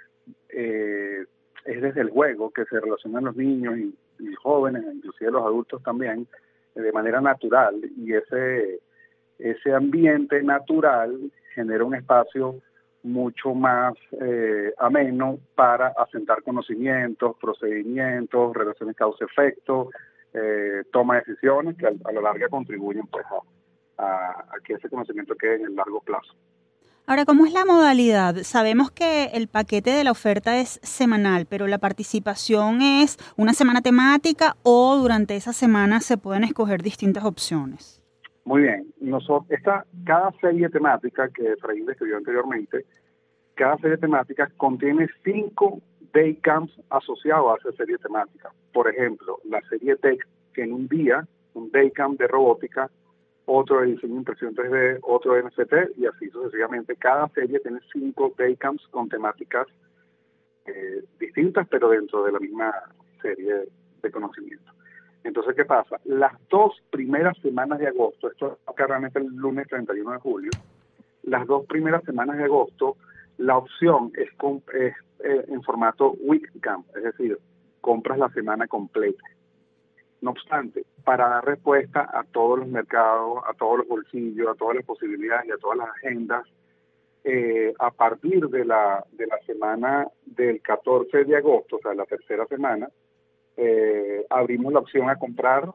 es 1.65 1.83
desde 1.83 2.01
el 2.01 2.11
juego 2.11 2.51
que 2.51 2.65
se 2.67 2.81
relacionan 2.81 3.25
los 3.25 3.37
niños 3.37 3.77
y, 3.79 3.95
y 4.19 4.35
jóvenes, 4.35 4.85
inclusive 4.93 5.31
los 5.31 5.43
adultos 5.43 5.83
también, 5.83 6.27
de 6.75 6.93
manera 6.93 7.21
natural 7.21 7.81
y 7.97 8.15
ese, 8.15 8.81
ese 9.39 9.73
ambiente 9.73 10.43
natural 10.43 11.31
genera 11.55 11.85
un 11.85 11.95
espacio 11.95 12.57
mucho 13.03 13.55
más 13.55 13.95
eh, 14.21 14.73
ameno 14.79 15.39
para 15.55 15.89
asentar 15.89 16.43
conocimientos, 16.43 17.37
procedimientos, 17.41 18.57
relaciones 18.57 18.97
causa-efecto, 18.97 19.91
eh, 20.33 20.83
toma 20.91 21.17
de 21.17 21.21
decisiones 21.27 21.77
que 21.77 21.87
a, 21.87 21.93
a, 22.05 22.12
la 22.12 22.21
larga 22.23 22.49
contribuyen 22.49 23.07
pues, 23.07 23.25
a, 23.99 24.31
a 24.31 24.61
que 24.65 24.75
ese 24.75 24.89
conocimiento 24.89 25.35
quede 25.37 25.57
en 25.57 25.67
el 25.67 25.77
largo 25.77 26.01
plazo. 26.01 26.35
Ahora, 27.07 27.27
¿cómo 27.27 27.45
es 27.45 27.53
la 27.53 27.67
modalidad? 27.67 28.37
Sabemos 28.45 28.91
que 28.91 29.27
el 29.35 29.47
paquete 29.47 29.91
de 29.91 30.05
la 30.05 30.11
oferta 30.11 30.59
es 30.59 30.81
semanal, 30.83 31.45
pero 31.45 31.67
la 31.67 31.77
participación 31.77 32.81
es 32.81 33.19
una 33.37 33.53
semana 33.53 33.83
temática 33.83 34.57
o 34.63 34.97
durante 34.97 35.37
esa 35.37 35.53
semana 35.53 36.01
se 36.01 36.17
pueden 36.17 36.45
escoger 36.45 36.81
distintas 36.81 37.27
opciones. 37.27 38.03
Muy 38.47 38.63
bien. 38.63 38.87
Nosotros, 39.03 39.45
esta, 39.51 39.85
cada 40.07 40.33
serie 40.41 40.71
temática 40.71 41.29
que 41.29 41.53
Efraín 41.53 41.85
describió 41.85 42.17
anteriormente, 42.17 42.87
cada 43.55 43.77
serie 43.77 43.99
temática 43.99 44.51
contiene 44.57 45.07
cinco 45.23 45.83
day 46.15 46.37
camps 46.37 46.73
asociados 46.89 47.53
a 47.53 47.69
esa 47.69 47.77
serie 47.77 47.99
temática. 47.99 48.51
Por 48.73 48.89
ejemplo, 48.89 49.41
la 49.45 49.61
serie 49.69 49.97
Tech, 49.97 50.27
que 50.55 50.63
en 50.63 50.73
un 50.73 50.89
día, 50.89 51.29
un 51.53 51.71
day 51.71 51.91
camp 51.91 52.19
de 52.19 52.29
robótica, 52.29 52.91
otro 53.47 53.80
de 53.80 53.88
diseño 53.88 54.16
impresión 54.16 54.55
3D, 54.55 54.99
otro 55.03 55.34
de 55.34 55.42
y 55.97 56.07
así 56.07 56.30
sucesivamente. 56.30 56.97
Cada 56.97 57.28
serie 57.28 57.61
tiene 57.61 57.80
cinco 57.92 58.32
daycamps 58.36 58.86
con 58.88 59.09
temáticas 59.09 59.66
eh, 60.66 61.05
distintas, 61.18 61.66
pero 61.68 61.90
dentro 61.90 62.24
de 62.24 62.32
la 62.32 62.38
misma 62.38 62.72
serie 63.20 63.68
de 64.03 64.11
conocimiento. 64.11 64.72
Entonces, 65.24 65.55
¿qué 65.57 65.64
pasa? 65.64 65.99
Las 66.05 66.32
dos 66.51 66.74
primeras 66.90 67.36
semanas 67.38 67.78
de 67.78 67.88
agosto, 67.88 68.30
esto 68.30 68.59
es 68.66 68.74
claramente 68.74 69.18
el 69.18 69.26
lunes 69.26 69.66
31 69.68 70.12
de 70.12 70.18
julio, 70.18 70.51
las 71.22 71.47
dos 71.47 71.64
primeras 71.66 72.05
semanas 72.05 72.36
de 72.36 72.45
agosto, 72.45 72.97
la 73.38 73.57
opción 73.57 74.12
es, 74.14 74.28
es 74.74 74.95
eh, 75.20 75.45
en 75.49 75.62
formato 75.62 76.14
week 76.20 76.51
camp, 76.61 76.86
es 76.97 77.03
decir, 77.03 77.38
compras 77.80 78.18
la 78.18 78.28
semana 78.30 78.66
completa. 78.66 79.24
No 80.25 80.31
obstante, 80.31 80.87
para 81.05 81.29
dar 81.29 81.45
respuesta 81.45 82.09
a 82.11 82.25
todos 82.25 82.61
los 82.61 82.68
mercados, 82.68 83.45
a 83.47 83.53
todos 83.53 83.81
los 83.81 83.89
bolsillos, 83.89 84.49
a 84.49 84.55
todas 84.55 84.77
las 84.77 84.85
posibilidades 84.87 85.49
y 85.49 85.51
a 85.51 85.59
todas 85.59 85.77
las 85.77 85.89
agendas, 85.91 86.47
eh, 87.25 87.75
a 87.79 87.91
partir 87.91 88.49
de 88.49 88.64
la, 88.64 89.05
de 89.12 89.27
la 89.27 89.37
semana 89.45 90.09
del 90.25 90.62
14 90.62 91.25
de 91.25 91.37
agosto, 91.37 91.77
o 91.77 91.79
sea, 91.81 91.93
la 91.93 92.07
tercera 92.07 92.47
semana, 92.47 92.89
eh, 93.59 94.25
abrimos 94.31 94.72
la 94.72 94.79
opción 94.79 95.11
a 95.11 95.16
comprar 95.16 95.68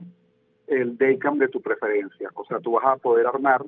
el 0.66 0.98
Daycam 0.98 1.38
de 1.38 1.50
tu 1.50 1.62
preferencia. 1.62 2.32
O 2.34 2.44
sea, 2.46 2.60
tú 2.60 2.72
vas 2.72 2.86
a 2.86 2.98
poder 2.98 3.28
armar, 3.28 3.64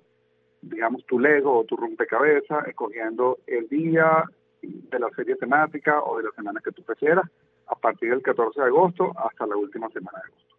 digamos, 0.63 1.05
tu 1.05 1.19
Lego 1.19 1.59
o 1.59 1.63
tu 1.63 1.77
rompecabezas, 1.77 2.67
escogiendo 2.67 3.37
el 3.45 3.69
día 3.69 4.23
de 4.63 4.99
la 4.99 5.11
serie 5.11 5.35
temática 5.35 6.01
o 6.01 6.17
de 6.17 6.23
la 6.23 6.31
semana 6.31 6.59
que 6.63 6.71
tú 6.71 6.81
prefieras, 6.81 7.29
a 7.67 7.75
partir 7.75 8.09
del 8.09 8.23
14 8.23 8.59
de 8.59 8.65
agosto 8.65 9.11
hasta 9.15 9.45
la 9.45 9.55
última 9.55 9.87
semana 9.89 10.17
de 10.17 10.31
agosto. 10.31 10.50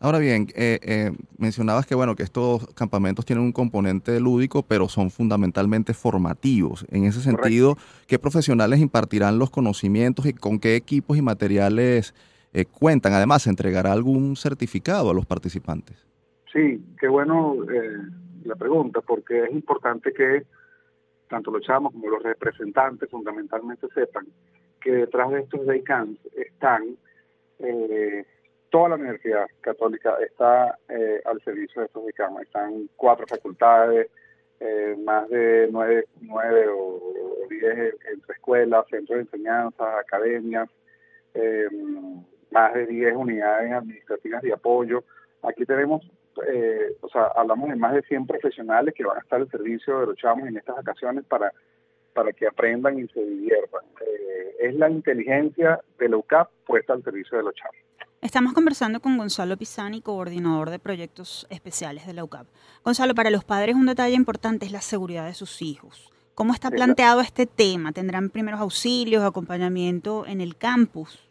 Ahora 0.00 0.18
bien, 0.18 0.46
eh, 0.54 0.78
eh, 0.82 1.10
mencionabas 1.38 1.84
que 1.84 1.96
bueno 1.96 2.14
que 2.14 2.22
estos 2.22 2.72
campamentos 2.74 3.24
tienen 3.24 3.44
un 3.44 3.52
componente 3.52 4.20
lúdico, 4.20 4.62
pero 4.62 4.88
son 4.88 5.10
fundamentalmente 5.10 5.92
formativos. 5.92 6.86
En 6.90 7.04
ese 7.04 7.20
sentido, 7.20 7.74
Correcto. 7.74 8.04
¿qué 8.06 8.18
profesionales 8.20 8.78
impartirán 8.78 9.40
los 9.40 9.50
conocimientos 9.50 10.26
y 10.26 10.34
con 10.34 10.60
qué 10.60 10.76
equipos 10.76 11.16
y 11.16 11.22
materiales 11.22 12.14
eh, 12.52 12.64
cuentan? 12.64 13.12
Además, 13.12 13.42
¿se 13.42 13.50
entregará 13.50 13.92
algún 13.92 14.36
certificado 14.36 15.10
a 15.10 15.14
los 15.14 15.26
participantes? 15.26 16.06
Sí, 16.52 16.80
qué 17.00 17.08
bueno 17.08 17.56
eh, 17.64 17.98
la 18.44 18.54
pregunta, 18.54 19.00
porque 19.00 19.44
es 19.44 19.50
importante 19.50 20.12
que 20.12 20.44
tanto 21.28 21.50
los 21.50 21.62
chamos 21.62 21.92
como 21.92 22.08
los 22.08 22.22
representantes 22.22 23.10
fundamentalmente 23.10 23.88
sepan 23.94 24.26
que 24.80 24.92
detrás 24.92 25.30
de 25.30 25.40
estos 25.40 25.66
day 25.66 25.82
camps 25.82 26.20
están 26.36 26.96
eh, 27.58 28.24
toda 28.70 28.90
la 28.90 28.94
Universidad 28.96 29.46
Católica 29.60 30.16
está 30.20 30.78
eh, 30.88 31.20
al 31.24 31.40
servicio 31.42 31.80
de 31.80 31.86
estos 31.86 32.06
DICAMA. 32.06 32.42
Están 32.42 32.88
cuatro 32.96 33.26
facultades, 33.26 34.10
eh, 34.60 34.96
más 35.04 35.28
de 35.28 35.68
nueve, 35.70 36.06
nueve 36.20 36.66
o, 36.68 37.00
diez 37.48 37.94
entre 38.12 38.34
escuelas, 38.34 38.86
centros 38.90 39.16
de 39.16 39.22
enseñanza, 39.22 39.98
academias, 39.98 40.68
eh, 41.34 41.68
más 42.50 42.74
de 42.74 42.86
diez 42.86 43.14
unidades 43.14 43.72
administrativas 43.72 44.42
de 44.42 44.52
apoyo. 44.52 45.04
Aquí 45.42 45.64
tenemos, 45.64 46.02
o 47.00 47.08
sea, 47.08 47.26
hablamos 47.36 47.68
de 47.70 47.76
más 47.76 47.94
de 47.94 48.02
100 48.02 48.26
profesionales 48.26 48.94
que 48.94 49.04
van 49.04 49.18
a 49.18 49.20
estar 49.20 49.40
al 49.40 49.50
servicio 49.50 50.00
de 50.00 50.06
los 50.06 50.16
chamos 50.16 50.48
en 50.48 50.56
estas 50.56 50.76
vacaciones 50.76 51.24
para 51.24 51.52
para 52.14 52.32
que 52.32 52.48
aprendan 52.48 52.98
y 52.98 53.06
se 53.08 53.24
diviertan. 53.24 53.82
Es 54.58 54.74
la 54.74 54.90
inteligencia 54.90 55.80
de 56.00 56.08
la 56.08 56.16
UCAP 56.16 56.50
puesta 56.66 56.92
al 56.92 57.04
servicio 57.04 57.38
de 57.38 57.44
los 57.44 57.54
chamos. 57.54 57.87
Estamos 58.20 58.52
conversando 58.52 58.98
con 58.98 59.16
Gonzalo 59.16 59.56
Pisani, 59.56 60.00
coordinador 60.00 60.70
de 60.70 60.80
proyectos 60.80 61.46
especiales 61.50 62.04
de 62.04 62.14
la 62.14 62.24
UCAP. 62.24 62.48
Gonzalo, 62.84 63.14
para 63.14 63.30
los 63.30 63.44
padres 63.44 63.76
un 63.76 63.86
detalle 63.86 64.16
importante 64.16 64.66
es 64.66 64.72
la 64.72 64.80
seguridad 64.80 65.26
de 65.26 65.34
sus 65.34 65.62
hijos. 65.62 66.12
¿Cómo 66.34 66.52
está 66.52 66.68
planteado 66.68 67.20
este 67.20 67.46
tema? 67.46 67.92
¿Tendrán 67.92 68.30
primeros 68.30 68.60
auxilios, 68.60 69.22
acompañamiento 69.22 70.26
en 70.26 70.40
el 70.40 70.56
campus? 70.56 71.30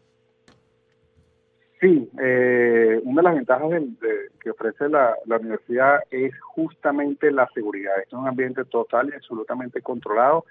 Sí, 1.81 2.09
eh, 2.21 3.01
una 3.03 3.21
de 3.21 3.23
las 3.23 3.35
ventajas 3.35 3.69
de, 3.69 3.79
de, 3.79 4.31
que 4.39 4.51
ofrece 4.51 4.87
la, 4.87 5.13
la, 5.25 5.37
universidad 5.37 5.99
es 6.09 6.33
justamente 6.41 7.31
la 7.31 7.49
seguridad. 7.53 7.95
Es 7.99 8.13
un 8.13 8.27
ambiente 8.27 8.63
total 8.63 9.09
y 9.09 9.13
absolutamente 9.13 9.81
controlado 9.81 10.45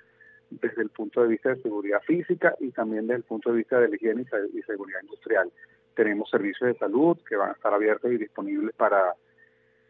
desde 0.51 0.83
el 0.83 0.91
punto 0.91 1.23
de 1.23 1.29
vista 1.29 1.49
de 1.49 1.63
seguridad 1.63 2.03
física 2.03 2.55
y 2.61 2.73
también 2.73 3.07
desde 3.07 3.21
el 3.21 3.25
punto 3.25 3.51
de 3.51 3.57
vista 3.57 3.81
de 3.81 3.89
la 3.89 3.97
higiene 3.97 4.23
y, 4.53 4.59
y 4.59 4.63
seguridad 4.63 5.01
industrial 5.01 5.51
tenemos 5.97 6.31
servicios 6.31 6.69
de 6.69 6.79
salud 6.79 7.17
que 7.29 7.37
van 7.37 7.51
a 7.51 7.55
estar 7.55 7.73
abiertos 7.75 8.13
y 8.13 8.19
disponibles 8.19 8.75
para, 8.77 9.17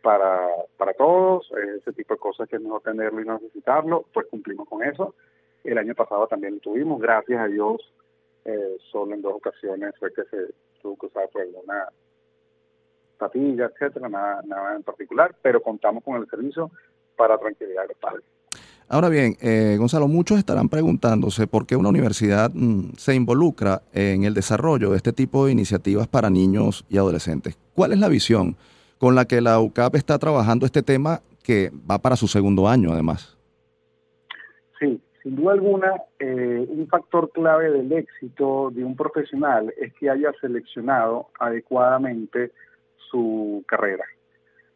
para, 0.00 0.48
para 0.78 0.94
todos, 0.94 1.50
ese 1.76 1.92
tipo 1.92 2.14
de 2.14 2.20
cosas 2.20 2.48
que 2.48 2.56
es 2.56 2.62
mejor 2.62 2.80
tenerlo 2.80 3.20
y 3.20 3.24
no 3.24 3.34
necesitarlo, 3.34 4.06
pues 4.14 4.26
cumplimos 4.28 4.68
con 4.68 4.82
eso. 4.82 5.14
El 5.64 5.76
año 5.78 5.94
pasado 5.94 6.28
también 6.28 6.54
lo 6.54 6.60
tuvimos, 6.60 7.00
gracias 7.00 7.40
a 7.40 7.48
Dios, 7.48 7.92
eh, 8.44 8.76
solo 8.92 9.14
en 9.14 9.22
dos 9.22 9.34
ocasiones 9.34 9.94
fue 9.98 10.14
que 10.14 10.22
se 10.24 10.54
tuvo 10.80 10.96
que 10.96 11.06
usar 11.06 11.28
alguna 11.34 11.88
patilla, 13.18 13.66
etcétera, 13.66 14.08
nada, 14.08 14.42
nada 14.46 14.76
en 14.76 14.84
particular, 14.84 15.34
pero 15.42 15.60
contamos 15.60 16.04
con 16.04 16.16
el 16.16 16.28
servicio 16.28 16.70
para 17.16 17.36
tranquilidad 17.38 17.82
de 17.82 17.88
los 17.88 17.98
padres. 17.98 18.24
Ahora 18.88 19.08
bien, 19.08 19.34
eh, 19.40 19.76
Gonzalo, 19.78 20.06
muchos 20.06 20.38
estarán 20.38 20.68
preguntándose 20.68 21.48
por 21.48 21.66
qué 21.66 21.74
una 21.74 21.88
universidad 21.88 22.52
mm, 22.54 22.92
se 22.96 23.16
involucra 23.16 23.82
en 23.92 24.22
el 24.22 24.32
desarrollo 24.32 24.90
de 24.90 24.96
este 24.98 25.12
tipo 25.12 25.46
de 25.46 25.52
iniciativas 25.52 26.06
para 26.06 26.30
niños 26.30 26.84
y 26.88 26.96
adolescentes. 26.96 27.58
¿Cuál 27.74 27.92
es 27.92 27.98
la 27.98 28.08
visión 28.08 28.54
con 28.98 29.16
la 29.16 29.24
que 29.24 29.40
la 29.40 29.58
UCAP 29.58 29.96
está 29.96 30.18
trabajando 30.18 30.66
este 30.66 30.84
tema 30.84 31.20
que 31.42 31.72
va 31.90 31.98
para 31.98 32.14
su 32.14 32.28
segundo 32.28 32.68
año, 32.68 32.92
además? 32.92 33.36
Sí, 34.78 35.00
sin 35.22 35.34
duda 35.34 35.54
alguna, 35.54 35.92
eh, 36.20 36.64
un 36.68 36.86
factor 36.86 37.32
clave 37.32 37.70
del 37.70 37.90
éxito 37.92 38.70
de 38.72 38.84
un 38.84 38.94
profesional 38.94 39.74
es 39.80 39.92
que 39.94 40.10
haya 40.10 40.32
seleccionado 40.40 41.28
adecuadamente 41.40 42.52
su 43.10 43.64
carrera. 43.66 44.04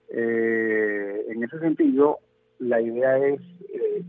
Eh, 0.09 1.27
en 1.29 1.45
ese 1.45 1.61
sentido, 1.61 2.19
la 2.61 2.81
idea 2.81 3.19
es 3.19 3.41
eh, 3.73 4.03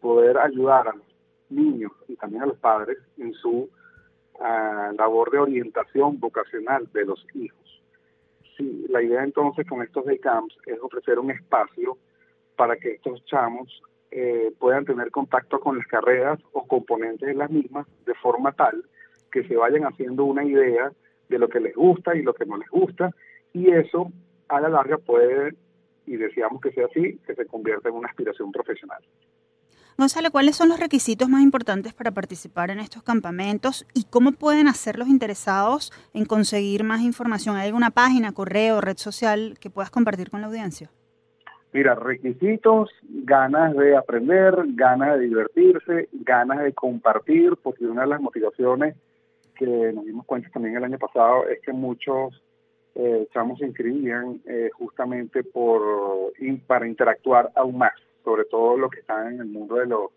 poder 0.00 0.38
ayudar 0.38 0.88
a 0.88 0.92
los 0.94 1.06
niños 1.50 1.92
y 2.08 2.16
también 2.16 2.42
a 2.42 2.46
los 2.46 2.58
padres 2.58 2.98
en 3.18 3.32
su 3.34 3.70
uh, 4.40 4.92
labor 4.96 5.30
de 5.30 5.38
orientación 5.38 6.18
vocacional 6.18 6.88
de 6.92 7.04
los 7.04 7.24
hijos. 7.34 7.58
La 8.88 9.02
idea 9.02 9.22
entonces 9.22 9.66
con 9.68 9.82
estos 9.82 10.04
day 10.04 10.18
camps 10.18 10.56
es 10.66 10.78
ofrecer 10.80 11.18
un 11.18 11.30
espacio 11.30 11.96
para 12.56 12.76
que 12.76 12.94
estos 12.94 13.24
chamos 13.26 13.82
eh, 14.10 14.52
puedan 14.58 14.84
tener 14.84 15.10
contacto 15.10 15.60
con 15.60 15.76
las 15.76 15.86
carreras 15.86 16.40
o 16.52 16.66
componentes 16.66 17.28
de 17.28 17.34
las 17.34 17.50
mismas 17.50 17.86
de 18.04 18.14
forma 18.14 18.52
tal 18.52 18.84
que 19.30 19.46
se 19.46 19.54
vayan 19.54 19.84
haciendo 19.84 20.24
una 20.24 20.44
idea 20.44 20.90
de 21.28 21.38
lo 21.38 21.48
que 21.48 21.60
les 21.60 21.74
gusta 21.76 22.16
y 22.16 22.22
lo 22.22 22.34
que 22.34 22.46
no 22.46 22.56
les 22.56 22.68
gusta 22.70 23.10
y 23.52 23.70
eso 23.70 24.10
a 24.48 24.60
la 24.60 24.70
larga 24.70 24.96
puede, 24.96 25.54
y 26.08 26.16
deseamos 26.16 26.60
que 26.60 26.72
sea 26.72 26.86
así, 26.86 27.18
que 27.26 27.34
se 27.34 27.46
convierta 27.46 27.88
en 27.88 27.94
una 27.94 28.08
aspiración 28.08 28.50
profesional. 28.50 29.02
Gonzalo, 29.96 30.30
¿cuáles 30.30 30.54
son 30.54 30.68
los 30.68 30.78
requisitos 30.78 31.28
más 31.28 31.42
importantes 31.42 31.92
para 31.92 32.12
participar 32.12 32.70
en 32.70 32.78
estos 32.78 33.02
campamentos 33.02 33.84
y 33.94 34.04
cómo 34.04 34.30
pueden 34.30 34.68
hacer 34.68 34.96
los 34.96 35.08
interesados 35.08 35.92
en 36.14 36.24
conseguir 36.24 36.84
más 36.84 37.00
información? 37.00 37.56
¿Hay 37.56 37.66
alguna 37.66 37.90
página, 37.90 38.30
correo, 38.30 38.80
red 38.80 38.96
social 38.96 39.58
que 39.60 39.70
puedas 39.70 39.90
compartir 39.90 40.30
con 40.30 40.40
la 40.40 40.46
audiencia? 40.46 40.88
Mira, 41.72 41.96
requisitos, 41.96 42.90
ganas 43.08 43.76
de 43.76 43.96
aprender, 43.96 44.54
ganas 44.68 45.18
de 45.18 45.24
divertirse, 45.24 46.08
ganas 46.12 46.60
de 46.60 46.72
compartir, 46.72 47.56
porque 47.60 47.84
una 47.84 48.02
de 48.02 48.08
las 48.08 48.20
motivaciones 48.20 48.94
que 49.56 49.92
nos 49.92 50.06
dimos 50.06 50.24
cuenta 50.24 50.48
también 50.50 50.76
el 50.76 50.84
año 50.84 50.98
pasado 50.98 51.48
es 51.48 51.60
que 51.60 51.72
muchos 51.72 52.40
eh, 52.94 53.26
chamos 53.32 53.58
se 53.58 53.66
inscribían 53.66 54.40
eh, 54.46 54.70
justamente 54.74 55.44
por 55.44 56.32
para 56.66 56.86
interactuar 56.86 57.50
aún 57.54 57.78
más 57.78 57.92
sobre 58.28 58.44
todo 58.44 58.76
los 58.76 58.90
que 58.90 59.00
están 59.00 59.34
en 59.34 59.40
el 59.40 59.46
mundo 59.46 59.76
de 59.76 59.86
los 59.86 60.10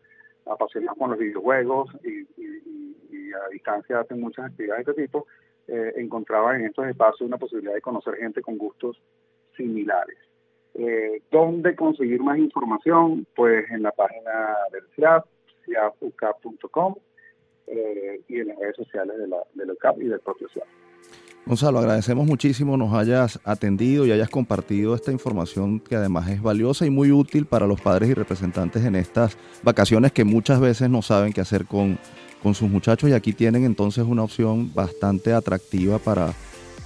apasionados 0.46 0.98
con 0.98 1.12
los 1.12 1.20
videojuegos 1.20 1.90
y, 2.04 2.28
a 3.32 3.48
distancia 3.50 4.02
hacen 4.02 4.20
muchas 4.20 4.48
actividades 4.48 4.86
de 4.86 4.92
este 4.92 5.04
tipo, 5.04 5.26
eh, 5.70 5.94
encontraban 5.96 6.60
en 6.60 6.66
estos 6.66 6.86
espacios 6.86 7.22
una 7.22 7.38
posibilidad 7.38 7.74
de 7.74 7.80
conocer 7.80 8.16
gente 8.18 8.42
con 8.42 8.58
gustos 8.58 9.02
similares. 9.56 10.18
Eh, 10.74 11.22
¿Dónde 11.32 11.74
conseguir 11.78 12.22
más 12.22 12.38
información? 12.38 13.26
Pues 13.34 13.72
en 13.72 13.84
la 13.84 13.94
página 13.94 14.58
del 14.74 14.84
CIAP, 14.94 15.26
ciapucap.com 15.64 16.96
eh, 17.68 18.20
y 18.28 18.40
en 18.42 18.50
las 18.50 18.60
redes 18.60 18.76
sociales 18.76 19.18
de 19.18 19.28
la, 19.30 19.38
del 19.54 19.78
CAP 19.78 20.02
y 20.02 20.08
del 20.08 20.20
propio 20.20 20.50
CIAP. 20.50 20.81
Gonzalo, 21.46 21.80
agradecemos 21.80 22.28
muchísimo 22.28 22.78
nos 22.78 22.94
hayas 22.94 23.40
atendido 23.44 24.06
y 24.06 24.12
hayas 24.12 24.30
compartido 24.30 24.94
esta 24.94 25.12
información 25.12 25.80
que 25.80 25.96
además 25.96 26.30
es 26.30 26.42
valiosa 26.42 26.86
y 26.86 26.92
muy 26.92 27.12
útil 27.12 27.48
para 27.48 27.66
los 27.66 27.82
padres 27.82 28.10
y 28.10 28.14
representantes 28.14 28.86
en 28.86 28.96
estas 28.96 29.38
vacaciones 29.64 30.12
que 30.12 30.24
muchas 30.24 30.60
veces 30.60 30.90
no 30.90 31.02
saben 31.02 31.34
qué 31.34 31.42
hacer 31.42 31.66
con, 31.66 31.98
con 32.44 32.54
sus 32.54 32.70
muchachos 32.70 33.10
y 33.10 33.14
aquí 33.14 33.34
tienen 33.34 33.66
entonces 33.66 34.06
una 34.08 34.24
opción 34.24 34.72
bastante 34.76 35.34
atractiva 35.34 35.98
para, 35.98 36.32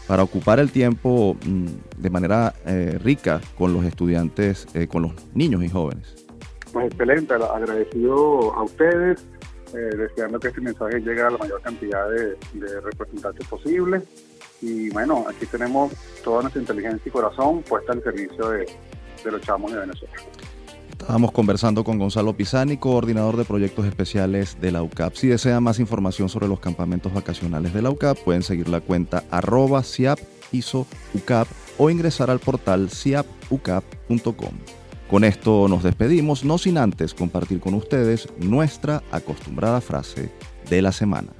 para 0.08 0.24
ocupar 0.24 0.62
el 0.62 0.72
tiempo 0.72 1.36
mm, 1.46 2.02
de 2.02 2.10
manera 2.10 2.54
eh, 2.66 2.98
rica 3.04 3.42
con 3.58 3.74
los 3.74 3.84
estudiantes, 3.84 4.68
eh, 4.74 4.88
con 4.88 5.02
los 5.02 5.12
niños 5.34 5.64
y 5.66 5.70
jóvenes. 5.70 6.26
Pues 6.72 6.88
excelente, 6.88 7.34
agradecido 7.34 8.54
a 8.54 8.64
ustedes, 8.64 9.26
eh, 9.74 9.96
deseando 9.98 10.40
que 10.40 10.48
este 10.48 10.62
mensaje 10.62 11.02
llegue 11.02 11.22
a 11.22 11.30
la 11.30 11.38
mayor 11.38 11.62
cantidad 11.62 12.10
de, 12.10 12.38
de 12.54 12.82
representantes 12.82 13.46
posibles 13.48 14.04
y 14.62 14.90
bueno, 14.90 15.26
aquí 15.30 15.46
tenemos 15.46 15.92
toda 16.24 16.42
nuestra 16.42 16.62
inteligencia 16.62 17.02
y 17.06 17.12
corazón 17.12 17.62
puesta 17.64 17.94
al 17.94 18.04
servicio 18.04 18.50
de, 18.50 18.66
los 19.26 19.42
chamos 19.42 19.72
de 19.72 19.80
Venezuela. 19.80 20.14
Estábamos 20.92 21.32
conversando 21.32 21.84
con 21.84 22.00
Gonzalo 22.00 22.34
Pisani, 22.34 22.78
coordinador 22.78 23.38
de 23.38 23.46
proyectos 23.46 23.86
especiales 23.86 24.60
de 24.60 24.72
la 24.72 24.82
UCAP. 24.82 25.14
Si 25.16 25.28
desean 25.28 25.62
más 25.62 25.80
información 25.80 26.30
sobre 26.30 26.48
los 26.48 26.60
campamentos 26.60 27.14
vacacionales 27.14 27.74
de 27.74 27.82
la 27.82 27.92
UCAP, 27.92 28.18
pueden 28.20 28.44
seguir 28.44 28.70
la 28.70 28.82
cuenta 28.82 29.24
arroba 29.30 29.84
siap 29.84 30.20
UCAP 31.14 31.48
o 31.78 31.90
ingresar 31.90 32.32
al 32.32 32.40
portal 32.40 32.90
siapucap.com. 32.90 34.54
Con 35.10 35.24
esto 35.24 35.68
nos 35.68 35.84
despedimos, 35.84 36.44
no 36.44 36.58
sin 36.58 36.78
antes 36.78 37.14
compartir 37.14 37.60
con 37.60 37.76
ustedes 37.76 38.28
nuestra 38.38 39.04
acostumbrada 39.12 39.82
frase 39.82 40.32
de 40.70 40.82
la 40.82 40.92
semana. 40.92 41.35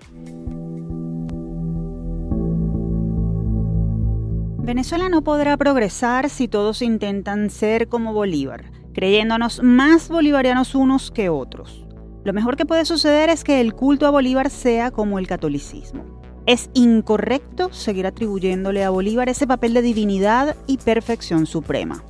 Venezuela 4.66 5.10
no 5.10 5.22
podrá 5.22 5.58
progresar 5.58 6.28
si 6.32 6.48
todos 6.48 6.82
intentan 6.82 7.52
ser 7.52 7.88
como 7.88 8.14
Bolívar, 8.14 8.72
creyéndonos 8.96 9.62
más 9.62 10.10
bolivarianos 10.10 10.74
unos 10.74 11.12
que 11.12 11.30
otros. 11.30 11.86
Lo 12.24 12.34
mejor 12.34 12.58
que 12.58 12.66
puede 12.66 12.84
suceder 12.86 13.30
es 13.30 13.44
que 13.44 13.62
el 13.62 13.76
culto 13.76 14.08
a 14.08 14.10
Bolívar 14.10 14.50
sea 14.50 14.90
como 14.90 15.20
el 15.20 15.28
catolicismo. 15.28 16.04
Es 16.48 16.72
incorrecto 16.74 17.72
seguir 17.72 18.08
atribuyéndole 18.08 18.84
a 18.84 18.90
Bolívar 18.90 19.30
ese 19.30 19.46
papel 19.46 19.76
de 19.76 19.84
divinidad 19.84 20.56
y 20.66 20.80
perfección 20.80 21.46
suprema. 21.46 22.04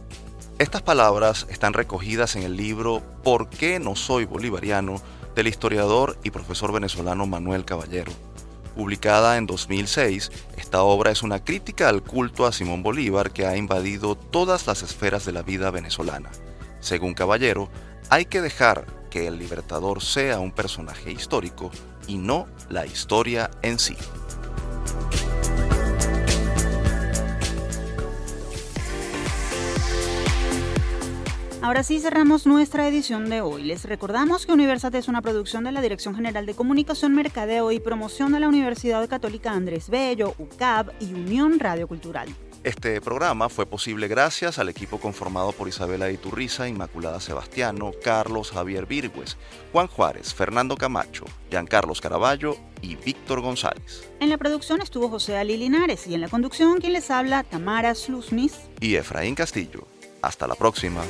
Estas 0.58 0.82
palabras 0.82 1.48
están 1.50 1.74
recogidas 1.74 2.38
en 2.38 2.44
el 2.44 2.56
libro 2.56 3.04
¿Por 3.22 3.50
qué 3.50 3.82
no 3.82 3.98
soy 3.98 4.24
bolivariano? 4.24 5.02
del 5.36 5.48
historiador 5.48 6.18
y 6.24 6.32
profesor 6.32 6.72
venezolano 6.72 7.28
Manuel 7.28 7.66
Caballero. 7.66 8.14
Publicada 8.76 9.38
en 9.38 9.48
2006, 9.48 10.32
esta 10.58 10.84
obra 10.84 11.10
es 11.12 11.24
una 11.24 11.44
crítica 11.44 11.88
al 11.88 12.04
culto 12.04 12.46
a 12.46 12.52
Simón 12.52 12.84
Bolívar 12.84 13.32
que 13.32 13.46
ha 13.46 13.56
invadido 13.56 14.16
todas 14.16 14.68
las 14.68 14.84
esferas 14.84 15.26
de 15.26 15.32
la 15.32 15.44
vida 15.44 15.72
venezolana. 15.72 16.30
Según 16.82 17.14
Caballero, 17.14 17.70
hay 18.10 18.26
que 18.26 18.42
dejar 18.42 18.86
que 19.10 19.28
el 19.28 19.40
libertador 19.40 20.04
sea 20.04 20.40
un 20.40 20.52
personaje 20.52 21.12
histórico 21.12 21.72
y 22.06 22.18
no 22.18 22.48
la 22.70 22.86
historia 22.86 23.50
en 23.62 23.80
sí. 23.80 23.96
Ahora 31.66 31.82
sí 31.82 32.00
cerramos 32.00 32.46
nuestra 32.46 32.88
edición 32.88 33.28
de 33.28 33.42
hoy. 33.42 33.64
Les 33.64 33.86
recordamos 33.86 34.46
que 34.46 34.52
Universat 34.52 34.94
es 34.94 35.08
una 35.08 35.24
producción 35.24 35.64
de 35.64 35.72
la 35.72 35.82
Dirección 35.82 36.14
General 36.14 36.46
de 36.46 36.54
Comunicación, 36.54 37.16
Mercadeo 37.16 37.72
y 37.72 37.80
Promoción 37.80 38.32
de 38.34 38.40
la 38.40 38.48
Universidad 38.48 39.10
Católica 39.10 39.52
Andrés 39.52 39.90
Bello, 39.90 40.36
UCAB 40.38 40.92
y 41.00 41.12
Unión 41.16 41.60
Radio 41.60 41.88
Cultural. 41.88 42.30
Este 42.64 43.02
programa 43.02 43.50
fue 43.50 43.66
posible 43.66 44.08
gracias 44.08 44.60
al 44.60 44.70
equipo 44.70 45.00
conformado 45.00 45.54
por 45.54 45.68
Isabela 45.68 46.12
Iturriza, 46.12 46.68
Inmaculada 46.68 47.20
Sebastiano, 47.20 47.94
Carlos 48.04 48.52
Javier 48.52 48.86
Virgües, 48.86 49.36
Juan 49.72 49.88
Juárez, 49.88 50.36
Fernando 50.36 50.78
Camacho, 50.78 51.26
Giancarlos 51.50 52.00
Caraballo 52.00 52.58
y 52.84 52.96
Víctor 52.96 53.42
González. 53.42 54.08
En 54.20 54.30
la 54.30 54.38
producción 54.38 54.84
estuvo 54.84 55.10
José 55.10 55.36
Ali 55.36 55.58
Linares 55.58 56.06
y 56.06 56.14
en 56.14 56.22
la 56.22 56.30
conducción 56.30 56.80
quien 56.80 56.94
les 56.94 57.10
habla 57.10 57.42
Tamara 57.42 57.96
Slusmis 57.96 58.54
y 58.80 58.98
Efraín 58.98 59.34
Castillo. 59.34 59.88
Hasta 60.26 60.48
la 60.48 60.56
próxima. 60.56 61.04